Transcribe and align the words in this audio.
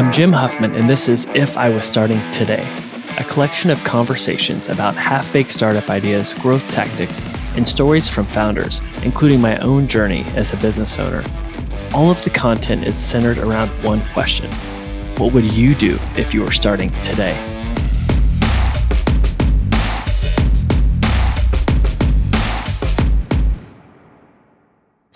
I'm 0.00 0.10
Jim 0.10 0.32
Huffman, 0.32 0.74
and 0.74 0.88
this 0.88 1.10
is 1.10 1.26
If 1.34 1.58
I 1.58 1.68
Was 1.68 1.84
Starting 1.84 2.18
Today, 2.30 2.66
a 3.18 3.24
collection 3.24 3.68
of 3.68 3.84
conversations 3.84 4.70
about 4.70 4.94
half 4.94 5.30
baked 5.30 5.52
startup 5.52 5.90
ideas, 5.90 6.32
growth 6.32 6.66
tactics, 6.72 7.20
and 7.54 7.68
stories 7.68 8.08
from 8.08 8.24
founders, 8.24 8.80
including 9.02 9.42
my 9.42 9.58
own 9.58 9.86
journey 9.86 10.24
as 10.28 10.54
a 10.54 10.56
business 10.56 10.98
owner. 10.98 11.22
All 11.92 12.10
of 12.10 12.24
the 12.24 12.30
content 12.30 12.86
is 12.86 12.96
centered 12.96 13.36
around 13.36 13.68
one 13.84 14.02
question 14.14 14.50
What 15.18 15.34
would 15.34 15.52
you 15.52 15.74
do 15.74 15.98
if 16.16 16.32
you 16.32 16.40
were 16.40 16.50
starting 16.50 16.90
today? 17.02 17.59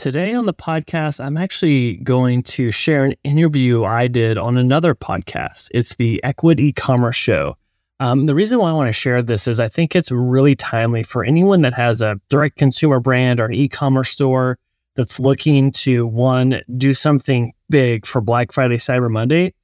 Today 0.05 0.35
on 0.35 0.45
the 0.45 0.53
podcast, 0.53 1.19
I'm 1.19 1.39
actually 1.39 1.97
going 1.97 2.43
to 2.43 2.71
share 2.71 3.07
an 3.07 3.15
interview 3.25 3.85
I 3.85 4.07
did 4.07 4.37
on 4.37 4.59
another 4.59 4.95
podcast. 4.95 5.71
It's 5.73 5.95
the 5.95 6.21
Ecwid 6.23 6.61
e-commerce 6.61 7.17
show. 7.17 7.57
Um, 8.01 8.27
the 8.27 8.35
reason 8.35 8.59
why 8.59 8.69
I 8.69 8.75
want 8.75 8.89
to 8.89 8.93
share 8.93 9.23
this 9.23 9.49
is 9.49 9.61
I 9.61 9.69
think 9.69 9.97
it's 9.97 10.11
really 10.11 10.55
timely 10.57 11.05
for 11.05 11.25
anyone 11.25 11.63
that 11.63 11.73
has 11.73 12.03
a 12.03 12.21
direct 12.29 12.59
consumer 12.59 13.01
brand 13.01 13.41
or 13.41 13.47
an 13.47 13.55
e-commerce 13.55 14.11
store 14.11 14.59
that's 14.95 15.19
looking 15.19 15.73
to 15.73 16.07
one 16.07 16.61
do 16.77 16.93
something 16.93 17.55
big 17.71 18.05
for 18.05 18.21
Black 18.21 18.53
Friday, 18.53 18.77
Cyber 18.77 19.11
Monday. 19.11 19.55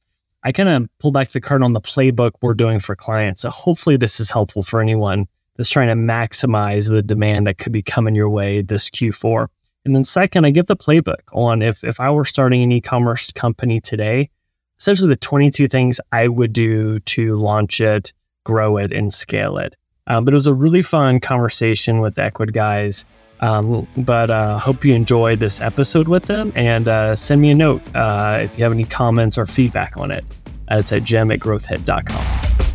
I 0.42 0.52
kind 0.52 0.70
of 0.70 0.88
pull 1.00 1.11
back 1.11 1.28
the 1.28 1.42
curtain 1.42 1.64
on 1.64 1.75
the 1.75 1.83
playbook 1.83 2.30
we're 2.41 2.55
doing 2.55 2.78
for 2.78 2.97
clients. 2.97 3.42
So 3.42 3.50
hopefully 3.50 3.98
this 3.98 4.19
is 4.20 4.30
helpful 4.30 4.62
for 4.62 4.80
anyone 4.80 5.27
that's 5.59 5.69
trying 5.69 5.88
to 5.88 6.12
maximize 6.12 6.88
the 6.88 7.02
demand 7.02 7.47
that 7.47 7.59
could 7.59 7.72
be 7.72 7.83
coming 7.83 8.14
your 8.14 8.30
way 8.30 8.62
this 8.62 8.88
Q4. 8.88 9.48
And 9.84 9.95
then 9.95 10.05
second, 10.05 10.45
I 10.45 10.51
give 10.51 10.66
the 10.66 10.77
playbook 10.77 11.23
on 11.33 11.62
if 11.62 11.84
if 11.84 12.01
I 12.01 12.11
were 12.11 12.25
starting 12.25 12.62
an 12.62 12.73
e-commerce 12.73 13.33
company 13.33 13.80
today, 13.80 14.31
essentially 14.78 15.09
the 15.09 15.17
22 15.17 15.69
things 15.69 16.00
I 16.12 16.28
would 16.28 16.53
do 16.53 17.00
to 17.00 17.37
launch 17.37 17.81
it, 17.81 18.12
grow 18.45 18.77
it, 18.77 18.92
and 18.92 19.12
scale 19.12 19.59
it. 19.59 19.77
Um, 20.06 20.25
but 20.25 20.34
it 20.34 20.37
was 20.37 20.47
a 20.47 20.55
really 20.55 20.83
fun 20.83 21.20
conversation 21.20 22.00
with 22.00 22.17
the 22.17 22.22
Ecwid 22.22 22.53
guys. 22.53 23.05
Um, 23.41 23.87
but 23.97 24.28
uh, 24.28 24.59
hope 24.59 24.84
you 24.84 24.92
enjoyed 24.92 25.41
this 25.41 25.62
episode 25.62 26.09
with 26.09 26.25
them 26.25 26.53
and 26.55 26.89
uh, 26.89 27.15
send 27.15 27.41
me 27.41 27.50
a 27.50 27.55
note 27.55 27.81
uh, 27.94 28.41
if 28.42 28.59
you 28.59 28.65
have 28.65 28.72
any 28.72 28.84
comments 28.84 29.39
or 29.39 29.47
feedback 29.47 29.97
on 29.97 30.11
it. 30.11 30.25
it's 30.70 30.92
at 30.92 31.05
jim 31.05 31.31
at 31.31 31.39
growthhit.com. 31.39 32.69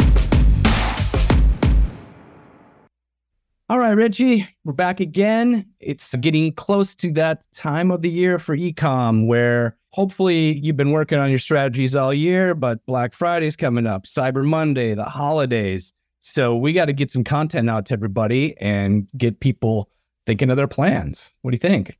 All 3.67 3.79
right, 3.79 3.93
Richie, 3.93 4.47
we're 4.63 4.73
back 4.73 4.99
again. 4.99 5.65
It's 5.79 6.13
getting 6.17 6.53
close 6.53 6.93
to 6.97 7.11
that 7.13 7.41
time 7.51 7.89
of 7.89 8.03
the 8.03 8.11
year 8.11 8.37
for 8.37 8.55
ecom 8.55 9.25
where 9.25 9.75
hopefully 9.89 10.59
you've 10.59 10.77
been 10.77 10.91
working 10.91 11.17
on 11.17 11.31
your 11.31 11.39
strategies 11.39 11.95
all 11.95 12.13
year, 12.13 12.53
but 12.53 12.85
Black 12.85 13.15
Friday's 13.15 13.55
coming 13.55 13.87
up, 13.87 14.03
Cyber 14.03 14.45
Monday, 14.45 14.93
the 14.93 15.05
holidays. 15.05 15.93
So 16.21 16.55
we 16.55 16.73
got 16.73 16.85
to 16.85 16.93
get 16.93 17.09
some 17.09 17.23
content 17.23 17.67
out 17.67 17.87
to 17.87 17.95
everybody 17.95 18.55
and 18.59 19.07
get 19.17 19.39
people 19.39 19.89
thinking 20.27 20.51
of 20.51 20.57
their 20.57 20.67
plans. 20.67 21.31
What 21.41 21.49
do 21.49 21.55
you 21.55 21.59
think? 21.59 21.97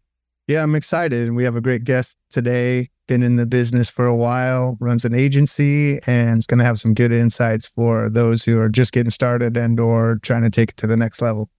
Yeah, 0.48 0.62
I'm 0.62 0.76
excited. 0.76 1.24
And 1.24 1.36
we 1.36 1.44
have 1.46 1.56
a 1.56 1.62
great 1.62 1.84
guest 1.84 2.16
today. 2.30 2.92
Been 3.08 3.22
in 3.22 3.36
the 3.36 3.46
business 3.46 3.88
for 3.88 4.08
a 4.08 4.16
while, 4.16 4.78
runs 4.80 5.06
an 5.06 5.14
agency, 5.14 6.00
and 6.08 6.40
is 6.40 6.48
going 6.48 6.58
to 6.58 6.66
have 6.66 6.80
some 6.80 6.96
good 6.96 7.12
insights 7.12 7.66
for 7.66 8.10
those 8.10 8.44
who 8.44 8.60
are 8.60 8.70
just 8.70 8.94
getting 8.94 9.12
started 9.12 9.56
and 9.58 9.80
or 9.80 10.20
trying 10.24 10.42
to 10.42 10.50
take 10.50 10.70
it 10.70 10.78
to 10.78 10.88
the 10.88 10.98
next 10.98 11.22
level. 11.22 11.50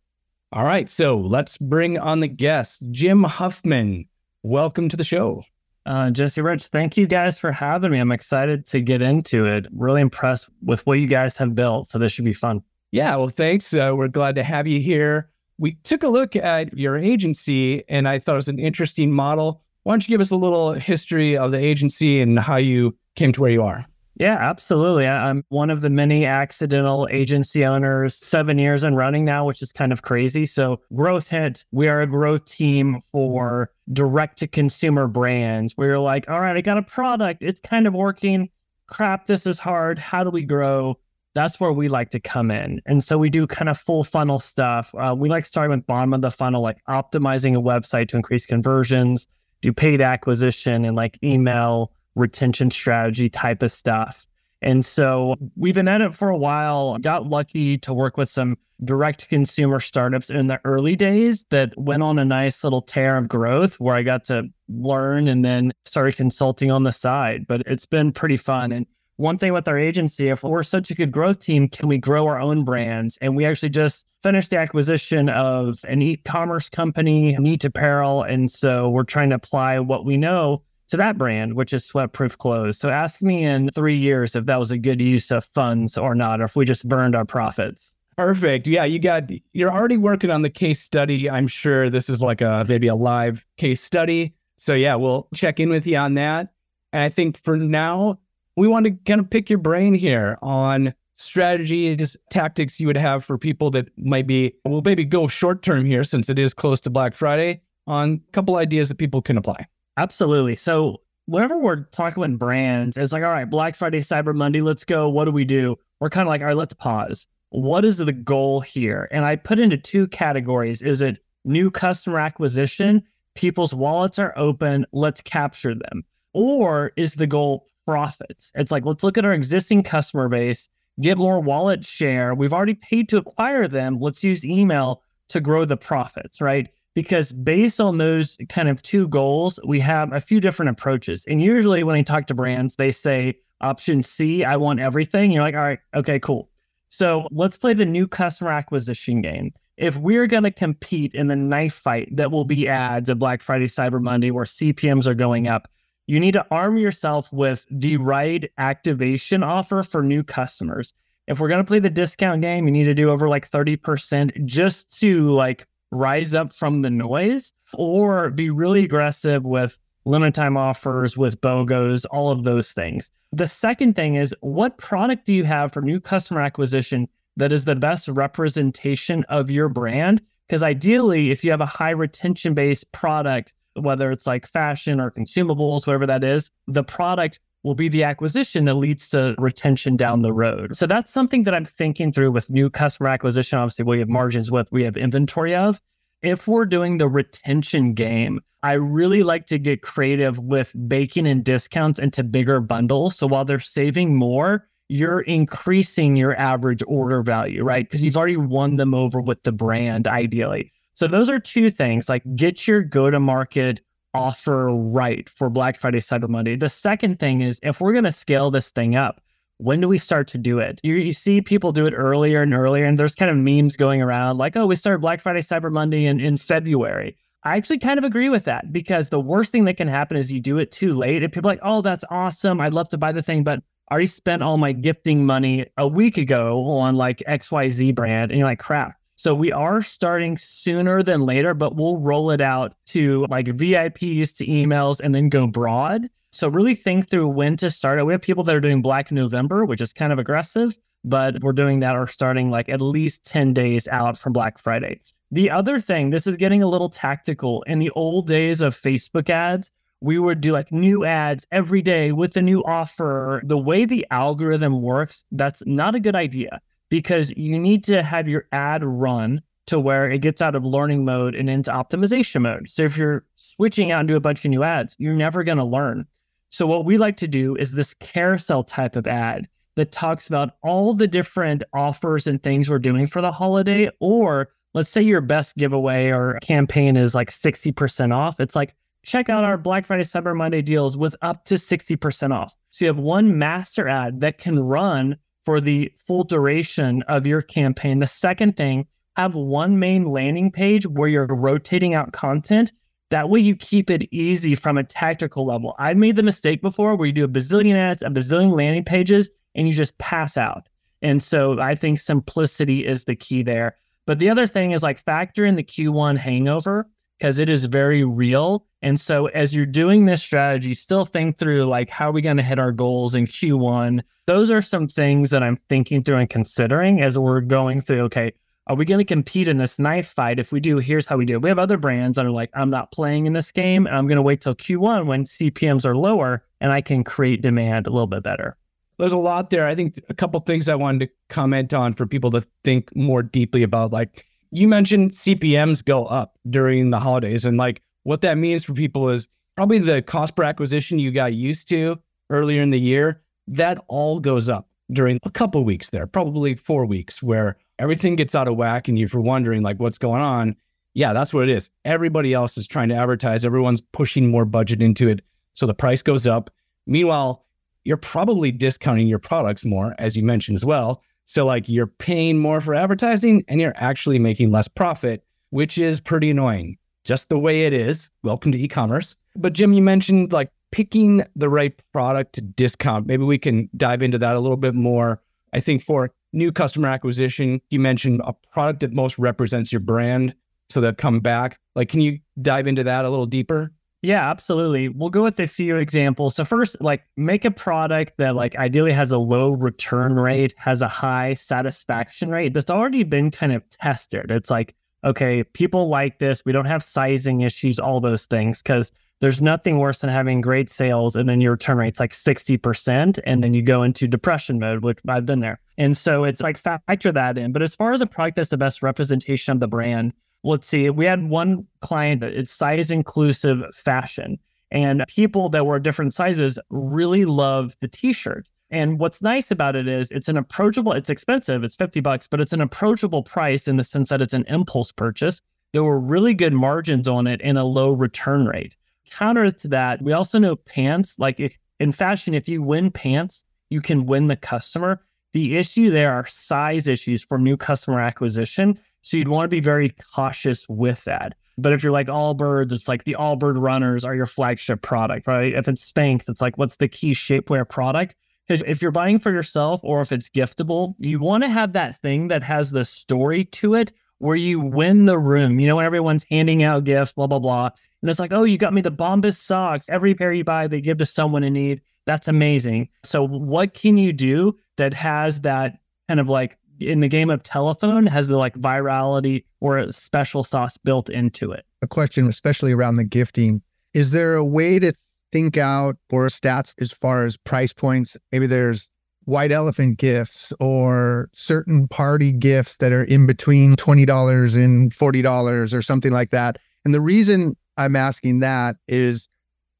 All 0.52 0.64
right, 0.64 0.88
so 0.88 1.16
let's 1.16 1.56
bring 1.58 1.98
on 1.98 2.20
the 2.20 2.28
guest, 2.28 2.82
Jim 2.90 3.22
Huffman. 3.22 4.08
Welcome 4.42 4.88
to 4.88 4.96
the 4.96 5.04
show. 5.04 5.44
Uh, 5.86 6.10
Jesse 6.10 6.40
Rich, 6.40 6.64
thank 6.66 6.96
you 6.96 7.06
guys 7.06 7.38
for 7.38 7.52
having 7.52 7.92
me. 7.92 7.98
I'm 7.98 8.10
excited 8.10 8.66
to 8.66 8.80
get 8.80 9.00
into 9.00 9.46
it. 9.46 9.66
Really 9.72 10.00
impressed 10.00 10.48
with 10.64 10.84
what 10.84 10.98
you 10.98 11.06
guys 11.06 11.36
have 11.36 11.54
built. 11.54 11.88
So 11.88 11.98
this 12.00 12.10
should 12.10 12.24
be 12.24 12.32
fun. 12.32 12.60
Yeah, 12.90 13.14
well, 13.14 13.28
thanks. 13.28 13.72
Uh, 13.72 13.92
we're 13.96 14.08
glad 14.08 14.34
to 14.34 14.42
have 14.42 14.66
you 14.66 14.80
here. 14.80 15.30
We 15.58 15.74
took 15.84 16.02
a 16.02 16.08
look 16.08 16.34
at 16.34 16.76
your 16.76 16.98
agency 16.98 17.88
and 17.88 18.08
I 18.08 18.18
thought 18.18 18.32
it 18.32 18.36
was 18.36 18.48
an 18.48 18.58
interesting 18.58 19.12
model. 19.12 19.62
Why 19.86 19.92
don't 19.92 20.08
you 20.08 20.12
give 20.12 20.20
us 20.20 20.32
a 20.32 20.36
little 20.36 20.72
history 20.72 21.38
of 21.38 21.52
the 21.52 21.58
agency 21.58 22.20
and 22.20 22.40
how 22.40 22.56
you 22.56 22.96
came 23.14 23.30
to 23.30 23.40
where 23.40 23.52
you 23.52 23.62
are? 23.62 23.86
Yeah, 24.16 24.34
absolutely. 24.34 25.06
I'm 25.06 25.44
one 25.50 25.70
of 25.70 25.80
the 25.80 25.90
many 25.90 26.24
accidental 26.24 27.06
agency 27.08 27.64
owners, 27.64 28.16
seven 28.16 28.58
years 28.58 28.82
and 28.82 28.96
running 28.96 29.24
now, 29.24 29.46
which 29.46 29.62
is 29.62 29.70
kind 29.70 29.92
of 29.92 30.02
crazy. 30.02 30.44
So, 30.44 30.80
GrowthHit, 30.92 31.64
we 31.70 31.86
are 31.86 32.00
a 32.00 32.06
growth 32.08 32.46
team 32.46 33.00
for 33.12 33.70
direct 33.92 34.38
to 34.38 34.48
consumer 34.48 35.06
brands. 35.06 35.76
We're 35.76 36.00
like, 36.00 36.28
all 36.28 36.40
right, 36.40 36.56
I 36.56 36.62
got 36.62 36.78
a 36.78 36.82
product. 36.82 37.44
It's 37.44 37.60
kind 37.60 37.86
of 37.86 37.94
working. 37.94 38.48
Crap, 38.88 39.26
this 39.26 39.46
is 39.46 39.60
hard. 39.60 40.00
How 40.00 40.24
do 40.24 40.30
we 40.30 40.42
grow? 40.42 40.98
That's 41.34 41.60
where 41.60 41.72
we 41.72 41.88
like 41.88 42.10
to 42.10 42.18
come 42.18 42.50
in. 42.50 42.82
And 42.86 43.04
so 43.04 43.18
we 43.18 43.30
do 43.30 43.46
kind 43.46 43.68
of 43.68 43.78
full 43.78 44.02
funnel 44.02 44.40
stuff. 44.40 44.92
Uh, 44.98 45.14
we 45.16 45.28
like 45.28 45.46
starting 45.46 45.76
with 45.76 45.86
bottom 45.86 46.12
of 46.12 46.22
the 46.22 46.32
funnel, 46.32 46.60
like 46.60 46.78
optimizing 46.88 47.56
a 47.56 47.62
website 47.62 48.08
to 48.08 48.16
increase 48.16 48.46
conversions, 48.46 49.28
do 49.66 49.72
paid 49.72 50.00
acquisition 50.00 50.84
and 50.84 50.96
like 50.96 51.14
mm-hmm. 51.16 51.34
email 51.34 51.92
retention 52.14 52.70
strategy 52.70 53.28
type 53.28 53.62
of 53.62 53.70
stuff. 53.70 54.26
And 54.62 54.84
so 54.84 55.36
we've 55.56 55.74
been 55.74 55.88
at 55.88 56.00
it 56.00 56.14
for 56.14 56.30
a 56.30 56.36
while. 56.36 56.96
Got 56.98 57.28
lucky 57.28 57.76
to 57.78 57.92
work 57.92 58.16
with 58.16 58.28
some 58.28 58.56
direct 58.84 59.28
consumer 59.28 59.80
startups 59.80 60.30
in 60.30 60.46
the 60.46 60.60
early 60.64 60.96
days 60.96 61.44
that 61.50 61.76
went 61.76 62.02
on 62.02 62.18
a 62.18 62.24
nice 62.24 62.62
little 62.62 62.80
tear 62.80 63.16
of 63.16 63.28
growth 63.28 63.78
where 63.80 63.94
I 63.94 64.02
got 64.02 64.24
to 64.24 64.44
learn 64.68 65.28
and 65.28 65.44
then 65.44 65.72
started 65.84 66.16
consulting 66.16 66.70
on 66.70 66.84
the 66.84 66.92
side. 66.92 67.46
But 67.46 67.62
it's 67.66 67.86
been 67.86 68.12
pretty 68.12 68.36
fun. 68.36 68.72
And 68.72 68.86
one 69.16 69.38
thing 69.38 69.52
with 69.52 69.66
our 69.66 69.78
agency, 69.78 70.28
if 70.28 70.42
we're 70.42 70.62
such 70.62 70.90
a 70.90 70.94
good 70.94 71.10
growth 71.10 71.40
team, 71.40 71.68
can 71.68 71.88
we 71.88 71.98
grow 71.98 72.26
our 72.26 72.38
own 72.38 72.64
brands? 72.64 73.18
And 73.20 73.34
we 73.34 73.44
actually 73.44 73.70
just 73.70 74.06
finished 74.22 74.50
the 74.50 74.58
acquisition 74.58 75.28
of 75.28 75.78
an 75.88 76.02
e 76.02 76.16
commerce 76.16 76.68
company, 76.68 77.36
Neat 77.38 77.64
Apparel. 77.64 78.22
And 78.22 78.50
so 78.50 78.88
we're 78.88 79.04
trying 79.04 79.30
to 79.30 79.36
apply 79.36 79.78
what 79.78 80.04
we 80.04 80.16
know 80.16 80.62
to 80.88 80.96
that 80.96 81.18
brand, 81.18 81.54
which 81.54 81.72
is 81.72 81.84
sweat 81.84 82.12
proof 82.12 82.36
clothes. 82.38 82.78
So 82.78 82.90
ask 82.90 83.22
me 83.22 83.44
in 83.44 83.70
three 83.74 83.96
years 83.96 84.36
if 84.36 84.46
that 84.46 84.58
was 84.58 84.70
a 84.70 84.78
good 84.78 85.00
use 85.00 85.30
of 85.30 85.44
funds 85.44 85.98
or 85.98 86.14
not, 86.14 86.40
or 86.40 86.44
if 86.44 86.54
we 86.54 86.64
just 86.64 86.86
burned 86.88 87.16
our 87.16 87.24
profits. 87.24 87.92
Perfect. 88.16 88.66
Yeah, 88.66 88.84
you 88.84 88.98
got 88.98 89.24
you're 89.52 89.70
already 89.70 89.96
working 89.96 90.30
on 90.30 90.42
the 90.42 90.50
case 90.50 90.80
study. 90.80 91.28
I'm 91.28 91.46
sure 91.46 91.90
this 91.90 92.08
is 92.08 92.22
like 92.22 92.40
a 92.40 92.64
maybe 92.68 92.86
a 92.86 92.94
live 92.94 93.44
case 93.58 93.82
study. 93.82 94.34
So 94.56 94.74
yeah, 94.74 94.94
we'll 94.94 95.28
check 95.34 95.60
in 95.60 95.68
with 95.68 95.86
you 95.86 95.98
on 95.98 96.14
that. 96.14 96.52
And 96.92 97.02
I 97.02 97.08
think 97.10 97.42
for 97.42 97.58
now, 97.58 98.18
we 98.56 98.66
want 98.66 98.86
to 98.86 98.92
kind 99.04 99.20
of 99.20 99.28
pick 99.30 99.48
your 99.50 99.58
brain 99.58 99.94
here 99.94 100.38
on 100.42 100.92
strategy 101.16 101.94
just 101.96 102.16
tactics 102.30 102.78
you 102.78 102.86
would 102.86 102.96
have 102.96 103.24
for 103.24 103.38
people 103.38 103.70
that 103.70 103.88
might 103.96 104.26
be 104.26 104.52
well 104.66 104.82
maybe 104.84 105.04
go 105.04 105.26
short 105.26 105.62
term 105.62 105.84
here 105.84 106.04
since 106.04 106.28
it 106.28 106.38
is 106.38 106.52
close 106.52 106.80
to 106.80 106.90
Black 106.90 107.14
Friday 107.14 107.60
on 107.86 108.20
a 108.28 108.32
couple 108.32 108.56
ideas 108.56 108.88
that 108.88 108.98
people 108.98 109.22
can 109.22 109.36
apply. 109.36 109.66
Absolutely. 109.96 110.56
So 110.56 111.00
whenever 111.26 111.56
we're 111.58 111.84
talking 111.84 112.22
about 112.22 112.38
brands, 112.38 112.96
it's 112.96 113.12
like, 113.12 113.22
all 113.22 113.30
right, 113.30 113.48
Black 113.48 113.74
Friday, 113.74 114.00
Cyber 114.00 114.34
Monday, 114.34 114.60
let's 114.60 114.84
go. 114.84 115.08
What 115.08 115.24
do 115.26 115.32
we 115.32 115.44
do? 115.44 115.76
We're 116.00 116.10
kind 116.10 116.26
of 116.26 116.28
like, 116.28 116.40
all 116.40 116.48
right, 116.48 116.56
let's 116.56 116.74
pause. 116.74 117.26
What 117.50 117.84
is 117.84 117.98
the 117.98 118.12
goal 118.12 118.60
here? 118.60 119.08
And 119.10 119.24
I 119.24 119.36
put 119.36 119.58
into 119.58 119.78
two 119.78 120.08
categories. 120.08 120.82
Is 120.82 121.00
it 121.00 121.18
new 121.44 121.70
customer 121.70 122.18
acquisition? 122.18 123.02
People's 123.34 123.74
wallets 123.74 124.18
are 124.18 124.34
open. 124.36 124.84
Let's 124.92 125.20
capture 125.22 125.74
them. 125.74 126.04
Or 126.34 126.92
is 126.96 127.14
the 127.14 127.26
goal 127.26 127.66
profits? 127.86 128.50
It's 128.54 128.72
like, 128.72 128.84
let's 128.84 129.02
look 129.02 129.16
at 129.16 129.24
our 129.24 129.32
existing 129.32 129.82
customer 129.82 130.28
base, 130.28 130.68
get 131.00 131.16
more 131.16 131.40
wallet 131.40 131.84
share. 131.84 132.34
We've 132.34 132.52
already 132.52 132.74
paid 132.74 133.08
to 133.10 133.18
acquire 133.18 133.68
them. 133.68 133.98
Let's 134.00 134.22
use 134.24 134.44
email 134.44 135.02
to 135.28 135.40
grow 135.40 135.64
the 135.64 135.76
profits, 135.76 136.40
right? 136.40 136.68
because 136.96 137.30
based 137.30 137.78
on 137.78 137.98
those 137.98 138.38
kind 138.48 138.70
of 138.70 138.82
two 138.82 139.06
goals, 139.08 139.60
we 139.66 139.78
have 139.80 140.14
a 140.14 140.18
few 140.18 140.40
different 140.40 140.70
approaches. 140.70 141.26
And 141.26 141.42
usually 141.42 141.84
when 141.84 141.94
I 141.94 142.00
talk 142.00 142.26
to 142.28 142.34
brands, 142.34 142.76
they 142.76 142.90
say 142.90 143.38
option 143.60 144.02
C, 144.02 144.44
I 144.44 144.56
want 144.56 144.80
everything. 144.80 145.30
You're 145.30 145.42
like, 145.42 145.54
all 145.54 145.60
right, 145.60 145.78
okay, 145.94 146.18
cool. 146.18 146.48
So 146.88 147.28
let's 147.30 147.58
play 147.58 147.74
the 147.74 147.84
new 147.84 148.08
customer 148.08 148.50
acquisition 148.50 149.20
game. 149.20 149.52
If 149.76 149.98
we're 149.98 150.26
going 150.26 150.44
to 150.44 150.50
compete 150.50 151.12
in 151.14 151.26
the 151.26 151.36
knife 151.36 151.74
fight 151.74 152.16
that 152.16 152.30
will 152.30 152.46
be 152.46 152.66
ads 152.66 153.10
at 153.10 153.18
Black 153.18 153.42
Friday, 153.42 153.66
Cyber 153.66 154.00
Monday, 154.00 154.30
where 154.30 154.46
CPMs 154.46 155.06
are 155.06 155.14
going 155.14 155.48
up, 155.48 155.68
you 156.06 156.20
need 156.20 156.32
to 156.32 156.46
arm 156.50 156.76
yourself 156.76 157.32
with 157.32 157.66
the 157.70 157.96
right 157.96 158.50
activation 158.58 159.42
offer 159.42 159.82
for 159.82 160.02
new 160.02 160.22
customers. 160.22 160.92
If 161.26 161.40
we're 161.40 161.48
going 161.48 161.64
to 161.64 161.68
play 161.68 161.80
the 161.80 161.90
discount 161.90 162.42
game, 162.42 162.66
you 162.66 162.72
need 162.72 162.84
to 162.84 162.94
do 162.94 163.10
over 163.10 163.28
like 163.28 163.50
30% 163.50 164.44
just 164.44 164.90
to 165.00 165.32
like 165.32 165.66
rise 165.90 166.34
up 166.34 166.52
from 166.52 166.82
the 166.82 166.90
noise 166.90 167.52
or 167.74 168.30
be 168.30 168.50
really 168.50 168.84
aggressive 168.84 169.44
with 169.44 169.78
limited 170.04 170.34
time 170.34 170.56
offers, 170.56 171.16
with 171.16 171.40
BOGOs, 171.40 172.06
all 172.10 172.30
of 172.30 172.44
those 172.44 172.72
things. 172.72 173.10
The 173.32 173.48
second 173.48 173.96
thing 173.96 174.14
is 174.14 174.34
what 174.40 174.78
product 174.78 175.26
do 175.26 175.34
you 175.34 175.44
have 175.44 175.72
for 175.72 175.82
new 175.82 176.00
customer 176.00 176.40
acquisition 176.40 177.08
that 177.36 177.52
is 177.52 177.64
the 177.64 177.74
best 177.74 178.06
representation 178.08 179.24
of 179.24 179.50
your 179.50 179.68
brand? 179.68 180.22
Because 180.46 180.62
ideally, 180.62 181.32
if 181.32 181.44
you 181.44 181.50
have 181.50 181.60
a 181.60 181.66
high 181.66 181.90
retention 181.90 182.54
based 182.54 182.90
product, 182.92 183.52
whether 183.78 184.10
it's 184.10 184.26
like 184.26 184.46
fashion 184.46 185.00
or 185.00 185.10
consumables, 185.10 185.86
whatever 185.86 186.06
that 186.06 186.24
is, 186.24 186.50
the 186.66 186.84
product 186.84 187.40
will 187.62 187.74
be 187.74 187.88
the 187.88 188.04
acquisition 188.04 188.64
that 188.66 188.74
leads 188.74 189.08
to 189.10 189.34
retention 189.38 189.96
down 189.96 190.22
the 190.22 190.32
road. 190.32 190.76
So 190.76 190.86
that's 190.86 191.10
something 191.10 191.42
that 191.42 191.54
I'm 191.54 191.64
thinking 191.64 192.12
through 192.12 192.30
with 192.30 192.48
new 192.48 192.70
customer 192.70 193.08
acquisition. 193.08 193.58
Obviously, 193.58 193.84
we 193.84 193.98
have 193.98 194.08
margins 194.08 194.50
with, 194.50 194.70
we 194.70 194.84
have 194.84 194.96
inventory 194.96 195.54
of. 195.54 195.80
If 196.22 196.46
we're 196.46 196.66
doing 196.66 196.98
the 196.98 197.08
retention 197.08 197.92
game, 197.92 198.40
I 198.62 198.74
really 198.74 199.22
like 199.22 199.46
to 199.48 199.58
get 199.58 199.82
creative 199.82 200.38
with 200.38 200.74
baking 200.88 201.26
in 201.26 201.42
discounts 201.42 202.00
into 202.00 202.24
bigger 202.24 202.60
bundles. 202.60 203.16
So 203.16 203.26
while 203.26 203.44
they're 203.44 203.58
saving 203.60 204.14
more, 204.14 204.68
you're 204.88 205.20
increasing 205.20 206.16
your 206.16 206.36
average 206.36 206.82
order 206.86 207.22
value, 207.22 207.64
right? 207.64 207.84
Because 207.84 208.02
you've 208.02 208.16
already 208.16 208.36
won 208.36 208.76
them 208.76 208.94
over 208.94 209.20
with 209.20 209.42
the 209.42 209.52
brand, 209.52 210.06
ideally. 210.06 210.72
So 210.96 211.06
those 211.06 211.28
are 211.28 211.38
two 211.38 211.68
things 211.68 212.08
like 212.08 212.22
get 212.36 212.66
your 212.66 212.80
go 212.80 213.10
to 213.10 213.20
market 213.20 213.82
offer 214.14 214.74
right 214.74 215.28
for 215.28 215.50
Black 215.50 215.76
Friday, 215.76 215.98
Cyber 215.98 216.26
Monday. 216.26 216.56
The 216.56 216.70
second 216.70 217.18
thing 217.18 217.42
is 217.42 217.60
if 217.62 217.82
we're 217.82 217.92
going 217.92 218.04
to 218.04 218.12
scale 218.12 218.50
this 218.50 218.70
thing 218.70 218.96
up, 218.96 219.20
when 219.58 219.82
do 219.82 219.88
we 219.88 219.98
start 219.98 220.26
to 220.28 220.38
do 220.38 220.58
it? 220.58 220.80
You, 220.82 220.94
you, 220.94 221.12
see 221.12 221.42
people 221.42 221.70
do 221.70 221.84
it 221.84 221.92
earlier 221.92 222.40
and 222.40 222.54
earlier, 222.54 222.86
and 222.86 222.96
there's 222.96 223.14
kind 223.14 223.30
of 223.30 223.36
memes 223.36 223.76
going 223.76 224.00
around 224.00 224.38
like, 224.38 224.56
oh, 224.56 224.64
we 224.64 224.74
start 224.74 225.02
Black 225.02 225.20
Friday, 225.20 225.40
Cyber 225.40 225.70
Monday 225.70 226.06
in, 226.06 226.18
in 226.18 226.38
February. 226.38 227.14
I 227.44 227.58
actually 227.58 227.78
kind 227.78 227.98
of 227.98 228.04
agree 228.04 228.30
with 228.30 228.46
that 228.46 228.72
because 228.72 229.10
the 229.10 229.20
worst 229.20 229.52
thing 229.52 229.66
that 229.66 229.76
can 229.76 229.88
happen 229.88 230.16
is 230.16 230.32
you 230.32 230.40
do 230.40 230.56
it 230.58 230.72
too 230.72 230.94
late 230.94 231.22
and 231.22 231.30
people 231.30 231.50
are 231.50 231.52
like, 231.52 231.60
oh, 231.62 231.82
that's 231.82 232.06
awesome. 232.08 232.58
I'd 232.58 232.72
love 232.72 232.88
to 232.88 232.98
buy 232.98 233.12
the 233.12 233.22
thing, 233.22 233.44
but 233.44 233.62
I 233.90 233.92
already 233.92 234.06
spent 234.06 234.42
all 234.42 234.56
my 234.56 234.72
gifting 234.72 235.26
money 235.26 235.66
a 235.76 235.86
week 235.86 236.16
ago 236.16 236.66
on 236.70 236.96
like 236.96 237.18
XYZ 237.28 237.94
brand. 237.94 238.30
And 238.30 238.38
you're 238.38 238.48
like, 238.48 238.60
crap, 238.60 238.96
so 239.26 239.34
we 239.34 239.50
are 239.50 239.82
starting 239.82 240.38
sooner 240.38 241.02
than 241.02 241.22
later, 241.22 241.52
but 241.52 241.74
we'll 241.74 241.98
roll 241.98 242.30
it 242.30 242.40
out 242.40 242.76
to 242.86 243.26
like 243.28 243.46
VIPs 243.46 244.36
to 244.36 244.46
emails 244.46 245.00
and 245.00 245.12
then 245.12 245.28
go 245.28 245.48
broad. 245.48 246.08
So 246.30 246.46
really 246.46 246.76
think 246.76 247.08
through 247.08 247.26
when 247.30 247.56
to 247.56 247.68
start 247.68 247.98
it. 247.98 248.04
We 248.04 248.12
have 248.12 248.22
people 248.22 248.44
that 248.44 248.54
are 248.54 248.60
doing 248.60 248.82
Black 248.82 249.10
November, 249.10 249.64
which 249.64 249.80
is 249.80 249.92
kind 249.92 250.12
of 250.12 250.20
aggressive, 250.20 250.78
but 251.02 251.42
we're 251.42 251.54
doing 251.54 251.80
that 251.80 251.96
or 251.96 252.06
starting 252.06 252.52
like 252.52 252.68
at 252.68 252.80
least 252.80 253.24
10 253.24 253.52
days 253.52 253.88
out 253.88 254.16
from 254.16 254.32
Black 254.32 254.58
Friday. 254.58 255.00
The 255.32 255.50
other 255.50 255.80
thing, 255.80 256.10
this 256.10 256.28
is 256.28 256.36
getting 256.36 256.62
a 256.62 256.68
little 256.68 256.88
tactical. 256.88 257.62
In 257.62 257.80
the 257.80 257.90
old 257.96 258.28
days 258.28 258.60
of 258.60 258.80
Facebook 258.80 259.28
ads, 259.28 259.72
we 260.00 260.20
would 260.20 260.40
do 260.40 260.52
like 260.52 260.70
new 260.70 261.04
ads 261.04 261.48
every 261.50 261.82
day 261.82 262.12
with 262.12 262.36
a 262.36 262.42
new 262.42 262.62
offer. 262.62 263.42
The 263.44 263.58
way 263.58 263.86
the 263.86 264.06
algorithm 264.12 264.82
works, 264.82 265.24
that's 265.32 265.66
not 265.66 265.96
a 265.96 266.00
good 266.00 266.14
idea 266.14 266.60
because 266.88 267.32
you 267.36 267.58
need 267.58 267.84
to 267.84 268.02
have 268.02 268.28
your 268.28 268.46
ad 268.52 268.84
run 268.84 269.42
to 269.66 269.80
where 269.80 270.10
it 270.10 270.18
gets 270.18 270.40
out 270.40 270.54
of 270.54 270.64
learning 270.64 271.04
mode 271.04 271.34
and 271.34 271.50
into 271.50 271.70
optimization 271.70 272.42
mode. 272.42 272.70
So 272.70 272.82
if 272.82 272.96
you're 272.96 273.24
switching 273.36 273.90
out 273.90 274.06
do 274.06 274.16
a 274.16 274.20
bunch 274.20 274.44
of 274.44 274.50
new 274.50 274.62
ads, 274.62 274.94
you're 274.98 275.14
never 275.14 275.42
going 275.42 275.58
to 275.58 275.64
learn. 275.64 276.06
So 276.50 276.66
what 276.66 276.84
we 276.84 276.98
like 276.98 277.16
to 277.18 277.28
do 277.28 277.56
is 277.56 277.72
this 277.72 277.94
carousel 277.94 278.64
type 278.64 278.96
of 278.96 279.06
ad 279.06 279.48
that 279.74 279.92
talks 279.92 280.28
about 280.28 280.50
all 280.62 280.94
the 280.94 281.08
different 281.08 281.62
offers 281.74 282.26
and 282.26 282.42
things 282.42 282.70
we're 282.70 282.78
doing 282.78 283.06
for 283.06 283.20
the 283.20 283.32
holiday. 283.32 283.90
Or 284.00 284.48
let's 284.72 284.88
say 284.88 285.02
your 285.02 285.20
best 285.20 285.56
giveaway 285.56 286.10
or 286.10 286.38
campaign 286.40 286.96
is 286.96 287.14
like 287.14 287.30
60% 287.30 288.14
off. 288.14 288.40
It's 288.40 288.56
like, 288.56 288.74
check 289.04 289.28
out 289.28 289.44
our 289.44 289.58
Black 289.58 289.84
Friday, 289.84 290.02
Cyber 290.02 290.36
Monday 290.36 290.62
deals 290.62 290.96
with 290.96 291.14
up 291.22 291.44
to 291.44 291.54
60% 291.54 292.32
off. 292.32 292.56
So 292.70 292.84
you 292.84 292.88
have 292.88 292.98
one 292.98 293.38
master 293.38 293.86
ad 293.86 294.20
that 294.20 294.38
can 294.38 294.58
run 294.58 295.16
for 295.46 295.62
the 295.62 295.90
full 295.98 296.24
duration 296.24 297.02
of 297.04 297.26
your 297.26 297.40
campaign. 297.40 298.00
The 298.00 298.06
second 298.06 298.56
thing, 298.58 298.86
have 299.16 299.34
one 299.34 299.78
main 299.78 300.04
landing 300.04 300.50
page 300.50 300.86
where 300.86 301.08
you're 301.08 301.26
rotating 301.26 301.94
out 301.94 302.12
content. 302.12 302.72
That 303.10 303.30
way 303.30 303.40
you 303.40 303.56
keep 303.56 303.88
it 303.88 304.08
easy 304.12 304.54
from 304.54 304.76
a 304.76 304.84
tactical 304.84 305.46
level. 305.46 305.74
I 305.78 305.94
made 305.94 306.16
the 306.16 306.22
mistake 306.22 306.60
before 306.60 306.96
where 306.96 307.06
you 307.06 307.12
do 307.12 307.24
a 307.24 307.28
bazillion 307.28 307.76
ads, 307.76 308.02
a 308.02 308.06
bazillion 308.06 308.56
landing 308.56 308.84
pages, 308.84 309.30
and 309.54 309.66
you 309.66 309.72
just 309.72 309.96
pass 309.98 310.36
out. 310.36 310.68
And 311.00 311.22
so 311.22 311.60
I 311.60 311.74
think 311.74 311.98
simplicity 311.98 312.84
is 312.84 313.04
the 313.04 313.16
key 313.16 313.42
there. 313.42 313.76
But 314.06 314.18
the 314.18 314.28
other 314.28 314.46
thing 314.46 314.72
is 314.72 314.82
like 314.82 314.98
factor 314.98 315.46
in 315.46 315.56
the 315.56 315.64
Q1 315.64 316.18
hangover 316.18 316.88
because 317.18 317.38
it 317.38 317.48
is 317.48 317.64
very 317.64 318.04
real. 318.04 318.66
And 318.82 318.98
so 319.00 319.26
as 319.26 319.54
you're 319.54 319.66
doing 319.66 320.04
this 320.04 320.22
strategy, 320.22 320.74
still 320.74 321.04
think 321.04 321.38
through 321.38 321.64
like 321.64 321.88
how 321.88 322.08
are 322.08 322.12
we 322.12 322.20
going 322.20 322.36
to 322.36 322.42
hit 322.42 322.58
our 322.58 322.72
goals 322.72 323.14
in 323.14 323.26
Q1? 323.26 324.02
Those 324.26 324.50
are 324.50 324.62
some 324.62 324.88
things 324.88 325.30
that 325.30 325.42
I'm 325.42 325.58
thinking 325.68 326.02
through 326.02 326.18
and 326.18 326.30
considering 326.30 327.00
as 327.00 327.18
we're 327.18 327.40
going 327.40 327.80
through, 327.80 328.02
okay, 328.02 328.32
are 328.68 328.76
we 328.76 328.84
going 328.84 328.98
to 328.98 329.04
compete 329.04 329.46
in 329.46 329.58
this 329.58 329.78
knife 329.78 330.08
fight? 330.08 330.40
If 330.40 330.50
we 330.50 330.58
do, 330.58 330.78
here's 330.78 331.06
how 331.06 331.16
we 331.16 331.24
do 331.24 331.34
it. 331.34 331.42
We 331.42 331.48
have 331.48 331.58
other 331.58 331.78
brands 331.78 332.16
that 332.16 332.26
are 332.26 332.32
like, 332.32 332.50
I'm 332.54 332.70
not 332.70 332.90
playing 332.90 333.26
in 333.26 333.32
this 333.32 333.52
game 333.52 333.86
and 333.86 333.94
I'm 333.94 334.08
going 334.08 334.16
to 334.16 334.22
wait 334.22 334.40
till 334.40 334.56
Q1 334.56 335.06
when 335.06 335.24
CPMs 335.24 335.86
are 335.86 335.96
lower 335.96 336.44
and 336.60 336.72
I 336.72 336.80
can 336.80 337.04
create 337.04 337.42
demand 337.42 337.86
a 337.86 337.90
little 337.90 338.08
bit 338.08 338.24
better. 338.24 338.56
There's 338.98 339.12
a 339.12 339.18
lot 339.18 339.50
there. 339.50 339.66
I 339.66 339.74
think 339.74 340.00
a 340.08 340.14
couple 340.14 340.40
things 340.40 340.68
I 340.68 340.74
wanted 340.74 341.06
to 341.06 341.12
comment 341.28 341.74
on 341.74 341.94
for 341.94 342.06
people 342.06 342.30
to 342.32 342.44
think 342.64 342.94
more 342.96 343.22
deeply 343.22 343.62
about 343.62 343.92
like 343.92 344.26
you 344.50 344.68
mentioned 344.68 345.12
CPMs 345.12 345.84
go 345.84 346.04
up 346.06 346.38
during 346.48 346.90
the 346.90 346.98
holidays. 346.98 347.44
And 347.44 347.56
like 347.56 347.82
what 348.04 348.20
that 348.22 348.38
means 348.38 348.64
for 348.64 348.72
people 348.72 349.08
is 349.08 349.28
probably 349.56 349.78
the 349.78 350.02
cost 350.02 350.36
per 350.36 350.42
acquisition 350.42 350.98
you 350.98 351.10
got 351.10 351.34
used 351.34 351.68
to 351.70 351.98
earlier 352.30 352.62
in 352.62 352.70
the 352.70 352.80
year, 352.80 353.22
that 353.48 353.82
all 353.88 354.20
goes 354.20 354.48
up 354.48 354.68
during 354.92 355.18
a 355.24 355.30
couple 355.30 355.64
weeks 355.64 355.90
there, 355.90 356.06
probably 356.06 356.54
four 356.54 356.86
weeks, 356.86 357.22
where 357.22 357.56
everything 357.78 358.16
gets 358.16 358.34
out 358.34 358.48
of 358.48 358.56
whack 358.56 358.88
and 358.88 358.98
you're 358.98 359.08
wondering 359.14 359.62
like 359.62 359.78
what's 359.78 359.98
going 359.98 360.22
on. 360.22 360.56
Yeah, 360.94 361.12
that's 361.12 361.34
what 361.34 361.48
it 361.48 361.50
is. 361.50 361.70
Everybody 361.84 362.32
else 362.32 362.56
is 362.56 362.66
trying 362.66 362.88
to 362.88 362.94
advertise, 362.94 363.44
everyone's 363.44 363.80
pushing 363.80 364.30
more 364.30 364.44
budget 364.44 364.80
into 364.80 365.08
it. 365.08 365.20
So 365.54 365.66
the 365.66 365.74
price 365.74 366.02
goes 366.02 366.26
up. 366.26 366.50
Meanwhile, 366.86 367.44
you're 367.84 367.96
probably 367.96 368.50
discounting 368.50 369.06
your 369.06 369.18
products 369.18 369.64
more, 369.64 369.94
as 369.98 370.16
you 370.16 370.24
mentioned 370.24 370.56
as 370.56 370.64
well. 370.64 371.02
So 371.26 371.44
like 371.44 371.68
you're 371.68 371.88
paying 371.88 372.38
more 372.38 372.60
for 372.60 372.74
advertising 372.74 373.44
and 373.48 373.60
you're 373.60 373.74
actually 373.76 374.18
making 374.18 374.52
less 374.52 374.68
profit, 374.68 375.24
which 375.50 375.76
is 375.76 376.00
pretty 376.00 376.30
annoying. 376.30 376.78
Just 377.04 377.28
the 377.28 377.38
way 377.38 377.66
it 377.66 377.72
is. 377.72 378.10
Welcome 378.22 378.52
to 378.52 378.58
e-commerce. 378.58 379.16
But 379.34 379.52
Jim, 379.52 379.72
you 379.72 379.82
mentioned 379.82 380.32
like 380.32 380.50
picking 380.70 381.24
the 381.34 381.48
right 381.48 381.74
product 381.92 382.34
to 382.34 382.40
discount. 382.40 383.06
Maybe 383.06 383.24
we 383.24 383.38
can 383.38 383.68
dive 383.76 384.02
into 384.02 384.18
that 384.18 384.36
a 384.36 384.40
little 384.40 384.56
bit 384.56 384.74
more. 384.74 385.20
I 385.52 385.60
think 385.60 385.82
for 385.82 386.12
new 386.32 386.52
customer 386.52 386.88
acquisition, 386.88 387.60
you 387.70 387.80
mentioned 387.80 388.22
a 388.24 388.32
product 388.52 388.80
that 388.80 388.92
most 388.92 389.18
represents 389.18 389.72
your 389.72 389.80
brand 389.80 390.34
so 390.68 390.80
they'll 390.80 390.92
come 390.92 391.20
back. 391.20 391.58
Like, 391.74 391.88
can 391.88 392.00
you 392.00 392.18
dive 392.40 392.66
into 392.66 392.84
that 392.84 393.04
a 393.04 393.10
little 393.10 393.26
deeper? 393.26 393.72
Yeah, 394.02 394.30
absolutely. 394.30 394.88
We'll 394.88 395.10
go 395.10 395.22
with 395.22 395.40
a 395.40 395.46
few 395.46 395.76
examples. 395.76 396.36
So 396.36 396.44
first, 396.44 396.80
like 396.80 397.04
make 397.16 397.44
a 397.44 397.50
product 397.50 398.18
that 398.18 398.36
like 398.36 398.54
ideally 398.56 398.92
has 398.92 399.10
a 399.10 399.18
low 399.18 399.50
return 399.50 400.14
rate, 400.14 400.54
has 400.58 400.82
a 400.82 400.88
high 400.88 401.32
satisfaction 401.32 402.30
rate 402.30 402.54
that's 402.54 402.70
already 402.70 403.02
been 403.02 403.30
kind 403.30 403.52
of 403.52 403.68
tested. 403.68 404.30
It's 404.30 404.50
like, 404.50 404.74
okay, 405.02 405.42
people 405.44 405.88
like 405.88 406.18
this. 406.18 406.44
We 406.44 406.52
don't 406.52 406.66
have 406.66 406.84
sizing 406.84 407.40
issues, 407.40 407.78
all 407.78 408.00
those 408.00 408.26
things, 408.26 408.62
because 408.62 408.92
there's 409.20 409.40
nothing 409.40 409.78
worse 409.78 410.00
than 410.00 410.10
having 410.10 410.40
great 410.42 410.68
sales 410.68 411.16
and 411.16 411.28
then 411.28 411.40
your 411.40 411.52
return 411.52 411.78
rate's 411.78 411.98
like 411.98 412.12
60% 412.12 413.18
and 413.24 413.42
then 413.42 413.54
you 413.54 413.62
go 413.62 413.82
into 413.82 414.06
depression 414.06 414.58
mode, 414.58 414.84
which 414.84 414.98
I've 415.08 415.24
been 415.24 415.40
there. 415.40 415.58
And 415.78 415.96
so 415.96 416.24
it's 416.24 416.40
like 416.40 416.58
factor 416.58 417.12
that 417.12 417.38
in. 417.38 417.52
But 417.52 417.62
as 417.62 417.74
far 417.74 417.92
as 417.92 418.02
a 418.02 418.06
product 418.06 418.36
that's 418.36 418.50
the 418.50 418.58
best 418.58 418.82
representation 418.82 419.52
of 419.52 419.60
the 419.60 419.68
brand, 419.68 420.12
let's 420.46 420.66
see, 420.66 420.88
we 420.90 421.04
had 421.04 421.28
one 421.28 421.66
client, 421.80 422.22
it's 422.22 422.50
size 422.50 422.90
inclusive 422.90 423.62
fashion. 423.74 424.38
And 424.70 425.04
people 425.08 425.48
that 425.50 425.66
were 425.66 425.78
different 425.78 426.14
sizes 426.14 426.58
really 426.70 427.24
love 427.24 427.76
the 427.80 427.88
t 427.88 428.12
shirt. 428.12 428.48
And 428.70 428.98
what's 428.98 429.22
nice 429.22 429.50
about 429.50 429.76
it 429.76 429.86
is 429.86 430.10
it's 430.10 430.28
an 430.28 430.36
approachable, 430.36 430.92
it's 430.92 431.10
expensive, 431.10 431.62
it's 431.62 431.76
50 431.76 432.00
bucks, 432.00 432.26
but 432.26 432.40
it's 432.40 432.52
an 432.52 432.60
approachable 432.60 433.22
price 433.22 433.68
in 433.68 433.76
the 433.76 433.84
sense 433.84 434.08
that 434.08 434.20
it's 434.20 434.34
an 434.34 434.44
impulse 434.48 434.90
purchase. 434.90 435.40
There 435.72 435.84
were 435.84 436.00
really 436.00 436.34
good 436.34 436.52
margins 436.52 437.06
on 437.06 437.26
it 437.26 437.40
and 437.44 437.58
a 437.58 437.64
low 437.64 437.92
return 437.92 438.46
rate. 438.46 438.74
Counter 439.10 439.50
to 439.52 439.68
that, 439.68 440.02
we 440.02 440.12
also 440.12 440.38
know 440.38 440.56
pants, 440.56 441.16
like 441.18 441.38
if 441.38 441.56
in 441.78 441.92
fashion, 441.92 442.34
if 442.34 442.48
you 442.48 442.62
win 442.62 442.90
pants, 442.90 443.44
you 443.70 443.80
can 443.80 444.06
win 444.06 444.26
the 444.26 444.36
customer. 444.36 445.02
The 445.32 445.56
issue 445.56 445.90
there 445.90 446.12
are 446.12 446.26
size 446.26 446.88
issues 446.88 447.22
for 447.22 447.38
new 447.38 447.56
customer 447.56 448.00
acquisition. 448.00 448.78
So 449.06 449.16
you'd 449.16 449.28
want 449.28 449.44
to 449.44 449.54
be 449.54 449.60
very 449.60 449.94
cautious 450.16 450.66
with 450.68 451.04
that. 451.04 451.36
But 451.56 451.72
if 451.72 451.84
you're 451.84 451.92
like 451.92 452.08
Allbirds, 452.08 452.72
it's 452.72 452.88
like 452.88 453.04
the 453.04 453.14
Allbird 453.16 453.54
runners 453.56 454.04
are 454.04 454.16
your 454.16 454.26
flagship 454.26 454.82
product, 454.82 455.28
right? 455.28 455.54
If 455.54 455.68
it's 455.68 455.92
Spanx, 455.92 456.28
it's 456.28 456.40
like 456.40 456.58
what's 456.58 456.74
the 456.74 456.88
key 456.88 457.12
shapewear 457.12 457.68
product? 457.68 458.16
Because 458.48 458.64
if 458.66 458.82
you're 458.82 458.90
buying 458.90 459.20
for 459.20 459.30
yourself 459.30 459.80
or 459.84 460.00
if 460.00 460.10
it's 460.10 460.28
giftable, 460.28 460.94
you 460.98 461.20
want 461.20 461.44
to 461.44 461.48
have 461.48 461.72
that 461.74 461.94
thing 462.00 462.26
that 462.28 462.42
has 462.42 462.72
the 462.72 462.84
story 462.84 463.44
to 463.44 463.74
it 463.74 463.92
where 464.18 464.34
you 464.34 464.58
win 464.58 465.04
the 465.04 465.20
room. 465.20 465.60
You 465.60 465.68
know, 465.68 465.76
when 465.76 465.84
everyone's 465.84 466.26
handing 466.28 466.64
out 466.64 466.82
gifts, 466.82 467.12
blah, 467.12 467.28
blah, 467.28 467.38
blah. 467.38 467.70
And 468.02 468.10
it's 468.10 468.18
like, 468.18 468.32
oh, 468.32 468.42
you 468.42 468.58
got 468.58 468.74
me 468.74 468.80
the 468.80 468.90
Bombas 468.90 469.36
socks. 469.36 469.88
Every 469.88 470.16
pair 470.16 470.32
you 470.32 470.42
buy, 470.42 470.66
they 470.66 470.80
give 470.80 470.98
to 470.98 471.06
someone 471.06 471.44
in 471.44 471.52
need. 471.52 471.80
That's 472.06 472.26
amazing. 472.26 472.88
So, 473.04 473.24
what 473.24 473.72
can 473.72 473.98
you 473.98 474.12
do 474.12 474.58
that 474.78 474.94
has 474.94 475.42
that 475.42 475.78
kind 476.08 476.18
of 476.18 476.28
like 476.28 476.58
in 476.80 477.00
the 477.00 477.08
game 477.08 477.30
of 477.30 477.42
telephone 477.42 478.06
has 478.06 478.26
the 478.26 478.36
like 478.36 478.54
virality 478.54 479.44
or 479.60 479.78
a 479.78 479.92
special 479.92 480.44
sauce 480.44 480.76
built 480.76 481.08
into 481.08 481.52
it. 481.52 481.64
A 481.82 481.86
question, 481.86 482.28
especially 482.28 482.72
around 482.72 482.96
the 482.96 483.04
gifting, 483.04 483.62
is 483.94 484.10
there 484.10 484.34
a 484.34 484.44
way 484.44 484.78
to 484.78 484.92
think 485.32 485.56
out 485.56 485.96
or 486.10 486.26
stats 486.28 486.74
as 486.80 486.92
far 486.92 487.24
as 487.24 487.36
price 487.36 487.72
points? 487.72 488.16
Maybe 488.32 488.46
there's 488.46 488.88
white 489.24 489.52
elephant 489.52 489.98
gifts 489.98 490.52
or 490.60 491.28
certain 491.32 491.88
party 491.88 492.32
gifts 492.32 492.76
that 492.78 492.92
are 492.92 493.04
in 493.04 493.26
between 493.26 493.74
$20 493.74 494.64
and 494.64 494.92
$40 494.92 495.74
or 495.74 495.82
something 495.82 496.12
like 496.12 496.30
that. 496.30 496.58
And 496.84 496.94
the 496.94 497.00
reason 497.00 497.56
I'm 497.76 497.96
asking 497.96 498.40
that 498.40 498.76
is 498.86 499.28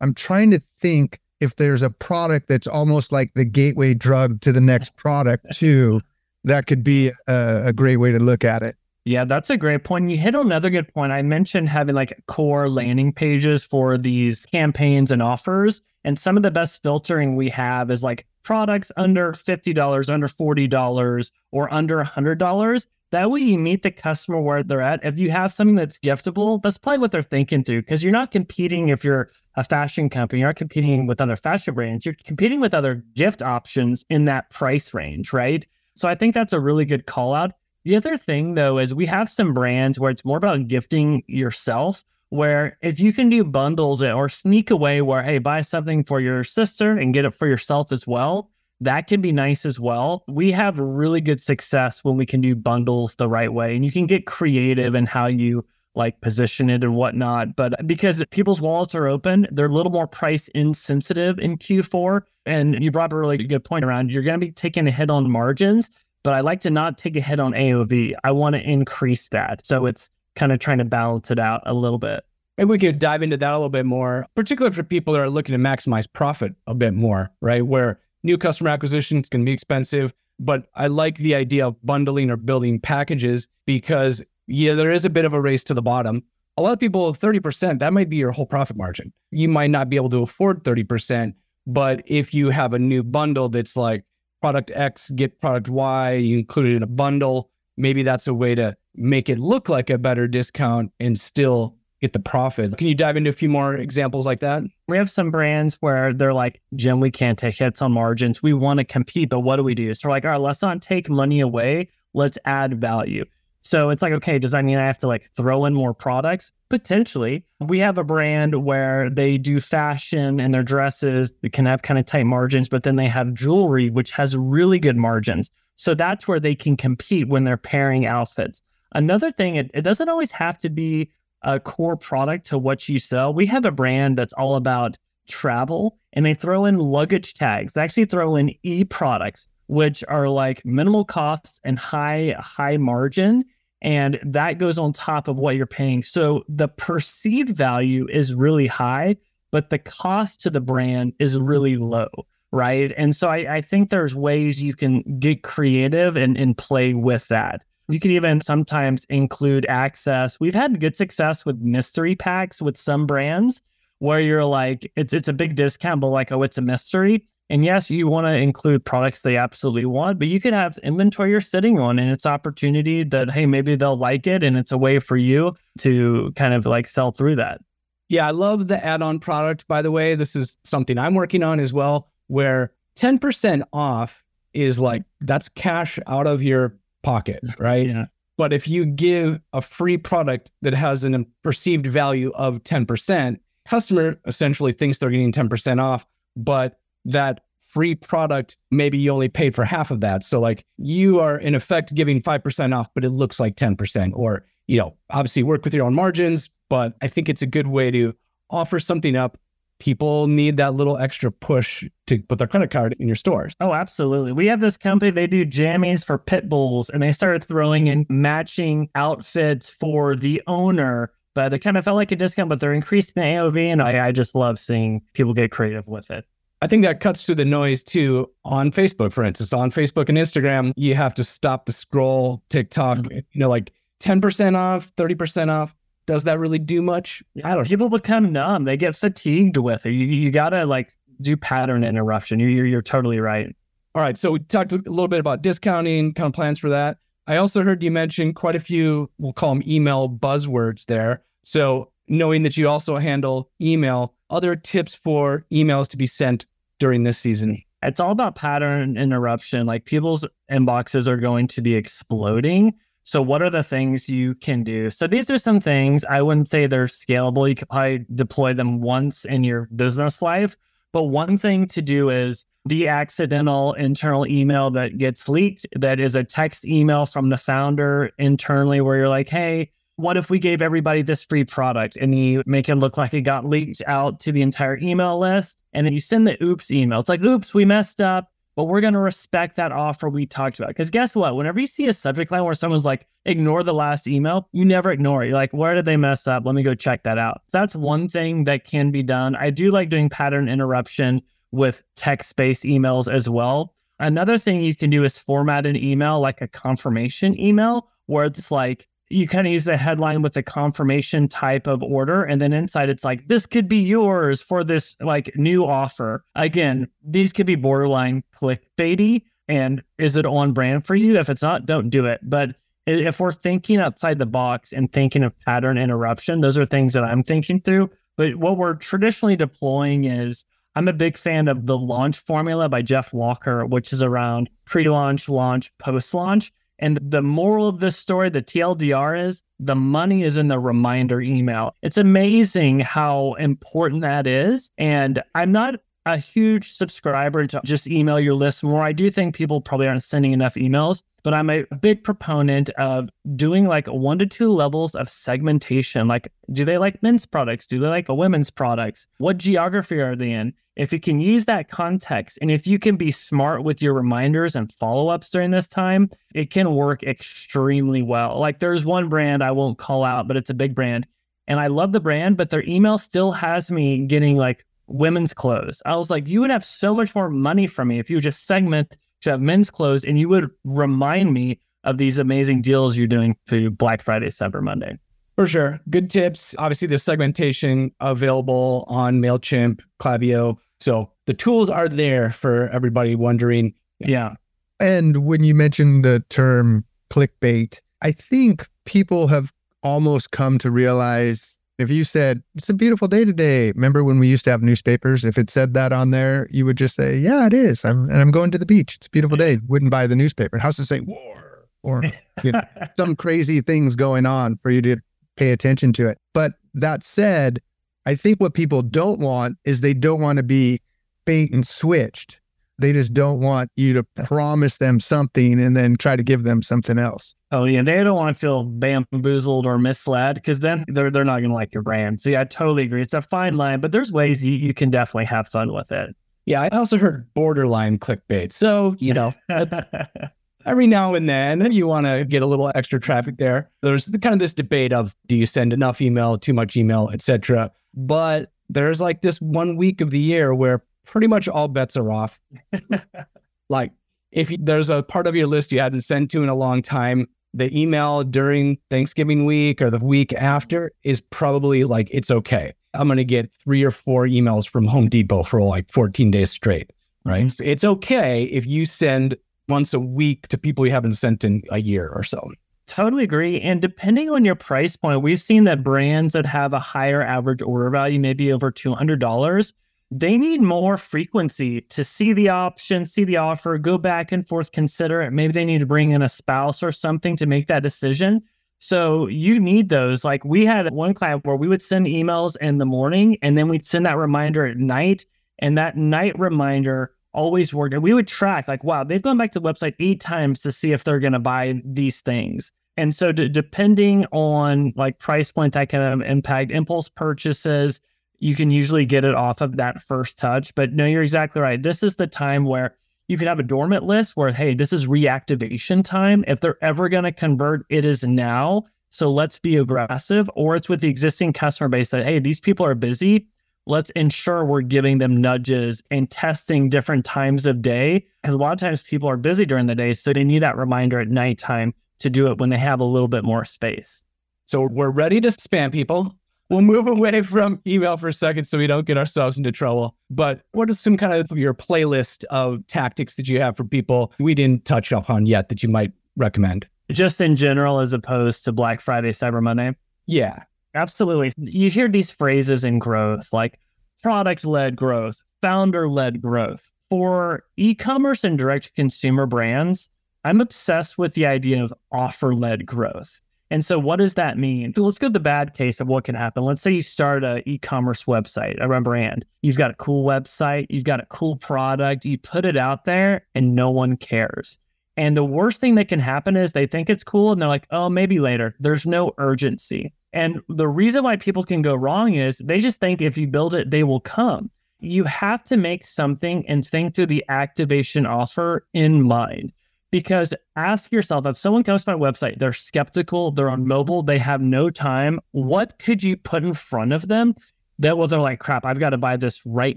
I'm 0.01 0.15
trying 0.15 0.51
to 0.51 0.63
think 0.81 1.21
if 1.41 1.57
there's 1.57 1.83
a 1.83 1.91
product 1.91 2.49
that's 2.49 2.67
almost 2.67 3.13
like 3.13 3.35
the 3.35 3.45
gateway 3.45 3.95
drug 3.95 4.41
to 4.41 4.53
the 4.53 4.61
next 4.61 4.97
product 4.97 5.47
too, 5.55 6.01
that 6.47 6.67
could 6.67 6.83
be 6.83 7.13
a, 7.29 7.63
a 7.67 7.73
great 7.73 7.99
way 7.99 8.13
to 8.13 8.19
look 8.19 8.45
at 8.45 8.63
it. 8.63 8.77
Yeah, 9.05 9.25
that's 9.25 9.51
a 9.51 9.57
great 9.57 9.85
point. 9.85 10.11
You 10.11 10.19
hit 10.19 10.35
another 10.35 10.71
good 10.71 10.93
point. 10.93 11.13
I 11.13 11.23
mentioned 11.23 11.69
having 11.69 11.95
like 11.95 12.21
core 12.27 12.69
landing 12.69 13.13
pages 13.13 13.63
for 13.63 13.97
these 13.97 14.47
campaigns 14.47 15.13
and 15.13 15.23
offers. 15.23 15.81
And 16.03 16.19
some 16.19 16.37
of 16.37 16.43
the 16.43 16.51
best 16.51 16.83
filtering 16.83 17.37
we 17.37 17.49
have 17.51 17.91
is 17.91 18.03
like 18.03 18.27
products 18.43 18.91
under 18.97 19.33
$50, 19.33 20.11
under 20.11 20.27
$40, 20.27 21.31
or 21.53 21.73
under 21.73 22.03
$100. 22.05 22.87
That 23.13 23.31
way 23.31 23.41
you 23.41 23.59
meet 23.59 23.83
the 23.83 23.93
customer 23.93 24.41
where 24.41 24.65
they're 24.65 24.81
at. 24.81 25.05
If 25.05 25.21
you 25.21 25.31
have 25.31 25.53
something 25.53 25.77
that's 25.77 26.01
giftable, 26.01 26.61
that's 26.61 26.79
probably 26.79 26.99
what 26.99 27.13
they're 27.13 27.23
thinking 27.23 27.63
through 27.63 27.83
because 27.83 28.03
you're 28.03 28.13
not 28.13 28.33
competing 28.33 28.89
if 28.89 29.05
you're 29.05 29.31
a 29.55 29.63
fashion 29.63 30.09
company, 30.11 30.41
you're 30.41 30.49
not 30.49 30.57
competing 30.57 31.07
with 31.07 31.21
other 31.21 31.37
fashion 31.37 31.75
brands, 31.75 32.05
you're 32.05 32.17
competing 32.25 32.61
with 32.61 32.75
other 32.75 33.05
gift 33.15 33.41
options 33.43 34.05
in 34.11 34.25
that 34.25 34.51
price 34.51 34.93
range, 34.93 35.33
right? 35.33 35.65
So 35.97 36.09
I 36.09 36.15
think 36.15 36.35
that's 36.35 36.53
a 36.53 36.61
really 36.61 36.85
good 36.85 37.07
call 37.07 37.35
out. 37.35 37.53
The 37.85 37.97
other 37.97 38.17
thing 38.17 38.55
though 38.55 38.79
is 38.79 38.95
we 38.95 39.07
have 39.07 39.29
some 39.29 39.55
brands 39.55 39.99
where 39.99 40.11
it's 40.11 40.25
more 40.25 40.39
about 40.39 40.69
gifting 40.69 41.25
yourself. 41.27 42.05
Where 42.31 42.77
if 42.83 42.99
you 42.99 43.13
can 43.13 43.31
do 43.31 43.45
bundles 43.45 44.03
or 44.03 44.29
sneak 44.29 44.71
away, 44.71 45.01
where 45.01 45.23
hey, 45.23 45.39
buy 45.39 45.61
something 45.63 46.03
for 46.05 46.21
your 46.21 46.43
sister 46.43 46.91
and 46.93 47.15
get 47.15 47.25
it 47.25 47.33
for 47.33 47.47
yourself 47.47 47.93
as 47.93 48.05
well, 48.07 48.51
that 48.81 49.07
can 49.07 49.21
be 49.21 49.31
nice 49.31 49.65
as 49.65 49.79
well. 49.79 50.25
We 50.27 50.51
have 50.51 50.79
really 50.79 51.21
good 51.21 51.41
success 51.41 52.03
when 52.03 52.17
we 52.17 52.27
can 52.27 52.41
do 52.41 52.57
bundles 52.57 53.15
the 53.15 53.29
right 53.29 53.53
way, 53.53 53.77
and 53.77 53.85
you 53.85 53.93
can 53.93 54.07
get 54.07 54.27
creative 54.27 54.97
in 54.97 55.07
how 55.07 55.27
you 55.27 55.65
like 55.97 56.21
position 56.21 56.71
it 56.71 56.85
and 56.85 56.95
whatnot. 56.95 57.57
But 57.57 57.87
because 57.87 58.23
people's 58.31 58.61
wallets 58.61 58.95
are 58.95 59.07
open, 59.07 59.47
they're 59.51 59.67
a 59.67 59.73
little 59.73 59.93
more 59.93 60.07
price 60.07 60.49
insensitive 60.49 61.39
in 61.39 61.59
Q4. 61.59 62.23
And 62.45 62.83
you 62.83 62.91
brought 62.91 63.07
up 63.07 63.13
a 63.15 63.19
really 63.19 63.39
good 63.39 63.65
point 63.65 63.85
around 63.85 64.13
you're 64.13 64.23
going 64.23 64.39
to 64.39 64.47
be 64.47 64.53
taking 64.53 64.87
a 64.87 64.91
hit 64.91 65.11
on 65.11 65.31
margins 65.31 65.91
but 66.27 66.35
I 66.35 66.41
like 66.41 66.59
to 66.63 66.71
not 66.71 66.99
take 66.99 67.15
a 67.15 67.21
hit 67.21 67.39
on 67.39 67.53
AOV. 67.53 68.13
I 68.25 68.33
want 68.33 68.55
to 68.57 68.61
increase 68.61 69.29
that. 69.29 69.65
So 69.65 69.87
it's 69.87 70.11
kind 70.35 70.51
of 70.51 70.59
trying 70.59 70.79
to 70.79 70.85
balance 70.85 71.31
it 71.31 71.39
out 71.39 71.63
a 71.67 71.73
little 71.73 72.01
bit. 72.01 72.25
Maybe 72.59 72.69
we 72.69 72.79
could 72.79 72.99
dive 72.99 73.23
into 73.23 73.37
that 73.37 73.53
a 73.53 73.57
little 73.57 73.69
bit 73.69 73.87
more, 73.87 74.27
particularly 74.35 74.75
for 74.75 74.83
people 74.83 75.15
that 75.15 75.21
are 75.21 75.31
looking 75.31 75.53
to 75.53 75.59
maximize 75.61 76.13
profit 76.13 76.53
a 76.67 76.75
bit 76.75 76.95
more, 76.95 77.31
right? 77.41 77.65
Where 77.65 78.01
new 78.25 78.37
customer 78.37 78.71
acquisition 78.71 79.19
is 79.19 79.29
going 79.29 79.43
to 79.43 79.49
be 79.49 79.53
expensive. 79.53 80.13
But 80.41 80.67
I 80.75 80.89
like 80.89 81.19
the 81.19 81.37
idea 81.37 81.65
of 81.65 81.81
bundling 81.87 82.29
or 82.29 82.37
building 82.37 82.81
packages 82.81 83.47
because, 83.65 84.21
yeah, 84.47 84.75
there 84.75 84.93
is 84.93 85.05
a 85.05 85.11
bit 85.11 85.25
of 85.25 85.33
a 85.33 85.41
race 85.41 85.65
to 85.65 85.75
the 85.75 85.83
bottom. 85.83 86.23
A 86.57 86.63
lot 86.63 86.73
of 86.73 86.79
people, 86.79 87.13
30%, 87.13 87.81
that 87.81 87.93
might 87.93 88.09
be 88.09 88.17
your 88.17 88.33
whole 88.33 88.47
profit 88.47 88.77
margin. 88.77 89.13
You 89.31 89.49
might 89.49 89.71
not 89.71 89.91
be 89.91 89.97
able 89.97 90.09
to 90.11 90.23
afford 90.23 90.65
30%. 90.65 91.35
But 91.67 92.03
if 92.07 92.33
you 92.33 92.51
have 92.51 92.73
a 92.73 92.79
new 92.79 93.03
bundle 93.03 93.49
that's 93.49 93.77
like 93.77 94.05
product 94.41 94.71
X, 94.75 95.11
get 95.11 95.39
product 95.41 95.69
Y, 95.69 96.13
you 96.13 96.39
include 96.39 96.67
it 96.67 96.77
in 96.77 96.83
a 96.83 96.87
bundle. 96.87 97.51
Maybe 97.77 98.03
that's 98.03 98.27
a 98.27 98.35
way 98.35 98.55
to 98.55 98.77
make 98.95 99.29
it 99.29 99.39
look 99.39 99.69
like 99.69 99.91
a 99.91 99.99
better 99.99 100.29
discount 100.29 100.93
and 101.01 101.19
still 101.19 101.77
get 102.01 102.13
the 102.13 102.21
profit. 102.21 102.77
Can 102.79 102.87
you 102.87 102.95
dive 102.95 103.17
into 103.17 103.31
a 103.31 103.33
few 103.33 103.49
more 103.49 103.75
examples 103.75 104.27
like 104.27 104.41
that? 104.41 104.63
We 104.87 104.97
have 104.97 105.11
some 105.11 105.31
brands 105.31 105.77
where 105.81 106.13
they're 106.13 106.35
like, 106.35 106.61
Jim, 106.77 107.01
we 107.01 107.11
can't 107.11 107.39
take 107.39 107.57
hits 107.57 107.83
on 107.83 107.93
margins. 107.93 108.43
We 108.43 108.53
want 108.55 108.79
to 108.79 108.85
compete, 108.85 109.29
but 109.31 109.41
what 109.41 109.57
do 109.57 109.65
we 109.65 109.75
do? 109.75 109.93
So 109.95 110.09
we're 110.09 110.13
like, 110.13 110.25
all 110.25 110.31
right, 110.31 110.41
let's 110.41 110.63
not 110.63 110.81
take 110.83 111.11
money 111.11 111.41
away. 111.41 111.89
Let's 112.15 112.39
add 112.45 112.81
value. 112.81 113.25
So 113.67 113.91
it's 113.91 114.01
like, 114.01 114.13
okay, 114.13 114.39
does 114.39 114.53
that 114.53 114.65
mean 114.65 114.79
I 114.79 114.87
have 114.87 114.99
to 114.99 115.09
like 115.09 115.29
throw 115.37 115.65
in 115.65 115.75
more 115.75 115.93
products? 115.93 116.53
Potentially. 116.69 117.45
We 117.59 117.81
have 117.81 117.99
a 117.99 118.05
brand 118.05 118.65
where 118.65 119.11
they 119.11 119.39
do 119.39 119.59
fashion 119.59 120.39
and 120.39 120.55
their 120.55 120.63
dresses 120.63 121.33
can 121.53 121.67
have 121.67 121.83
kind 121.83 121.99
of 121.99 122.07
tight 122.07 122.27
margins, 122.27 122.69
but 122.69 122.85
then 122.85 122.95
they 122.95 123.09
have 123.09 123.35
jewelry, 123.35 123.91
which 123.91 124.13
has 124.13 124.37
really 124.37 124.79
good 124.79 124.97
margins. 124.97 125.51
So 125.75 125.95
that's 125.95 126.29
where 126.29 126.39
they 126.39 126.55
can 126.55 126.77
compete 126.77 127.29
when 127.29 127.43
they're 127.43 127.57
pairing 127.57 128.07
outfits. 128.07 128.63
Another 128.93 129.33
thing, 129.33 129.57
it, 129.57 129.69
it 129.75 129.83
doesn't 129.83 130.09
always 130.09 130.31
have 130.31 130.59
to 130.59 130.71
be 130.71 131.11
a 131.43 131.59
core 131.59 131.97
product 131.97 132.47
to 132.47 132.59
what 132.59 132.89
you 132.89 133.01
sell. 133.01 133.35
We 133.35 133.47
have 133.47 133.65
a 133.65 133.73
brand 133.73 134.17
that's 134.17 134.33
all 134.35 134.55
about 134.55 134.97
travel 135.29 135.99
and 136.13 136.25
they 136.25 136.35
throw 136.35 136.67
in 136.67 136.79
luggage 136.79 137.35
tags. 137.35 137.73
They 137.73 137.83
actually 137.83 138.05
throw 138.05 138.37
in 138.37 138.55
e 138.63 138.85
products, 138.85 139.49
which 139.67 140.05
are 140.07 140.29
like 140.29 140.65
minimal 140.65 141.05
costs 141.05 141.61
and 141.65 141.81
high, 141.81 142.37
high 142.39 142.77
margin 142.77 143.45
and 143.83 144.19
that 144.23 144.59
goes 144.59 144.79
on 144.79 144.93
top 144.93 145.29
of 145.29 145.39
what 145.39 145.57
you're 145.57 145.67
paying. 145.67 146.03
So 146.03 146.45
the 146.49 146.69
perceived 146.69 147.57
value 147.57 148.07
is 148.11 148.35
really 148.35 148.67
high, 148.67 149.17
but 149.53 149.71
the 149.71 149.79
cost 149.79 150.41
to 150.43 150.51
the 150.51 150.61
brand 150.61 151.13
is 151.19 151.37
really 151.37 151.77
low. 151.77 152.09
Right. 152.53 152.93
And 152.97 153.15
so 153.15 153.29
I, 153.29 153.57
I 153.57 153.61
think 153.61 153.91
there's 153.91 154.15
ways 154.15 154.63
you 154.63 154.73
can 154.73 155.03
get 155.19 155.43
creative 155.43 156.17
and, 156.17 156.39
and 156.39 156.57
play 156.57 156.95
with 156.95 157.29
that. 157.29 157.63
You 157.89 158.01
can 158.01 158.11
even 158.13 158.41
sometimes 158.41 159.05
include 159.07 159.67
access. 159.69 160.41
We've 160.41 160.55
had 160.55 160.81
good 160.81 160.97
success 160.97 161.45
with 161.45 161.61
mystery 161.61 162.17
packs 162.17 162.63
with 162.63 162.77
some 162.77 163.07
brands 163.07 163.63
where 163.99 164.21
you're 164.21 164.45
like, 164.45 164.91
it's 164.97 165.13
it's 165.13 165.29
a 165.29 165.33
big 165.33 165.55
discount, 165.55 166.01
but 166.01 166.09
like, 166.09 166.33
oh, 166.33 166.43
it's 166.43 166.59
a 166.59 166.63
mystery. 166.63 167.29
And 167.49 167.65
yes, 167.65 167.91
you 167.91 168.09
want 168.09 168.27
to 168.27 168.35
include 168.35 168.85
products 168.85 169.23
they 169.23 169.37
absolutely 169.37 169.87
want, 169.87 170.19
but 170.19 170.29
you 170.29 170.41
could 170.41 170.53
have 170.53 170.79
inventory 170.79 171.31
you're 171.31 171.41
sitting 171.41 171.79
on 171.79 171.99
and 171.99 172.11
it's 172.11 172.27
opportunity 172.27 173.05
that, 173.05 173.31
hey, 173.31 173.47
maybe 173.47 173.77
they'll 173.77 173.97
like 173.97 174.27
it. 174.27 174.43
And 174.43 174.57
it's 174.57 174.73
a 174.73 174.79
way 174.79 174.99
for 174.99 175.17
you 175.17 175.53
to 175.79 176.33
kind 176.35 176.55
of 176.55 176.67
like 176.67 176.89
sell 176.89 177.13
through 177.13 177.37
that. 177.37 177.61
Yeah, 178.09 178.27
I 178.27 178.31
love 178.33 178.69
the 178.69 178.85
add 178.85 179.03
on 179.03 179.21
product, 179.21 179.67
by 179.69 179.83
the 179.83 179.91
way. 179.91 180.15
This 180.15 180.35
is 180.35 180.57
something 180.65 180.99
I'm 180.99 181.15
working 181.15 181.43
on 181.43 181.61
as 181.61 181.73
well, 181.73 182.09
where 182.27 182.73
10% 182.97 183.63
off 183.73 184.25
is 184.53 184.79
like 184.79 185.05
that's 185.21 185.49
cash 185.51 185.99
out 186.07 186.27
of 186.27 186.43
your 186.43 186.77
pocket, 187.03 187.41
right? 187.59 187.87
yeah. 187.87 188.07
But 188.39 188.53
if 188.53 188.69
you 188.69 188.85
give 188.85 189.41
a 189.53 189.63
free 189.63 189.97
product 189.97 190.51
that 190.63 190.75
has 190.75 191.05
a 191.05 191.25
perceived 191.43 191.87
value 191.87 192.33
of 192.35 192.63
10%, 192.65 193.39
customer 193.67 194.21
essentially 194.27 194.73
thinks 194.73 194.99
they're 194.99 195.11
getting 195.11 195.33
10% 195.33 195.81
off, 195.81 196.07
but 196.37 196.79
that 197.07 197.41
free 197.67 197.95
product, 197.95 198.57
maybe 198.71 198.97
you 198.97 199.11
only 199.11 199.29
paid 199.29 199.55
for 199.55 199.65
half 199.65 199.91
of 199.91 200.01
that. 200.01 200.25
So 200.25 200.41
like 200.41 200.65
you 200.79 201.21
are 201.21 201.39
in 201.39 201.55
effect 201.55 201.95
giving 201.95 202.23
5% 202.23 202.75
off, 202.75 202.89
but 202.95 203.05
it 203.05 203.11
looks 203.11 203.41
like 203.41 203.57
10%. 203.57 204.13
Or, 204.15 204.47
you 204.67 204.79
know, 204.79 204.97
obviously 205.11 205.43
work 205.43 205.65
with 205.65 205.75
your 205.75 205.85
own 205.85 205.95
margins, 205.95 206.49
but 206.69 206.97
I 207.03 207.09
think 207.09 207.29
it's 207.29 207.43
a 207.43 207.47
good 207.47 207.67
way 207.67 207.91
to 207.91 208.15
offer 208.51 208.81
something 208.81 209.17
up. 209.17 209.39
People 209.79 210.27
need 210.27 210.57
that 210.57 210.73
little 210.73 210.97
extra 210.97 211.31
push 211.31 211.85
to 212.07 212.23
put 212.23 212.39
their 212.39 212.47
credit 212.47 212.71
card 212.71 212.97
in 212.99 213.07
your 213.07 213.17
stores. 213.17 213.55
Oh, 213.61 213.75
absolutely. 213.75 214.33
We 214.33 214.47
have 214.47 214.61
this 214.61 214.79
company, 214.79 215.11
they 215.11 215.27
do 215.27 215.45
jammies 215.45 216.03
for 216.03 216.17
pit 216.17 216.49
bulls, 216.49 216.89
and 216.89 217.03
they 217.03 217.13
started 217.13 217.45
throwing 217.45 217.89
in 217.89 218.07
matching 218.09 218.89
outfits 218.95 219.69
for 219.69 220.17
the 220.17 220.43
owner 220.47 221.13
but 221.35 221.53
it 221.53 221.59
kind 221.59 221.77
of 221.77 221.85
felt 221.85 221.97
like 221.97 222.11
a 222.11 222.17
discount, 222.17 222.49
but 222.49 222.61
they're 222.61 222.73
increasing 222.73 223.13
the 223.15 223.21
AOV. 223.21 223.67
And 223.67 223.83
I, 223.83 224.07
I 224.07 224.11
just 224.11 224.35
love 224.35 224.59
seeing 224.59 225.03
people 225.13 225.35
get 225.35 225.53
creative 225.53 225.87
with 225.87 226.11
it. 226.11 226.25
I 226.67 226.69
think 226.69 226.83
that 226.83 226.99
cuts 226.99 227.25
through 227.25 227.37
the 227.37 227.45
noise 227.45 227.85
too 227.85 228.29
on 228.45 228.73
Facebook, 228.73 229.13
for 229.13 229.23
instance. 229.23 229.53
On 229.53 229.71
Facebook 229.71 230.09
and 230.09 230.19
Instagram, 230.19 230.73
you 230.75 230.97
have 230.97 231.15
to 231.15 231.23
stop 231.23 231.67
the 231.67 231.73
scroll, 231.73 232.43
TikTok, 232.49 232.99
mm-hmm. 232.99 233.19
you 233.19 233.39
know, 233.39 233.49
like 233.49 233.73
10% 234.01 234.57
off, 234.57 234.91
30% 234.97 235.49
off. 235.49 235.77
Does 236.07 236.25
that 236.25 236.41
really 236.41 236.59
do 236.59 236.83
much? 236.83 237.23
I 237.45 237.51
don't 237.51 237.59
know. 237.59 237.69
People 237.69 237.89
become 237.89 238.33
numb. 238.33 238.65
They 238.65 238.77
get 238.77 238.97
fatigued 238.97 239.59
with 239.59 239.87
it. 239.87 239.93
You, 239.93 240.07
you 240.07 240.33
got 240.33 240.49
to 240.49 240.67
like 240.67 240.93
do 241.21 241.37
pattern 241.37 241.85
interruption. 241.85 242.41
You, 242.41 242.49
you're, 242.49 242.67
you're 242.67 242.83
totally 242.83 243.21
right. 243.21 243.55
All 243.95 244.03
right. 244.03 244.19
So 244.19 244.33
we 244.33 244.41
talked 244.41 244.73
a 244.73 244.79
little 244.79 245.07
bit 245.07 245.21
about 245.21 245.43
discounting, 245.43 246.15
kind 246.15 246.27
of 246.27 246.33
plans 246.33 246.59
for 246.59 246.71
that. 246.71 246.99
I 247.29 247.37
also 247.37 247.63
heard 247.63 247.81
you 247.81 247.93
mention 247.93 248.35
quite 248.35 248.57
a 248.57 248.61
few, 248.61 249.09
we'll 249.19 249.33
call 249.33 249.55
them 249.55 249.63
email 249.69 250.09
buzzwords 250.09 250.87
there. 250.87 251.23
So 251.45 251.93
knowing 252.09 252.43
that 252.43 252.57
you 252.57 252.69
also 252.69 252.97
handle 252.97 253.53
email, 253.63 254.15
other 254.31 254.57
tips 254.57 254.97
for 254.97 255.47
emails 255.53 255.87
to 255.91 255.97
be 255.97 256.07
sent 256.07 256.45
during 256.79 257.03
this 257.03 257.19
season? 257.19 257.61
It's 257.83 258.01
all 258.01 258.11
about 258.11 258.35
pattern 258.35 258.97
interruption. 258.97 259.67
Like 259.67 259.85
people's 259.85 260.27
inboxes 260.51 261.07
are 261.07 261.17
going 261.17 261.47
to 261.49 261.63
be 261.63 261.75
exploding. 261.75 262.75
So, 263.05 263.23
what 263.23 263.41
are 263.41 263.51
the 263.51 263.63
things 263.63 264.09
you 264.09 264.35
can 264.35 264.65
do? 264.65 264.91
So, 264.91 265.07
these 265.07 265.31
are 265.31 265.39
some 265.39 265.61
things 265.61 266.05
I 266.05 266.23
wouldn't 266.23 266.49
say 266.49 266.67
they're 266.67 266.87
scalable. 266.87 267.49
You 267.49 267.55
could 267.55 267.69
probably 267.69 268.05
deploy 268.13 268.53
them 268.53 268.81
once 268.81 269.25
in 269.25 269.45
your 269.45 269.69
business 269.77 270.21
life. 270.21 270.57
But 270.93 271.05
one 271.05 271.37
thing 271.37 271.67
to 271.69 271.83
do 271.83 272.11
is 272.11 272.45
the 272.65 272.89
accidental 272.89 273.75
internal 273.75 274.27
email 274.27 274.71
that 274.73 274.99
gets 274.99 275.29
leaked, 275.29 275.67
that 275.77 276.01
is 276.01 276.17
a 276.17 276.25
text 276.25 276.67
email 276.67 277.07
from 277.07 277.29
the 277.29 277.37
founder 277.37 278.11
internally, 278.19 278.81
where 278.81 278.97
you're 278.97 279.09
like, 279.09 279.29
hey, 279.29 279.71
what 279.97 280.17
if 280.17 280.31
we 280.31 280.39
gave 280.39 280.63
everybody 280.63 281.03
this 281.03 281.25
free 281.25 281.45
product 281.45 281.97
and 281.97 282.19
you 282.19 282.43
make 282.47 282.69
it 282.69 282.77
look 282.77 282.97
like 282.97 283.15
it 283.15 283.23
got 283.23 283.45
leaked 283.45 283.83
out 283.87 284.21
to 284.21 284.33
the 284.33 284.43
entire 284.43 284.79
email 284.79 285.19
list? 285.19 285.63
And 285.73 285.87
then 285.87 285.93
you 285.93 286.01
send 286.01 286.27
the 286.27 286.43
oops 286.43 286.71
email. 286.71 287.01
It's 287.01 287.09
like, 287.09 287.23
oops, 287.23 287.55
we 287.55 287.65
messed 287.65 288.01
up, 288.01 288.31
but 288.57 288.65
we're 288.65 288.83
going 288.83 288.93
to 288.93 288.99
respect 288.99 289.57
that 289.57 289.73
offer 289.73 290.09
we 290.09 290.27
talked 290.27 290.59
about. 290.59 290.69
Because 290.69 290.91
guess 290.91 291.17
what? 291.17 291.35
Whenever 291.35 291.61
you 291.61 291.67
see 291.67 291.87
a 291.87 291.93
subject 291.93 292.31
line 292.31 292.45
where 292.45 292.55
someone's 292.55 292.85
like, 292.85 293.07
ignore 293.25 293.63
the 293.63 293.75
last 293.75 294.07
email, 294.07 294.49
you 294.53 294.65
never 294.65 294.93
ignore 294.93 295.25
it. 295.25 295.29
You're 295.29 295.35
like, 295.35 295.53
where 295.53 295.75
did 295.75 295.87
they 295.87 295.97
mess 295.97 296.27
up? 296.27 296.45
Let 296.45 296.55
me 296.55 296.63
go 296.63 296.75
check 296.75 297.03
that 297.05 297.19
out. 297.19 297.41
That's 297.51 297.75
one 297.75 298.09
thing 298.09 298.45
that 298.45 298.65
can 298.65 298.91
be 298.91 299.03
done. 299.03 299.35
I 299.35 299.51
do 299.51 299.71
like 299.71 299.89
doing 299.89 300.09
pattern 300.11 300.49
interruption 300.49 301.23
with 301.53 301.83
text 301.97 302.37
based 302.37 302.65
emails 302.65 303.11
as 303.11 303.31
well. 303.31 303.75
Another 303.99 304.37
thing 304.37 304.61
you 304.61 304.75
can 304.75 304.91
do 304.91 305.05
is 305.05 305.19
format 305.19 305.65
an 305.65 305.75
email 305.75 306.21
like 306.21 306.43
a 306.43 306.49
confirmation 306.49 307.39
email 307.41 307.89
where 308.07 308.27
it's 308.27 308.51
like, 308.51 308.87
you 309.09 309.29
kind 309.29 309.47
of 309.47 309.53
use 309.53 309.65
the 309.65 309.77
headline 309.77 310.23
with 310.23 310.35
the 310.35 310.43
confirmation 310.43 311.29
type 311.29 311.67
of 311.67 311.83
order. 311.83 312.25
And 312.25 312.41
then 312.41 312.53
inside 312.53 312.89
it's 312.89 313.05
like, 313.05 313.29
this 313.29 313.47
could 313.47 313.69
be 313.69 313.79
yours 313.79 314.43
for 314.43 314.65
this 314.65 314.97
like 315.01 315.37
new 315.37 315.65
offer. 315.65 316.25
Again, 316.35 316.89
these 317.05 317.33
could 317.33 317.47
be 317.47 317.55
borderline 317.55 318.25
clickbaity. 318.35 319.23
And 319.49 319.83
is 319.99 320.17
it 320.17 320.27
on 320.27 320.53
brand 320.53 320.87
for 320.87 320.97
you? 320.97 321.17
If 321.17 321.29
it's 321.29 321.43
not, 321.43 321.67
don't 321.67 321.89
do 321.89 322.07
it. 322.07 322.21
But 322.25 322.57
if 322.87 323.21
we're 323.21 323.33
thinking 323.33 323.79
outside 323.79 324.19
the 324.19 324.27
box 324.27 324.73
and 324.73 324.93
thinking 324.93 325.23
of 325.23 325.39
pattern 325.41 325.79
interruption, 325.79 326.41
those 326.41 326.59
are 326.59 326.67
things 326.67 326.93
that 326.95 327.05
I'm 327.05 327.23
thinking 327.23 327.61
through. 327.61 327.91
But 328.17 328.37
what 328.37 328.57
we're 328.57 328.75
traditionally 328.75 329.37
deploying 329.37 330.05
is 330.05 330.45
I'm 330.75 330.89
a 330.89 330.93
big 330.93 331.17
fan 331.17 331.49
of 331.49 331.67
the 331.67 331.79
launch 331.79 332.19
formula 332.19 332.69
by 332.69 332.83
Jeff 332.83 333.13
Walker, 333.13 333.65
which 333.67 333.93
is 333.93 334.03
around 334.03 334.51
pre 334.65 334.89
launch, 334.89 335.29
launch, 335.29 335.77
post 335.79 336.13
launch. 336.13 336.53
And 336.79 336.99
the 337.03 337.23
moral 337.23 337.69
of 337.69 337.81
this 337.81 337.97
story, 337.97 338.29
the 338.29 338.43
TLDR 338.43 339.25
is 339.25 339.43
the 339.59 339.75
money 339.75 340.23
is 340.23 340.37
in 340.37 340.49
the 340.49 340.59
reminder 340.59 341.21
email. 341.21 341.75
It's 341.83 341.99
amazing 341.99 342.81
how 342.81 343.35
important 343.35 344.03
that 344.03 344.27
is. 344.27 344.71
And 344.77 345.23
I'm 345.35 345.53
not 345.53 345.77
a 346.05 346.17
huge 346.17 346.73
subscriber 346.73 347.47
to 347.49 347.61
just 347.65 347.89
email 347.89 348.21
your 348.21 348.35
list 348.35 348.63
more. 348.63 348.83
I 348.83 348.93
do 348.93 349.11
think 349.11 349.35
people 349.35 349.61
probably 349.61 349.89
aren't 349.89 350.03
sending 350.03 350.33
enough 350.33 350.55
emails, 350.55 351.03
but 351.27 351.35
I'm 351.35 351.51
a 351.51 351.65
big 351.81 352.05
proponent 352.05 352.71
of 352.79 353.09
doing 353.35 353.67
like 353.67 353.89
one 353.89 354.17
to 354.21 354.27
two 354.27 354.53
levels 354.53 354.95
of 354.95 355.11
segmentation. 355.11 356.07
Like, 356.07 356.33
do 356.53 356.65
they 356.65 356.79
like 356.79 357.03
men's 357.03 357.27
products? 357.27 357.67
Do 357.67 357.81
they 357.81 357.89
like 357.89 358.07
women's 358.09 358.49
products? 358.49 359.09
What 359.19 359.37
geography 359.37 360.01
are 360.01 360.15
they 360.15 360.31
in? 360.31 360.55
If 360.77 360.93
you 360.93 361.01
can 361.01 361.19
use 361.19 361.47
that 361.47 361.69
context 361.69 362.39
and 362.41 362.49
if 362.49 362.65
you 362.65 362.79
can 362.79 362.95
be 362.95 363.11
smart 363.11 363.65
with 363.65 363.83
your 363.83 363.93
reminders 363.93 364.55
and 364.55 364.73
follow 364.73 365.09
ups 365.09 365.29
during 365.29 365.51
this 365.51 365.67
time, 365.67 366.11
it 366.33 366.51
can 366.51 366.77
work 366.77 367.03
extremely 367.03 368.03
well. 368.03 368.39
Like, 368.39 368.61
there's 368.61 368.85
one 368.85 369.09
brand 369.09 369.43
I 369.43 369.51
won't 369.51 369.79
call 369.79 370.05
out, 370.05 370.29
but 370.29 370.37
it's 370.37 370.51
a 370.51 370.55
big 370.55 370.77
brand. 370.77 371.09
And 371.49 371.59
I 371.59 371.67
love 371.67 371.91
the 371.91 371.99
brand, 371.99 372.37
but 372.37 372.51
their 372.51 372.63
email 372.69 372.99
still 372.99 373.33
has 373.33 373.69
me 373.69 374.07
getting 374.07 374.37
like 374.37 374.65
women's 374.87 375.35
clothes. 375.35 375.83
I 375.85 375.97
was 375.97 376.09
like, 376.09 376.29
you 376.29 376.41
would 376.43 376.51
have 376.51 376.65
so 376.65 376.95
much 376.95 377.17
more 377.17 377.29
money 377.29 377.67
from 377.67 377.89
me 377.89 377.99
if 377.99 378.09
you 378.11 378.21
just 378.21 378.47
segment 378.47 378.97
to 379.27 379.31
have 379.33 379.41
men's 379.41 379.71
clothes 379.71 380.05
and 380.05 380.19
you 380.19 380.29
would 380.29 380.51
remind 380.65 381.33
me 381.33 381.61
of 381.85 381.99
these 381.99 382.19
amazing 382.19 382.63
deals 382.63 382.97
you're 382.97 383.07
doing 383.07 383.37
through 383.47 383.71
Black 383.71 384.03
Friday, 384.03 384.27
Cyber 384.27 384.63
Monday. 384.63 384.99
For 385.37 385.47
sure. 385.47 385.79
Good 385.91 386.11
tips. 386.11 386.55
Obviously, 386.59 386.89
the 386.89 386.99
segmentation 386.99 387.93
available 388.01 388.85
on 388.89 389.21
MailChimp, 389.21 389.83
Klaviyo. 390.01 390.57
So 390.81 391.13
the 391.27 391.35
tools 391.35 391.69
are 391.69 391.89
there 391.89 392.31
for 392.31 392.69
everybody 392.71 393.15
wondering. 393.15 393.75
Yeah. 394.01 394.35
And 394.81 395.27
when 395.27 395.45
you 395.45 395.55
mentioned 395.55 396.05
the 396.05 396.25
term 396.31 396.85
clickbait, 397.11 397.81
I 398.03 398.13
think 398.13 398.69
people 398.85 399.27
have 399.29 399.53
almost 399.83 400.31
come 400.31 400.59
to 400.59 400.71
realize 400.71 401.56
if 401.79 401.91
you 401.91 402.05
said, 402.05 402.43
it's 402.55 402.69
a 402.69 402.75
beautiful 402.75 403.07
day 403.07 403.25
today, 403.25 403.69
remember 403.73 404.03
when 404.03 404.19
we 404.19 404.29
used 404.29 404.45
to 404.45 404.51
have 404.51 404.63
newspapers? 404.63 405.25
If 405.25 405.37
it 405.37 405.51
said 405.51 405.75
that 405.75 405.93
on 405.93 406.11
there, 406.11 406.49
you 406.51 406.65
would 406.65 406.77
just 406.77 406.95
say, 406.95 407.19
yeah, 407.19 407.47
it 407.47 407.53
is. 407.53 407.85
I'm, 407.85 408.09
and 408.09 408.19
I'm 408.19 408.31
going 408.31 408.51
to 408.53 408.59
the 408.59 408.67
beach. 408.67 408.97
It's 408.97 409.07
a 409.07 409.11
beautiful 409.11 409.37
day. 409.37 409.57
Mm-hmm. 409.57 409.67
Wouldn't 409.67 409.91
buy 409.91 410.07
the 410.07 410.17
newspaper. 410.17 410.57
It 410.57 410.61
has 410.61 410.77
to 410.77 410.85
say 410.85 411.01
war 411.01 411.69
or 411.83 412.03
you 412.43 412.53
know, 412.53 412.63
some 412.97 413.15
crazy 413.15 413.61
things 413.61 413.95
going 413.95 414.25
on 414.25 414.57
for 414.57 414.71
you 414.71 414.81
to 414.83 414.97
pay 415.37 415.53
attention 415.53 415.93
to 415.95 416.09
it. 416.09 416.19
But 416.33 416.53
that 416.75 417.03
said, 417.03 417.61
I 418.07 418.15
think 418.15 418.41
what 418.41 418.55
people 418.55 418.83
don't 418.83 419.21
want 419.21 419.59
is 419.65 419.81
they 419.81 419.95
don't 419.95 420.21
want 420.21 420.39
to 420.39 420.43
be 420.43 420.81
bait 421.27 421.53
and 421.53 421.67
switched. 421.67 422.41
They 422.79 422.93
just 422.93 423.15
don't 423.15 423.41
want 423.41 423.71
you 423.77 423.95
to 423.95 424.03
promise 424.03 424.77
them 424.77 425.01
something 425.01 425.61
and 425.61 425.77
then 425.77 425.97
try 425.97 426.17
to 426.17 426.23
give 426.23 426.45
them 426.45 426.61
something 426.63 426.99
else. 426.99 427.35
Oh 427.53 427.65
yeah, 427.65 427.83
they 427.83 428.03
don't 428.03 428.17
want 428.17 428.35
to 428.35 428.39
feel 428.39 428.65
bamboozled 428.65 429.67
or 429.67 429.79
misled 429.79 430.37
because 430.37 430.61
then 430.61 430.85
they're 430.89 431.11
they're 431.11 431.25
not 431.25 431.39
going 431.39 431.51
to 431.51 431.55
like 431.55 431.73
your 431.73 431.83
brand. 431.83 432.21
So 432.21 432.31
yeah, 432.31 432.43
I 432.43 432.45
totally 432.45 432.83
agree. 432.83 433.01
It's 433.01 433.15
a 433.15 433.23
fine 433.23 433.57
line, 433.57 433.81
but 433.81 433.93
there's 433.93 434.13
ways 434.13 434.45
you, 434.45 434.53
you 434.53 434.75
can 434.75 434.91
definitely 434.91 435.27
have 435.27 435.49
fun 435.49 435.73
with 435.73 435.93
it. 435.93 436.15
Yeah, 436.45 436.63
I 436.63 436.69
also 436.69 436.99
heard 436.99 437.33
borderline 437.35 437.99
clickbait. 437.99 438.53
So 438.53 438.97
you 438.99 439.15
know, 439.15 439.33
every 440.67 440.87
now 440.87 441.15
and 441.15 441.29
then 441.29 441.73
you 441.73 441.87
want 441.87 442.07
to 442.07 442.25
get 442.25 442.43
a 442.43 442.47
little 442.47 442.71
extra 442.75 443.01
traffic 443.01 443.37
there. 443.39 443.71
There's 443.83 444.09
kind 444.21 444.35
of 444.35 444.39
this 444.39 444.53
debate 444.55 444.93
of 444.93 445.17
do 445.27 445.37
you 445.37 445.47
send 445.47 445.73
enough 445.73 446.01
email, 446.01 446.39
too 446.39 446.53
much 446.53 446.77
email, 446.77 447.11
etc. 447.13 447.71
But 447.95 448.53
there's 448.69 449.01
like 449.01 449.23
this 449.23 449.41
one 449.41 449.77
week 449.77 450.01
of 450.01 450.11
the 450.11 450.19
year 450.19 450.55
where 450.55 450.83
pretty 451.07 451.27
much 451.27 451.49
all 451.49 451.69
bets 451.69 451.97
are 451.97 452.11
off. 452.11 452.39
like 453.69 453.93
if 454.33 454.53
there's 454.61 454.91
a 454.91 455.03
part 455.03 455.27
of 455.27 455.35
your 455.35 455.47
list 455.47 455.73
you 455.73 455.81
hadn't 455.81 456.03
sent 456.03 456.31
to 456.33 456.43
in 456.43 456.49
a 456.49 456.55
long 456.55 456.83
time, 456.83 457.27
the 457.55 457.75
email 457.79 458.23
during 458.23 458.77
Thanksgiving 458.91 459.47
week 459.47 459.81
or 459.81 459.91
the 459.91 459.99
week 459.99 460.33
after 460.35 460.93
is 461.05 461.23
probably 461.23 461.85
like, 461.85 462.09
it's 462.11 462.31
okay. 462.31 462.75
I'm 462.93 463.09
going 463.09 463.17
to 463.17 463.25
get 463.25 463.51
three 463.53 463.83
or 463.83 463.91
four 463.91 464.27
emails 464.27 464.69
from 464.69 464.85
Home 464.87 465.09
Depot 465.09 465.43
for 465.43 465.63
like 465.63 465.91
14 465.91 466.31
days 466.31 466.51
straight, 466.51 466.91
right? 467.25 467.47
Mm-hmm. 467.47 467.67
It's 467.67 467.85
okay 467.85 468.45
if 468.45 468.67
you 468.67 468.85
send 468.85 469.37
once 469.69 469.95
a 469.95 470.01
week 470.01 470.49
to 470.49 470.59
people 470.59 470.87
you 470.87 470.93
haven't 470.93 471.15
sent 471.15 471.45
in 471.45 471.63
a 471.71 471.79
year 471.79 472.09
or 472.09 472.23
so. 472.23 472.51
Totally 472.87 473.25
agree. 473.25 473.61
And 473.61 473.83
depending 473.83 474.31
on 474.31 474.45
your 474.45 474.55
price 474.55 474.97
point, 474.97 475.23
we've 475.23 475.41
seen 475.41 475.65
that 475.65 475.83
brands 475.83 476.35
that 476.35 476.47
have 476.47 476.73
a 476.73 476.79
higher 476.79 477.21
average 477.21 477.61
order 477.61 477.91
value, 477.91 478.21
maybe 478.21 478.53
over 478.53 478.71
$200, 478.71 479.73
they 480.11 480.39
need 480.39 480.61
more 480.61 480.97
frequency 480.97 481.81
to 481.81 482.05
see 482.05 482.33
the 482.33 482.49
option, 482.49 483.05
see 483.05 483.25
the 483.25 483.39
offer, 483.39 483.77
go 483.79 483.99
back 483.99 484.31
and 484.31 484.47
forth, 484.47 484.73
consider 484.73 485.21
it. 485.21 485.33
Maybe 485.33 485.53
they 485.53 485.65
need 485.65 485.79
to 485.79 485.87
bring 485.87 486.11
in 486.11 486.23
a 486.23 486.29
spouse 486.29 486.83
or 486.83 486.93
something 486.93 487.37
to 487.37 487.47
make 487.47 487.67
that 487.67 487.83
decision. 487.83 488.43
So 488.79 489.27
you 489.27 489.59
need 489.59 489.89
those. 489.89 490.25
Like 490.25 490.45
we 490.45 490.65
had 490.65 490.93
one 490.93 491.15
client 491.15 491.45
where 491.45 491.57
we 491.57 491.67
would 491.67 491.83
send 491.83 492.07
emails 492.07 492.57
in 492.59 492.79
the 492.79 492.87
morning 492.87 493.37
and 493.43 493.59
then 493.59 493.69
we'd 493.69 493.87
send 493.87 494.07
that 494.07 494.17
reminder 494.17 494.67
at 494.67 494.77
night. 494.77 495.25
And 495.59 495.77
that 495.79 495.97
night 495.97 496.39
reminder 496.39 497.13
always 497.33 497.75
worked. 497.75 497.95
And 497.95 498.03
we 498.03 498.15
would 498.15 498.29
track, 498.29 498.69
like, 498.69 498.85
wow, 498.85 499.03
they've 499.03 499.23
gone 499.23 499.39
back 499.39 499.53
to 499.53 499.61
the 499.61 499.69
website 499.69 499.95
eight 499.99 500.21
times 500.21 500.61
to 500.61 500.73
see 500.73 500.93
if 500.93 501.05
they're 501.05 501.19
going 501.19 501.33
to 501.33 501.39
buy 501.39 501.81
these 501.85 502.21
things. 502.21 502.71
And 502.97 503.15
so, 503.15 503.33
d- 503.33 503.49
depending 503.49 504.25
on 504.33 504.93
like 504.97 505.19
price 505.19 505.53
point, 505.53 505.75
that 505.75 505.91
can 505.91 506.23
impact 506.23 506.71
impulse 506.71 507.09
purchases 507.09 508.01
you 508.39 508.55
can 508.55 508.71
usually 508.71 509.07
get 509.07 509.25
it 509.25 509.35
off 509.35 509.61
of 509.61 509.77
that 509.77 510.01
first 510.03 510.39
touch. 510.39 510.75
But 510.75 510.93
no, 510.93 511.07
you're 511.07 511.23
exactly 511.23 511.61
right. 511.61 511.83
This 511.83 512.03
is 512.03 512.17
the 512.17 512.27
time 512.27 512.65
where 512.65 512.97
you 513.29 513.37
can 513.37 513.49
have 513.49 513.59
a 513.59 513.65
dormant 513.65 514.05
list 514.05 514.37
where, 514.37 514.53
hey, 514.53 514.75
this 514.75 514.93
is 514.93 515.07
reactivation 515.07 516.05
time. 516.05 516.45
If 516.47 516.61
they're 516.61 516.83
ever 516.83 517.09
going 517.09 517.25
to 517.25 517.33
convert, 517.33 517.85
it 517.89 518.05
is 518.05 518.23
now. 518.25 518.85
So 519.11 519.31
let's 519.31 519.59
be 519.59 519.77
aggressive. 519.77 520.51
Or 520.55 520.77
it's 520.77 520.89
with 520.89 521.01
the 521.01 521.09
existing 521.09 521.53
customer 521.53 521.89
base 521.89 522.11
that, 522.11 522.25
hey, 522.25 522.39
these 522.39 522.61
people 522.61 522.87
are 522.87 522.95
busy. 522.95 523.47
Let's 523.87 524.11
ensure 524.11 524.65
we're 524.65 524.83
giving 524.83 525.19
them 525.19 525.41
nudges 525.41 526.03
and 526.11 526.31
testing 526.31 526.89
different 526.89 527.25
times 527.25 527.67
of 527.67 527.83
day. 527.83 528.27
Because 528.43 528.55
a 528.55 528.59
lot 528.59 528.73
of 528.73 528.79
times 528.79 529.03
people 529.03 529.29
are 529.29 529.37
busy 529.37 529.65
during 529.65 529.87
the 529.87 529.95
day. 529.95 530.15
So 530.15 530.33
they 530.33 530.45
need 530.45 530.61
that 530.61 530.77
reminder 530.77 531.21
at 531.21 531.29
nighttime 531.29 531.95
to 532.19 532.31
do 532.31 532.51
it 532.51 532.59
when 532.59 532.71
they 532.71 532.79
have 532.79 533.01
a 533.01 533.05
little 533.05 533.29
bit 533.29 533.45
more 533.45 533.65
space. 533.65 534.23
So 534.67 534.89
we're 534.91 535.11
ready 535.11 535.41
to 535.41 535.49
spam 535.49 535.93
people 535.93 536.35
we'll 536.71 536.83
move 536.83 537.07
away 537.07 537.43
from 537.43 537.81
email 537.87 538.17
for 538.17 538.29
a 538.29 538.33
second 538.33 538.65
so 538.65 538.79
we 538.79 538.87
don't 538.87 539.07
get 539.07 539.19
ourselves 539.19 539.59
into 539.59 539.73
trouble. 539.73 540.17
But 540.31 540.63
what 540.73 540.91
is 540.91 540.99
some 541.01 541.17
kind 541.17 541.33
of 541.33 541.57
your 541.57 541.75
playlist 541.75 542.45
of 542.45 542.87
tactics 542.87 543.37
that 543.37 543.49
you 543.49 543.61
have 543.61 543.77
for 543.77 543.85
people 543.85 544.33
we 544.39 544.55
didn't 544.55 544.85
touch 544.85 545.13
upon 545.13 545.47
yet 545.47 545.69
that 545.69 545.83
you 545.83 545.89
might 545.89 546.13
recommend? 546.37 546.87
Just 547.11 547.41
in 547.41 547.57
general, 547.57 548.01
as 548.01 548.13
opposed 548.13 548.65
to 548.65 548.73
Black 548.73 549.01
Friday, 549.01 549.31
Cyber 549.31 549.63
Monday? 549.63 549.95
Yeah. 550.27 550.65
Absolutely. 550.95 551.53
You 551.59 551.91
hear 551.91 552.09
these 552.09 552.31
phrases 552.31 552.83
in 552.83 552.99
growth 552.99 553.53
like 553.53 553.79
product 554.23 554.65
led 554.65 554.97
growth, 554.97 555.39
founder 555.63 556.09
led 556.09 556.41
growth. 556.41 556.91
For 557.11 557.63
e 557.77 557.95
commerce 557.95 558.43
and 558.43 558.59
direct 558.59 558.95
consumer 558.97 559.47
brands, 559.47 560.09
I'm 560.45 560.61
obsessed 560.61 561.19
with 561.19 561.35
the 561.35 561.47
idea 561.47 561.85
of 561.85 561.95
offer 562.11 562.55
led 562.55 562.87
growth. 562.87 563.41
And 563.71 563.85
so, 563.85 563.99
what 563.99 564.17
does 564.17 564.35
that 564.35 564.59
mean? 564.59 564.95
So, 564.95 565.03
let's 565.03 565.19
go 565.19 565.29
to 565.29 565.33
the 565.33 565.41
bad 565.41 565.75
case 565.75 566.01
of 566.01 566.09
what 566.09 566.25
can 566.25 566.35
happen. 566.35 566.65
Let's 566.65 566.83
say 566.83 566.93
you 566.93 567.03
start 567.03 567.45
an 567.45 567.63
e 567.67 567.79
commerce 567.79 568.25
website, 568.25 568.81
a 568.81 569.01
brand. 569.01 569.45
You've 569.63 569.77
got 569.77 569.91
a 569.91 569.95
cool 569.95 570.25
website, 570.25 570.87
you've 570.89 571.05
got 571.05 571.21
a 571.21 571.27
cool 571.27 571.57
product, 571.57 572.25
you 572.25 572.39
put 572.39 572.65
it 572.65 572.77
out 572.77 573.05
there, 573.05 573.47
and 573.55 573.75
no 573.75 573.91
one 573.91 574.17
cares. 574.17 574.79
And 575.17 575.37
the 575.37 575.45
worst 575.45 575.81
thing 575.81 575.95
that 575.95 576.09
can 576.09 576.21
happen 576.21 576.57
is 576.57 576.73
they 576.73 576.87
think 576.87 577.09
it's 577.09 577.25
cool 577.25 577.53
and 577.53 577.61
they're 577.61 577.69
like, 577.69 577.87
oh, 577.91 578.11
maybe 578.11 578.39
later. 578.39 578.75
There's 578.79 579.07
no 579.07 579.33
urgency. 579.39 580.13
And 580.33 580.61
the 580.69 580.89
reason 580.89 581.25
why 581.25 581.37
people 581.37 581.63
can 581.65 581.81
go 581.81 581.95
wrong 581.95 582.35
is 582.35 582.59
they 582.59 582.81
just 582.81 583.01
think 583.01 583.23
if 583.23 583.39
you 583.39 583.47
build 583.47 583.73
it, 583.73 583.91
they 583.91 584.05
will 584.05 584.21
come. 584.21 584.71
You 585.01 585.25
have 585.25 585.63
to 585.65 585.77
make 585.77 586.05
something 586.05 586.67
and 586.69 586.87
think 586.87 587.15
through 587.15 587.27
the 587.27 587.45
activation 587.49 588.27
offer 588.27 588.87
in 588.93 589.23
mind. 589.23 589.73
Because 590.11 590.55
ask 590.77 591.13
yourself 591.13 591.47
if 591.47 591.57
someone 591.57 591.83
comes 591.83 592.05
to 592.05 592.17
my 592.17 592.31
website, 592.31 592.59
they're 592.59 592.73
skeptical, 592.73 593.51
they're 593.51 593.71
on 593.71 593.87
mobile, 593.87 594.23
they 594.23 594.39
have 594.39 594.61
no 594.61 594.89
time, 594.89 595.41
what 595.51 595.99
could 595.99 596.23
you 596.23 596.37
put 596.37 596.63
in 596.63 596.75
front 596.75 597.13
of 597.13 597.29
them 597.29 597.55
that 597.99 598.17
well, 598.17 598.29
they're 598.29 598.39
like, 598.39 598.61
crap, 598.61 598.85
I've 598.85 598.99
got 598.99 599.11
to 599.11 599.19
buy 599.19 599.37
this 599.37 599.65
right 599.67 599.97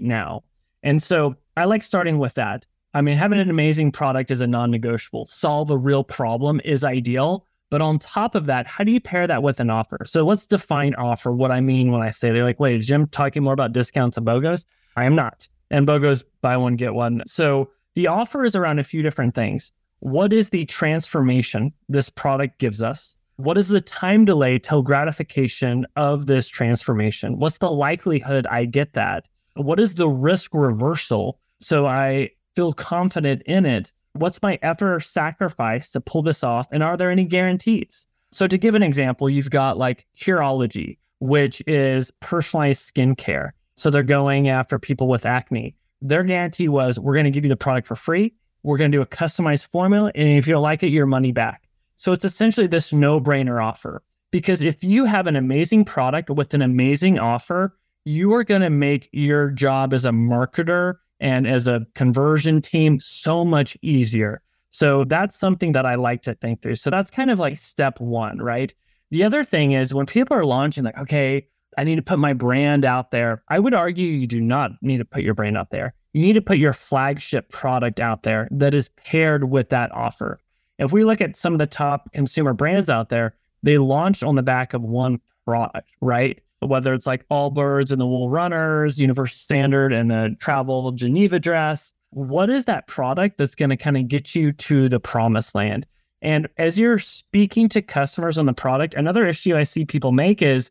now. 0.00 0.42
And 0.82 1.02
so 1.02 1.36
I 1.56 1.64
like 1.64 1.82
starting 1.82 2.18
with 2.18 2.34
that. 2.34 2.66
I 2.94 3.02
mean, 3.02 3.16
having 3.16 3.38
an 3.38 3.50
amazing 3.50 3.92
product 3.92 4.30
is 4.30 4.40
a 4.40 4.46
non 4.46 4.70
negotiable. 4.70 5.26
Solve 5.26 5.70
a 5.70 5.78
real 5.78 6.02
problem 6.02 6.60
is 6.64 6.82
ideal. 6.82 7.46
But 7.70 7.80
on 7.80 8.00
top 8.00 8.34
of 8.34 8.46
that, 8.46 8.66
how 8.66 8.82
do 8.82 8.90
you 8.90 9.00
pair 9.00 9.28
that 9.28 9.44
with 9.44 9.60
an 9.60 9.70
offer? 9.70 10.00
So 10.04 10.24
let's 10.24 10.46
define 10.46 10.94
offer, 10.96 11.30
what 11.30 11.52
I 11.52 11.60
mean 11.60 11.92
when 11.92 12.02
I 12.02 12.10
say 12.10 12.32
they're 12.32 12.42
like, 12.42 12.58
wait, 12.58 12.78
is 12.78 12.86
Jim 12.86 13.06
talking 13.06 13.44
more 13.44 13.52
about 13.52 13.70
discounts 13.70 14.16
and 14.16 14.26
BOGOs? 14.26 14.66
I 14.96 15.04
am 15.04 15.14
not. 15.14 15.46
And 15.70 15.86
BOGOs 15.86 16.24
buy 16.40 16.56
one, 16.56 16.74
get 16.74 16.94
one. 16.94 17.22
So 17.26 17.70
the 17.94 18.08
offer 18.08 18.44
is 18.44 18.56
around 18.56 18.80
a 18.80 18.82
few 18.82 19.02
different 19.02 19.36
things. 19.36 19.70
What 20.00 20.32
is 20.32 20.48
the 20.48 20.64
transformation 20.64 21.74
this 21.90 22.08
product 22.08 22.58
gives 22.58 22.82
us? 22.82 23.16
What 23.36 23.58
is 23.58 23.68
the 23.68 23.82
time 23.82 24.24
delay 24.24 24.58
till 24.58 24.80
gratification 24.80 25.86
of 25.96 26.26
this 26.26 26.48
transformation? 26.48 27.38
What's 27.38 27.58
the 27.58 27.70
likelihood 27.70 28.46
I 28.46 28.64
get 28.64 28.94
that? 28.94 29.26
What 29.56 29.78
is 29.78 29.94
the 29.94 30.08
risk 30.08 30.54
reversal 30.54 31.38
so 31.60 31.86
I 31.86 32.30
feel 32.56 32.72
confident 32.72 33.42
in 33.42 33.66
it? 33.66 33.92
What's 34.14 34.40
my 34.40 34.58
effort 34.62 34.94
or 34.94 35.00
sacrifice 35.00 35.90
to 35.90 36.00
pull 36.00 36.22
this 36.22 36.42
off? 36.42 36.66
And 36.72 36.82
are 36.82 36.96
there 36.96 37.10
any 37.10 37.24
guarantees? 37.24 38.06
So, 38.32 38.46
to 38.46 38.56
give 38.56 38.74
an 38.74 38.82
example, 38.82 39.28
you've 39.28 39.50
got 39.50 39.76
like 39.76 40.06
Curology, 40.16 40.96
which 41.18 41.62
is 41.66 42.10
personalized 42.20 42.94
skincare. 42.94 43.50
So, 43.76 43.90
they're 43.90 44.02
going 44.02 44.48
after 44.48 44.78
people 44.78 45.08
with 45.08 45.26
acne. 45.26 45.74
Their 46.00 46.22
guarantee 46.22 46.68
was 46.68 46.98
we're 46.98 47.14
going 47.14 47.24
to 47.24 47.30
give 47.30 47.44
you 47.44 47.50
the 47.50 47.56
product 47.56 47.86
for 47.86 47.96
free. 47.96 48.32
We're 48.62 48.76
going 48.76 48.92
to 48.92 48.98
do 48.98 49.02
a 49.02 49.06
customized 49.06 49.66
formula. 49.68 50.12
And 50.14 50.28
if 50.28 50.46
you 50.46 50.54
don't 50.54 50.62
like 50.62 50.82
it, 50.82 50.88
your 50.88 51.06
money 51.06 51.32
back. 51.32 51.68
So, 51.96 52.12
it's 52.12 52.24
essentially 52.24 52.66
this 52.66 52.92
no 52.92 53.20
brainer 53.20 53.62
offer. 53.62 54.02
Because 54.30 54.62
if 54.62 54.84
you 54.84 55.04
have 55.04 55.26
an 55.26 55.36
amazing 55.36 55.84
product 55.84 56.30
with 56.30 56.54
an 56.54 56.62
amazing 56.62 57.18
offer, 57.18 57.76
you 58.04 58.32
are 58.34 58.44
going 58.44 58.62
to 58.62 58.70
make 58.70 59.08
your 59.12 59.50
job 59.50 59.92
as 59.92 60.04
a 60.04 60.10
marketer 60.10 60.94
and 61.18 61.46
as 61.46 61.68
a 61.68 61.86
conversion 61.94 62.60
team 62.60 62.98
so 63.00 63.44
much 63.44 63.76
easier. 63.82 64.42
So 64.70 65.04
that's 65.04 65.36
something 65.36 65.72
that 65.72 65.84
I 65.84 65.96
like 65.96 66.22
to 66.22 66.34
think 66.34 66.62
through. 66.62 66.76
So 66.76 66.90
that's 66.90 67.10
kind 67.10 67.30
of 67.30 67.38
like 67.38 67.56
step 67.56 68.00
one, 68.00 68.38
right? 68.38 68.72
The 69.10 69.24
other 69.24 69.42
thing 69.42 69.72
is 69.72 69.92
when 69.92 70.06
people 70.06 70.36
are 70.36 70.44
launching, 70.44 70.84
like, 70.84 70.98
okay, 70.98 71.48
I 71.76 71.84
need 71.84 71.96
to 71.96 72.02
put 72.02 72.18
my 72.18 72.32
brand 72.32 72.84
out 72.84 73.10
there. 73.10 73.42
I 73.48 73.58
would 73.58 73.74
argue 73.74 74.06
you 74.06 74.26
do 74.26 74.40
not 74.40 74.72
need 74.80 74.98
to 74.98 75.04
put 75.04 75.22
your 75.22 75.34
brand 75.34 75.56
out 75.56 75.70
there. 75.70 75.94
You 76.12 76.22
need 76.22 76.32
to 76.34 76.42
put 76.42 76.58
your 76.58 76.72
flagship 76.72 77.50
product 77.50 78.00
out 78.00 78.24
there 78.24 78.48
that 78.50 78.74
is 78.74 78.88
paired 78.88 79.50
with 79.50 79.68
that 79.68 79.92
offer. 79.92 80.40
If 80.78 80.92
we 80.92 81.04
look 81.04 81.20
at 81.20 81.36
some 81.36 81.52
of 81.52 81.58
the 81.58 81.66
top 81.66 82.12
consumer 82.12 82.52
brands 82.52 82.90
out 82.90 83.10
there, 83.10 83.34
they 83.62 83.78
launched 83.78 84.22
on 84.22 84.36
the 84.36 84.42
back 84.42 84.74
of 84.74 84.82
one 84.84 85.20
product, 85.44 85.92
right? 86.00 86.40
whether 86.60 86.92
it's 86.92 87.06
like 87.06 87.26
Allbirds 87.28 87.90
and 87.90 88.00
the 88.00 88.06
Wool 88.06 88.30
Runners, 88.30 88.98
Universal 88.98 89.38
Standard 89.38 89.92
and 89.92 90.10
the 90.10 90.36
Travel 90.40 90.92
Geneva 90.92 91.38
dress. 91.38 91.92
What 92.10 92.50
is 92.50 92.66
that 92.66 92.86
product 92.86 93.38
that's 93.38 93.54
going 93.54 93.70
to 93.70 93.76
kind 93.76 93.96
of 93.96 94.08
get 94.08 94.34
you 94.34 94.52
to 94.52 94.88
the 94.88 95.00
promised 95.00 95.54
land? 95.54 95.86
And 96.22 96.48
as 96.58 96.78
you're 96.78 96.98
speaking 96.98 97.68
to 97.70 97.80
customers 97.80 98.36
on 98.36 98.46
the 98.46 98.52
product, 98.52 98.94
another 98.94 99.26
issue 99.26 99.56
I 99.56 99.62
see 99.62 99.86
people 99.86 100.12
make 100.12 100.42
is 100.42 100.70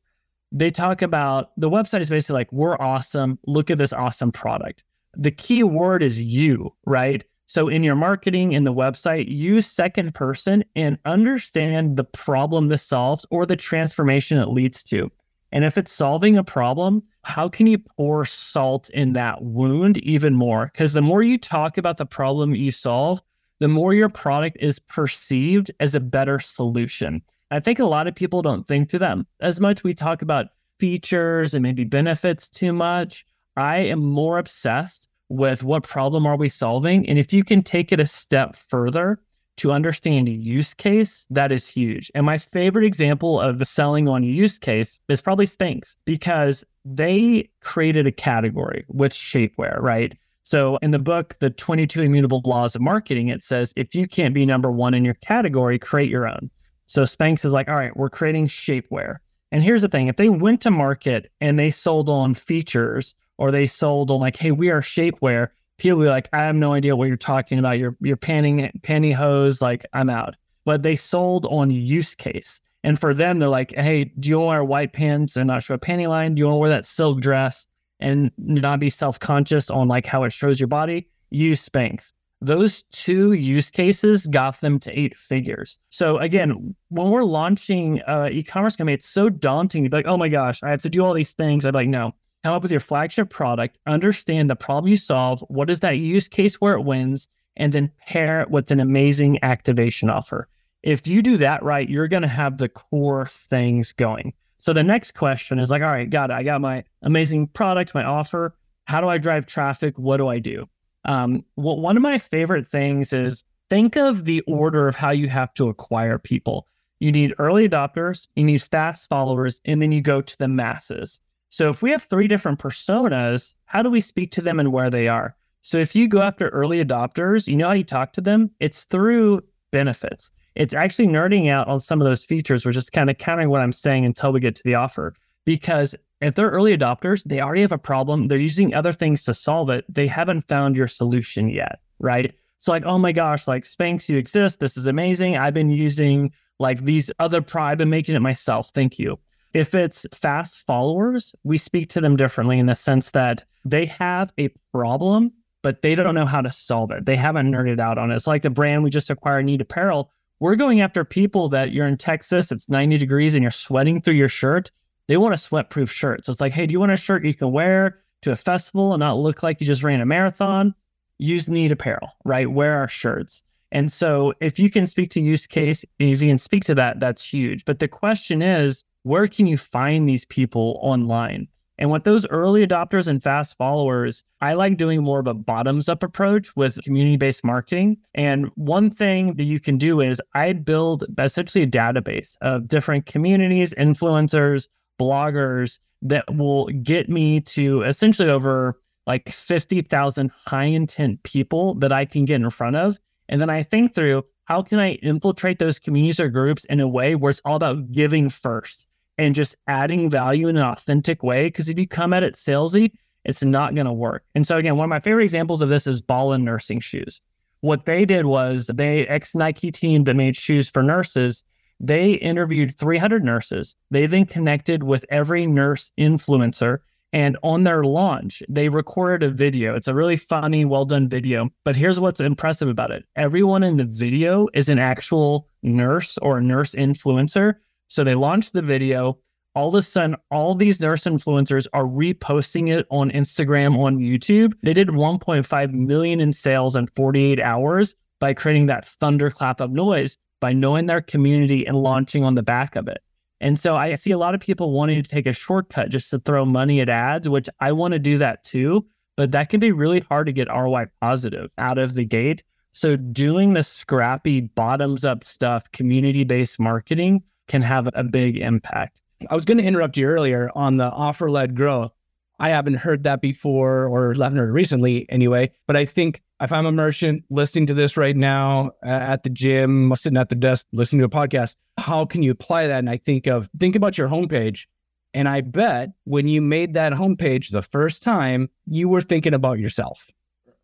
they 0.52 0.70
talk 0.70 1.02
about 1.02 1.52
the 1.58 1.70
website 1.70 2.02
is 2.02 2.10
basically 2.10 2.34
like, 2.34 2.52
we're 2.52 2.78
awesome. 2.78 3.40
Look 3.48 3.72
at 3.72 3.78
this 3.78 3.94
awesome 3.94 4.32
product. 4.32 4.84
The 5.22 5.32
key 5.32 5.64
word 5.64 6.02
is 6.02 6.22
you, 6.22 6.74
right? 6.86 7.26
So 7.46 7.68
in 7.68 7.84
your 7.84 7.96
marketing 7.96 8.54
in 8.54 8.64
the 8.64 8.74
website, 8.74 9.28
use 9.28 9.68
second 9.68 10.14
person 10.14 10.64
and 10.78 10.98
understand 11.04 11.98
the 11.98 12.06
problem 12.06 12.68
this 12.68 12.84
solves 12.84 13.26
or 13.30 13.46
the 13.46 13.58
transformation 13.58 14.38
it 14.38 14.48
leads 14.48 14.82
to. 14.86 15.12
And 15.52 15.66
if 15.66 15.78
it's 15.78 15.92
solving 15.92 16.38
a 16.38 16.44
problem, 16.44 17.04
how 17.24 17.50
can 17.50 17.68
you 17.68 17.80
pour 17.80 18.24
salt 18.24 18.90
in 18.92 19.12
that 19.14 19.44
wound 19.44 19.98
even 19.98 20.36
more? 20.36 20.70
Because 20.72 20.94
the 20.94 21.02
more 21.02 21.22
you 21.22 21.38
talk 21.38 21.78
about 21.78 21.98
the 21.98 22.06
problem 22.06 22.56
you 22.56 22.72
solve, 22.72 23.22
the 23.60 23.68
more 23.68 23.94
your 23.94 24.08
product 24.08 24.56
is 24.62 24.80
perceived 24.80 25.70
as 25.82 25.96
a 25.96 26.00
better 26.00 26.40
solution. 26.40 27.22
I 27.52 27.60
think 27.60 27.80
a 27.80 27.86
lot 27.86 28.08
of 28.08 28.16
people 28.16 28.42
don't 28.42 28.66
think 28.66 28.88
to 28.90 28.98
them 28.98 29.28
as 29.42 29.60
much. 29.60 29.84
We 29.84 29.94
talk 29.94 30.22
about 30.22 30.48
features 30.80 31.54
and 31.54 31.62
maybe 31.62 31.84
benefits 31.84 32.48
too 32.48 32.72
much. 32.72 33.26
I 33.58 33.80
am 33.80 34.00
more 34.00 34.38
obsessed 34.38 35.09
with 35.30 35.64
what 35.64 35.84
problem 35.84 36.26
are 36.26 36.36
we 36.36 36.50
solving? 36.50 37.08
And 37.08 37.18
if 37.18 37.32
you 37.32 37.44
can 37.44 37.62
take 37.62 37.92
it 37.92 38.00
a 38.00 38.06
step 38.06 38.56
further 38.56 39.20
to 39.58 39.72
understand 39.72 40.28
a 40.28 40.32
use 40.32 40.74
case, 40.74 41.26
that 41.30 41.52
is 41.52 41.68
huge. 41.68 42.12
And 42.16 42.26
my 42.26 42.38
favorite 42.38 42.86
example 42.86 43.40
of 43.40 43.60
the 43.60 43.66
selling 43.66 44.08
on 44.08 44.24
use 44.24 44.58
case 44.58 45.00
is 45.10 45.22
probably 45.22 45.46
Spanx 45.46 45.96
because 46.06 46.64
they 46.86 47.50
created 47.62 48.08
a 48.08 48.12
category 48.12 48.86
with 48.88 49.14
shapewear, 49.14 49.80
right? 49.82 50.18
So 50.44 50.78
in 50.78 50.92
the 50.92 51.00
book, 51.00 51.36
The 51.40 51.52
22 51.52 52.02
Immutable 52.02 52.42
Laws 52.44 52.76
of 52.76 52.82
Marketing, 52.82 53.28
it 53.28 53.44
says 53.44 53.74
if 53.76 53.94
you 53.94 54.08
can't 54.08 54.34
be 54.34 54.46
number 54.46 54.72
one 54.72 54.94
in 54.94 55.06
your 55.06 55.14
category, 55.16 55.78
create 55.78 56.10
your 56.10 56.28
own. 56.28 56.50
So 56.88 57.04
Spanx 57.04 57.46
is 57.46 57.52
like, 57.52 57.70
all 57.70 57.76
right, 57.76 57.96
we're 57.96 58.10
creating 58.10 58.48
shapewear. 58.48 59.18
And 59.52 59.62
here's 59.62 59.82
the 59.82 59.90
thing 59.90 60.08
if 60.08 60.16
they 60.16 60.30
went 60.30 60.62
to 60.62 60.72
market 60.72 61.32
and 61.42 61.60
they 61.60 61.70
sold 61.70 62.10
on 62.10 62.34
features 62.34 63.14
or 63.40 63.50
they 63.52 63.66
sold 63.66 64.12
on 64.12 64.20
like, 64.20 64.36
hey, 64.36 64.52
we 64.52 64.70
are 64.70 64.82
shapewear, 64.82 65.48
people 65.78 66.02
be 66.02 66.08
like, 66.08 66.30
I 66.34 66.44
have 66.44 66.56
no 66.56 66.74
idea 66.74 66.96
what 66.96 67.08
you're 67.08 67.18
talking 67.18 67.58
about. 67.58 67.80
You're 67.80 67.96
you're 68.02 68.18
panning 68.18 68.70
pantyhose, 68.82 69.62
like 69.62 69.86
I'm 69.94 70.10
out. 70.10 70.36
But 70.66 70.84
they 70.84 70.96
sold 70.96 71.48
on 71.48 71.72
use 71.72 72.14
case. 72.14 72.62
And 72.84 73.00
for 73.00 73.14
them, 73.14 73.40
they're 73.40 73.50
like, 73.50 73.74
hey, 73.76 74.06
do 74.20 74.30
you 74.30 74.40
want 74.40 74.46
to 74.46 74.50
wear 74.50 74.64
white 74.64 74.94
pants 74.94 75.36
and 75.36 75.48
not 75.48 75.64
show 75.64 75.74
a 75.74 75.80
panty 75.80 76.08
line? 76.08 76.36
Do 76.36 76.40
you 76.40 76.46
want 76.46 76.56
to 76.56 76.60
wear 76.60 76.70
that 76.70 76.86
silk 76.86 77.22
dress 77.22 77.68
and 78.00 78.32
not 78.38 78.80
be 78.80 78.90
self-conscious 78.90 79.70
on 79.70 79.88
like 79.88 80.06
how 80.06 80.24
it 80.24 80.32
shows 80.32 80.60
your 80.60 80.68
body? 80.68 81.10
Use 81.30 81.68
Spanx. 81.68 82.14
Those 82.42 82.84
two 82.84 83.34
use 83.34 83.70
cases 83.70 84.28
got 84.28 84.62
them 84.62 84.80
to 84.80 84.98
eight 84.98 85.16
figures. 85.16 85.78
So 85.90 86.20
again, 86.20 86.74
when 86.88 87.10
we're 87.10 87.26
launching 87.26 88.02
uh, 88.02 88.30
e-commerce 88.32 88.78
company, 88.78 88.94
it's 88.94 89.10
so 89.10 89.30
daunting. 89.30 89.90
Like, 89.90 90.08
oh 90.08 90.16
my 90.16 90.30
gosh, 90.30 90.64
I 90.64 90.70
have 90.70 90.82
to 90.84 90.90
do 90.90 91.04
all 91.04 91.14
these 91.14 91.34
things. 91.34 91.66
I'd 91.66 91.72
be 91.72 91.80
like, 91.80 91.90
no, 91.90 92.14
come 92.44 92.54
up 92.54 92.62
with 92.62 92.72
your 92.72 92.80
flagship 92.80 93.30
product, 93.30 93.78
understand 93.86 94.50
the 94.50 94.56
problem 94.56 94.90
you 94.90 94.98
solve, 94.98 95.42
what 95.50 95.70
is 95.70 95.82
that 95.82 95.98
use 95.98 96.28
case 96.28 96.56
where 96.62 96.74
it 96.74 96.84
wins, 96.84 97.28
and 97.58 97.74
then 97.74 97.92
pair 98.08 98.42
it 98.42 98.50
with 98.50 98.72
an 98.72 98.80
amazing 98.80 99.40
activation 99.44 100.10
offer. 100.10 100.48
If 100.82 101.08
you 101.08 101.22
do 101.22 101.38
that 101.38 101.62
right, 101.62 101.90
you're 101.90 102.08
going 102.08 102.24
to 102.24 102.30
have 102.30 102.58
the 102.58 102.70
core 102.70 103.26
things 103.26 103.92
going. 103.92 104.34
So 104.60 104.74
the 104.74 104.84
next 104.84 105.14
question 105.14 105.60
is 105.60 105.72
like, 105.72 105.82
all 105.82 105.90
right, 105.90 106.10
got 106.10 106.32
it. 106.32 106.34
I 106.34 106.44
got 106.44 106.62
my 106.62 106.84
amazing 107.02 107.48
product, 107.48 107.94
my 107.94 108.04
offer. 108.04 108.56
How 108.86 109.02
do 109.02 109.08
I 109.08 109.18
drive 109.18 109.46
traffic? 109.46 109.98
What 109.98 110.18
do 110.18 110.28
I 110.28 110.40
do? 110.40 110.68
Um, 111.06 111.46
well, 111.56 111.80
one 111.80 111.98
of 111.98 112.04
my 112.04 112.18
favorite 112.18 112.66
things 112.66 113.14
is 113.14 113.44
think 113.70 113.96
of 113.96 114.26
the 114.26 114.42
order 114.42 114.88
of 114.88 114.96
how 114.96 115.12
you 115.12 115.30
have 115.30 115.54
to 115.56 115.70
acquire 115.70 116.18
people. 116.18 116.68
You 117.00 117.12
need 117.12 117.34
early 117.40 117.68
adopters, 117.68 118.28
you 118.36 118.44
need 118.44 118.62
fast 118.62 119.08
followers, 119.08 119.62
and 119.64 119.82
then 119.82 119.92
you 119.94 120.02
go 120.02 120.22
to 120.22 120.38
the 120.38 120.50
masses. 120.50 121.22
So 121.50 121.70
if 121.70 121.82
we 121.82 121.92
have 121.92 122.04
three 122.04 122.28
different 122.28 122.60
personas, 122.60 123.54
how 123.66 123.82
do 123.82 123.90
we 123.90 124.02
speak 124.02 124.32
to 124.32 124.42
them 124.42 124.60
and 124.60 124.72
where 124.72 124.90
they 124.90 125.08
are? 125.08 125.36
So 125.62 125.78
if 125.78 125.96
you 125.96 126.08
go 126.08 126.22
after 126.22 126.50
early 126.50 126.84
adopters, 126.84 127.48
you 127.48 127.56
know 127.56 127.68
how 127.68 127.74
you 127.74 127.84
talk 127.84 128.14
to 128.14 128.22
them? 128.22 128.52
It's 128.60 128.86
through 128.86 129.42
benefits. 129.72 130.32
It's 130.56 130.74
actually 130.74 131.08
nerding 131.08 131.50
out 131.50 131.68
on 131.68 131.80
some 131.80 132.02
of 132.02 132.06
those 132.06 132.26
features, 132.26 132.66
which 132.66 132.78
is 132.78 132.90
kind 132.90 133.10
of 133.10 133.18
countering 133.18 133.50
what 133.50 133.62
I'm 133.62 133.72
saying 133.72 134.06
until 134.06 134.32
we 134.32 134.40
get 134.40 134.56
to 134.56 134.64
the 134.64 134.76
offer. 134.76 135.14
Because 135.46 135.96
if 136.22 136.36
they're 136.36 136.50
early 136.50 136.78
adopters, 136.78 137.24
they 137.24 137.42
already 137.42 137.62
have 137.62 137.72
a 137.72 137.78
problem. 137.78 138.28
They're 138.28 138.38
using 138.40 138.74
other 138.74 138.92
things 138.92 139.24
to 139.24 139.34
solve 139.34 139.70
it. 139.70 139.86
They 139.88 140.08
haven't 140.08 140.48
found 140.48 140.76
your 140.76 140.88
solution 140.88 141.50
yet, 141.50 141.80
right? 142.00 142.34
So 142.58 142.72
like, 142.72 142.84
oh 142.86 142.98
my 142.98 143.12
gosh, 143.12 143.48
like 143.48 143.64
Spanx, 143.64 144.10
you 144.10 144.18
exist. 144.18 144.60
This 144.60 144.76
is 144.76 144.86
amazing. 144.86 145.38
I've 145.38 145.54
been 145.54 145.70
using 145.70 146.34
like 146.60 146.82
these 146.82 147.10
other 147.20 147.42
pro. 147.42 147.64
I've 147.64 147.78
been 147.78 147.90
making 147.90 148.16
it 148.16 148.22
myself. 148.22 148.72
Thank 148.74 149.00
you. 149.00 149.18
If 149.54 149.74
it's 149.74 150.06
fast 150.14 150.66
followers, 150.66 151.34
we 151.44 151.58
speak 151.58 151.90
to 151.90 152.02
them 152.02 152.16
differently 152.16 152.60
in 152.60 152.68
the 152.68 152.76
sense 152.76 153.12
that 153.12 153.44
they 153.66 153.86
have 153.86 154.32
a 154.38 154.50
problem, 154.72 155.34
but 155.64 155.82
they 155.82 155.96
don't 155.96 156.16
know 156.16 156.26
how 156.26 156.42
to 156.42 156.52
solve 156.52 156.92
it. 156.92 157.06
They 157.06 157.16
haven't 157.16 157.52
nerded 157.52 157.80
out 157.80 157.98
on 157.98 158.12
it. 158.12 158.16
It's 158.16 158.28
like 158.28 158.44
the 158.44 158.50
brand 158.50 158.84
we 158.84 158.90
just 158.90 159.10
acquired, 159.10 159.46
Need 159.46 159.62
Apparel. 159.62 160.12
We're 160.40 160.56
going 160.56 160.82
after 160.82 161.04
people 161.04 161.50
that 161.50 161.72
you're 161.72 161.88
in 161.88 161.98
Texas, 161.98 162.52
it's 162.52 162.70
90 162.70 162.98
degrees 162.98 163.34
and 163.34 163.44
you're 163.44 163.52
sweating 163.52 164.02
through 164.02 164.14
your 164.14 164.30
shirt. 164.30 164.72
They 165.08 165.18
want 165.18 165.34
a 165.34 165.38
sweat 165.38 165.70
proof 165.70 165.92
shirt. 165.92 166.26
So 166.26 166.32
it's 166.32 166.40
like, 166.40 166.54
hey, 166.54 166.68
do 166.68 166.72
you 166.72 166.80
want 166.80 166.92
a 166.92 166.98
shirt 166.98 167.26
you 167.26 167.34
can 167.34 167.52
wear 167.52 168.00
to 168.22 168.32
a 168.32 168.36
festival 168.36 168.94
and 168.94 169.00
not 169.00 169.18
look 169.18 169.44
like 169.44 169.60
you 169.60 169.66
just 169.66 169.84
ran 169.84 170.02
a 170.02 170.06
marathon? 170.06 170.76
Use 171.18 171.50
Need 171.50 171.72
Apparel, 171.72 172.10
right? 172.24 172.50
Wear 172.50 172.78
our 172.78 172.88
shirts. 172.88 173.44
And 173.72 173.92
so 173.92 174.34
if 174.40 174.58
you 174.60 174.70
can 174.70 174.88
speak 174.88 175.10
to 175.12 175.22
use 175.22 175.46
case, 175.46 175.84
if 176.00 176.22
you 176.22 176.30
can 176.30 176.38
speak 176.38 176.64
to 176.66 176.76
that, 176.76 177.00
that's 177.00 177.26
huge. 177.28 177.66
But 177.66 177.80
the 177.80 177.88
question 177.88 178.42
is, 178.42 178.84
where 179.04 179.28
can 179.28 179.48
you 179.48 179.58
find 179.58 180.08
these 180.08 180.26
people 180.26 180.80
online? 180.82 181.48
And 181.80 181.90
with 181.90 182.04
those 182.04 182.28
early 182.28 182.68
adopters 182.68 183.08
and 183.08 183.24
fast 183.24 183.58
followers, 183.58 184.24
I 184.42 184.54
like 184.54 184.76
doing 184.76 185.02
more 185.02 185.22
of 185.22 185.28
a 185.28 185.34
bottoms 185.34 185.88
up 185.88 186.04
approach 186.04 186.54
with 186.58 186.84
community 186.84 187.16
based 187.16 187.46
marketing. 187.46 187.98
And 188.14 188.52
one 188.56 188.90
thing 188.90 189.36
that 189.36 189.46
you 189.46 189.62
can 189.62 189.78
do 189.78 190.02
is 190.02 190.22
I 190.34 190.52
build 190.54 191.06
essentially 191.18 191.64
a 191.64 191.68
database 191.68 192.36
of 192.42 192.68
different 192.68 193.06
communities, 193.06 193.74
influencers, 193.76 194.68
bloggers 195.00 195.80
that 196.02 196.26
will 196.36 196.66
get 196.68 197.10
me 197.10 197.40
to 197.42 197.84
essentially 197.84 198.30
over 198.30 198.78
like 199.08 199.30
50,000 199.30 200.32
high 200.46 200.66
intent 200.66 201.24
people 201.24 201.76
that 201.76 201.94
I 201.94 202.04
can 202.04 202.26
get 202.26 202.42
in 202.42 202.50
front 202.50 202.76
of. 202.76 202.98
And 203.30 203.40
then 203.40 203.50
I 203.50 203.64
think 203.64 203.96
through 203.96 204.26
how 204.46 204.64
can 204.64 204.80
I 204.80 204.96
infiltrate 204.96 205.60
those 205.60 205.80
communities 205.80 206.20
or 206.20 206.28
groups 206.28 206.66
in 206.66 206.80
a 206.80 206.88
way 206.88 207.16
where 207.16 207.30
it's 207.30 207.42
all 207.46 207.56
about 207.56 207.92
giving 207.92 208.30
first 208.30 208.86
and 209.20 209.36
just 209.36 209.58
adding 209.68 210.10
value 210.10 210.48
in 210.48 210.58
an 210.58 210.64
authentic 210.64 211.22
way. 211.22 211.48
Because 211.48 211.70
if 211.70 211.78
you 211.78 211.88
come 211.88 212.14
at 212.14 212.24
it 212.24 212.36
salesy, 212.36 212.92
it's 213.26 213.44
not 213.44 213.76
going 213.76 213.86
to 213.86 213.94
work. 213.94 214.24
And 214.34 214.48
so, 214.48 214.58
again, 214.58 214.78
one 214.78 214.86
of 214.86 214.90
my 214.90 215.02
favorite 215.02 215.26
examples 215.26 215.62
of 215.62 215.70
this 215.70 215.86
is 215.86 216.02
Bala 216.02 216.38
Nursing 216.40 216.80
Shoes. 216.80 217.22
What 217.60 217.86
they 217.86 218.06
did 218.06 218.26
was 218.26 218.68
they 218.68 219.06
ex 219.08 219.36
Nike 219.36 219.72
team 219.72 220.06
that 220.06 220.16
made 220.16 220.38
shoes 220.38 220.70
for 220.70 220.82
nurses. 220.82 221.44
They 221.82 222.14
interviewed 222.14 222.78
300 222.78 223.24
nurses. 223.24 223.76
They 223.92 224.06
then 224.06 224.26
connected 224.26 224.84
with 224.84 225.06
every 225.10 225.46
nurse 225.46 225.92
influencer. 226.00 226.80
And 227.12 227.38
on 227.44 227.64
their 227.64 227.84
launch, 227.84 228.42
they 228.48 228.70
recorded 228.70 229.28
a 229.28 229.34
video. 229.34 229.76
It's 229.76 229.88
a 229.88 229.96
really 229.96 230.16
funny, 230.16 230.64
well 230.64 230.86
done 230.86 231.10
video. 231.10 231.50
But 231.66 231.76
here's 231.76 232.00
what's 232.00 232.22
impressive 232.22 232.70
about 232.70 232.92
it 232.92 233.04
everyone 233.18 233.64
in 233.64 233.76
the 233.76 233.86
video 233.86 234.48
is 234.54 234.70
an 234.70 234.80
actual 234.80 235.50
nurse 235.62 236.18
or 236.20 236.38
a 236.38 236.44
nurse 236.44 236.74
influencer 236.74 237.56
so 237.90 238.04
they 238.04 238.16
launched 238.16 238.54
the 238.54 238.62
video. 238.62 239.20
All 239.56 239.68
of 239.68 239.74
a 239.74 239.82
sudden, 239.82 240.16
all 240.32 240.54
these 240.54 240.80
nurse 240.80 241.04
influencers 241.04 241.68
are 241.74 241.84
reposting 241.84 242.70
it 242.70 242.86
on 242.92 243.10
Instagram, 243.12 243.78
on 243.78 243.98
YouTube. 243.98 244.54
They 244.64 244.74
did 244.74 244.90
1.5 244.90 245.74
million 245.74 246.22
in 246.22 246.32
sales 246.32 246.76
in 246.76 246.88
48 246.88 247.42
hours 247.42 247.96
by 248.20 248.34
creating 248.36 248.68
that 248.68 248.86
thunderclap 248.86 249.60
of 249.60 249.72
noise 249.72 250.18
by 250.40 250.54
knowing 250.54 250.86
their 250.86 251.02
community 251.02 251.66
and 251.66 251.76
launching 251.76 252.24
on 252.24 252.36
the 252.36 252.44
back 252.44 252.76
of 252.76 252.88
it. 252.88 253.00
And 253.42 253.58
so 253.58 253.76
I 253.76 253.96
see 253.96 254.12
a 254.12 254.18
lot 254.18 254.36
of 254.36 254.42
people 254.42 254.72
wanting 254.72 255.02
to 255.02 255.10
take 255.10 255.26
a 255.26 255.34
shortcut 255.34 255.90
just 255.90 256.12
to 256.12 256.20
throw 256.20 256.46
money 256.46 256.82
at 256.82 256.90
ads, 256.90 257.28
which 257.28 257.50
I 257.60 257.72
want 257.72 257.94
to 257.94 258.00
do 258.00 258.18
that 258.20 258.44
too. 258.44 258.86
But 259.18 259.32
that 259.32 259.50
can 259.50 259.60
be 259.60 259.72
really 259.72 260.02
hard 260.02 260.28
to 260.28 260.34
get 260.34 260.48
ROI 260.48 260.86
positive 261.02 261.50
out 261.58 261.78
of 261.78 261.94
the 261.94 262.06
gate. 262.06 262.44
So 262.72 262.96
doing 262.96 263.54
the 263.54 263.64
scrappy 263.64 264.42
bottoms 264.42 265.04
up 265.04 265.24
stuff, 265.24 265.70
community 265.72 266.24
based 266.24 266.60
marketing 266.60 267.24
can 267.50 267.62
have 267.62 267.90
a 267.94 268.04
big 268.06 268.38
impact. 268.38 269.02
I 269.30 269.36
was 269.36 269.44
going 269.44 269.58
to 269.58 269.64
interrupt 269.66 269.98
you 269.98 270.06
earlier 270.06 270.50
on 270.56 270.78
the 270.78 270.86
offer 270.86 271.30
led 271.30 271.56
growth. 271.56 271.92
I 272.40 272.50
haven't 272.50 272.76
heard 272.76 273.04
that 273.04 273.20
before 273.20 273.90
or 273.90 274.14
haven't 274.14 274.38
heard 274.38 274.54
recently 274.54 275.06
anyway. 275.10 275.52
But 275.68 275.76
I 275.76 275.84
think 275.84 276.22
if 276.40 276.54
I'm 276.54 276.66
a 276.66 276.72
merchant 276.72 277.26
listening 277.30 277.66
to 277.66 277.74
this 277.74 277.98
right 277.98 278.16
now 278.16 278.72
at 278.82 279.24
the 279.24 279.30
gym, 279.30 279.94
sitting 279.96 280.16
at 280.16 280.30
the 280.30 280.36
desk, 280.36 280.66
listening 280.72 281.00
to 281.00 281.06
a 281.06 281.10
podcast, 281.10 281.58
how 281.78 282.06
can 282.06 282.24
you 282.24 282.32
apply 282.32 282.68
that? 282.68 282.80
And 282.80 282.90
I 282.90 282.96
think 282.96 283.28
of, 283.28 283.50
think 283.60 283.76
about 283.76 283.98
your 283.98 284.08
homepage. 284.08 284.68
And 285.14 285.28
I 285.28 285.42
bet 285.42 285.90
when 286.06 286.30
you 286.30 286.40
made 286.42 286.76
that 286.76 286.94
homepage 286.94 287.52
the 287.52 287.64
first 287.64 288.02
time, 288.02 288.50
you 288.68 288.88
were 288.88 289.02
thinking 289.02 289.34
about 289.34 289.60
yourself, 289.60 290.10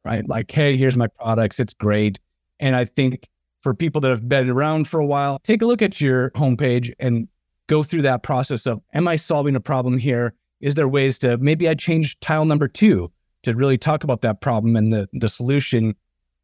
right? 0.06 0.26
Like, 0.30 0.50
hey, 0.50 0.78
here's 0.78 0.96
my 0.96 1.08
products. 1.08 1.60
It's 1.60 1.74
great. 1.74 2.20
And 2.60 2.74
I 2.74 2.86
think 2.86 3.28
for 3.66 3.74
people 3.74 4.00
that 4.00 4.12
have 4.12 4.30
been 4.30 4.48
around 4.48 4.88
for 4.88 5.00
a 5.00 5.06
while, 5.08 5.40
take 5.44 5.64
a 5.64 5.66
look 5.66 5.82
at 5.82 6.00
your 6.00 6.30
homepage 6.36 6.94
and 7.00 7.28
go 7.66 7.82
through 7.82 8.04
that 8.04 8.22
process 8.22 8.68
of 8.68 8.80
am 8.94 9.08
I 9.08 9.16
solving 9.16 9.56
a 9.56 9.60
problem 9.60 9.98
here? 9.98 10.36
Is 10.62 10.76
there 10.76 10.88
ways 10.88 11.18
to 11.20 11.40
maybe 11.40 11.68
I 11.68 11.74
change 11.74 12.20
tile 12.20 12.46
number 12.46 12.68
two 12.68 13.12
to 13.42 13.56
really 13.56 13.80
talk 13.80 14.04
about 14.04 14.22
that 14.22 14.40
problem 14.40 14.76
and 14.76 14.94
the, 14.94 15.10
the 15.14 15.28
solution 15.28 15.96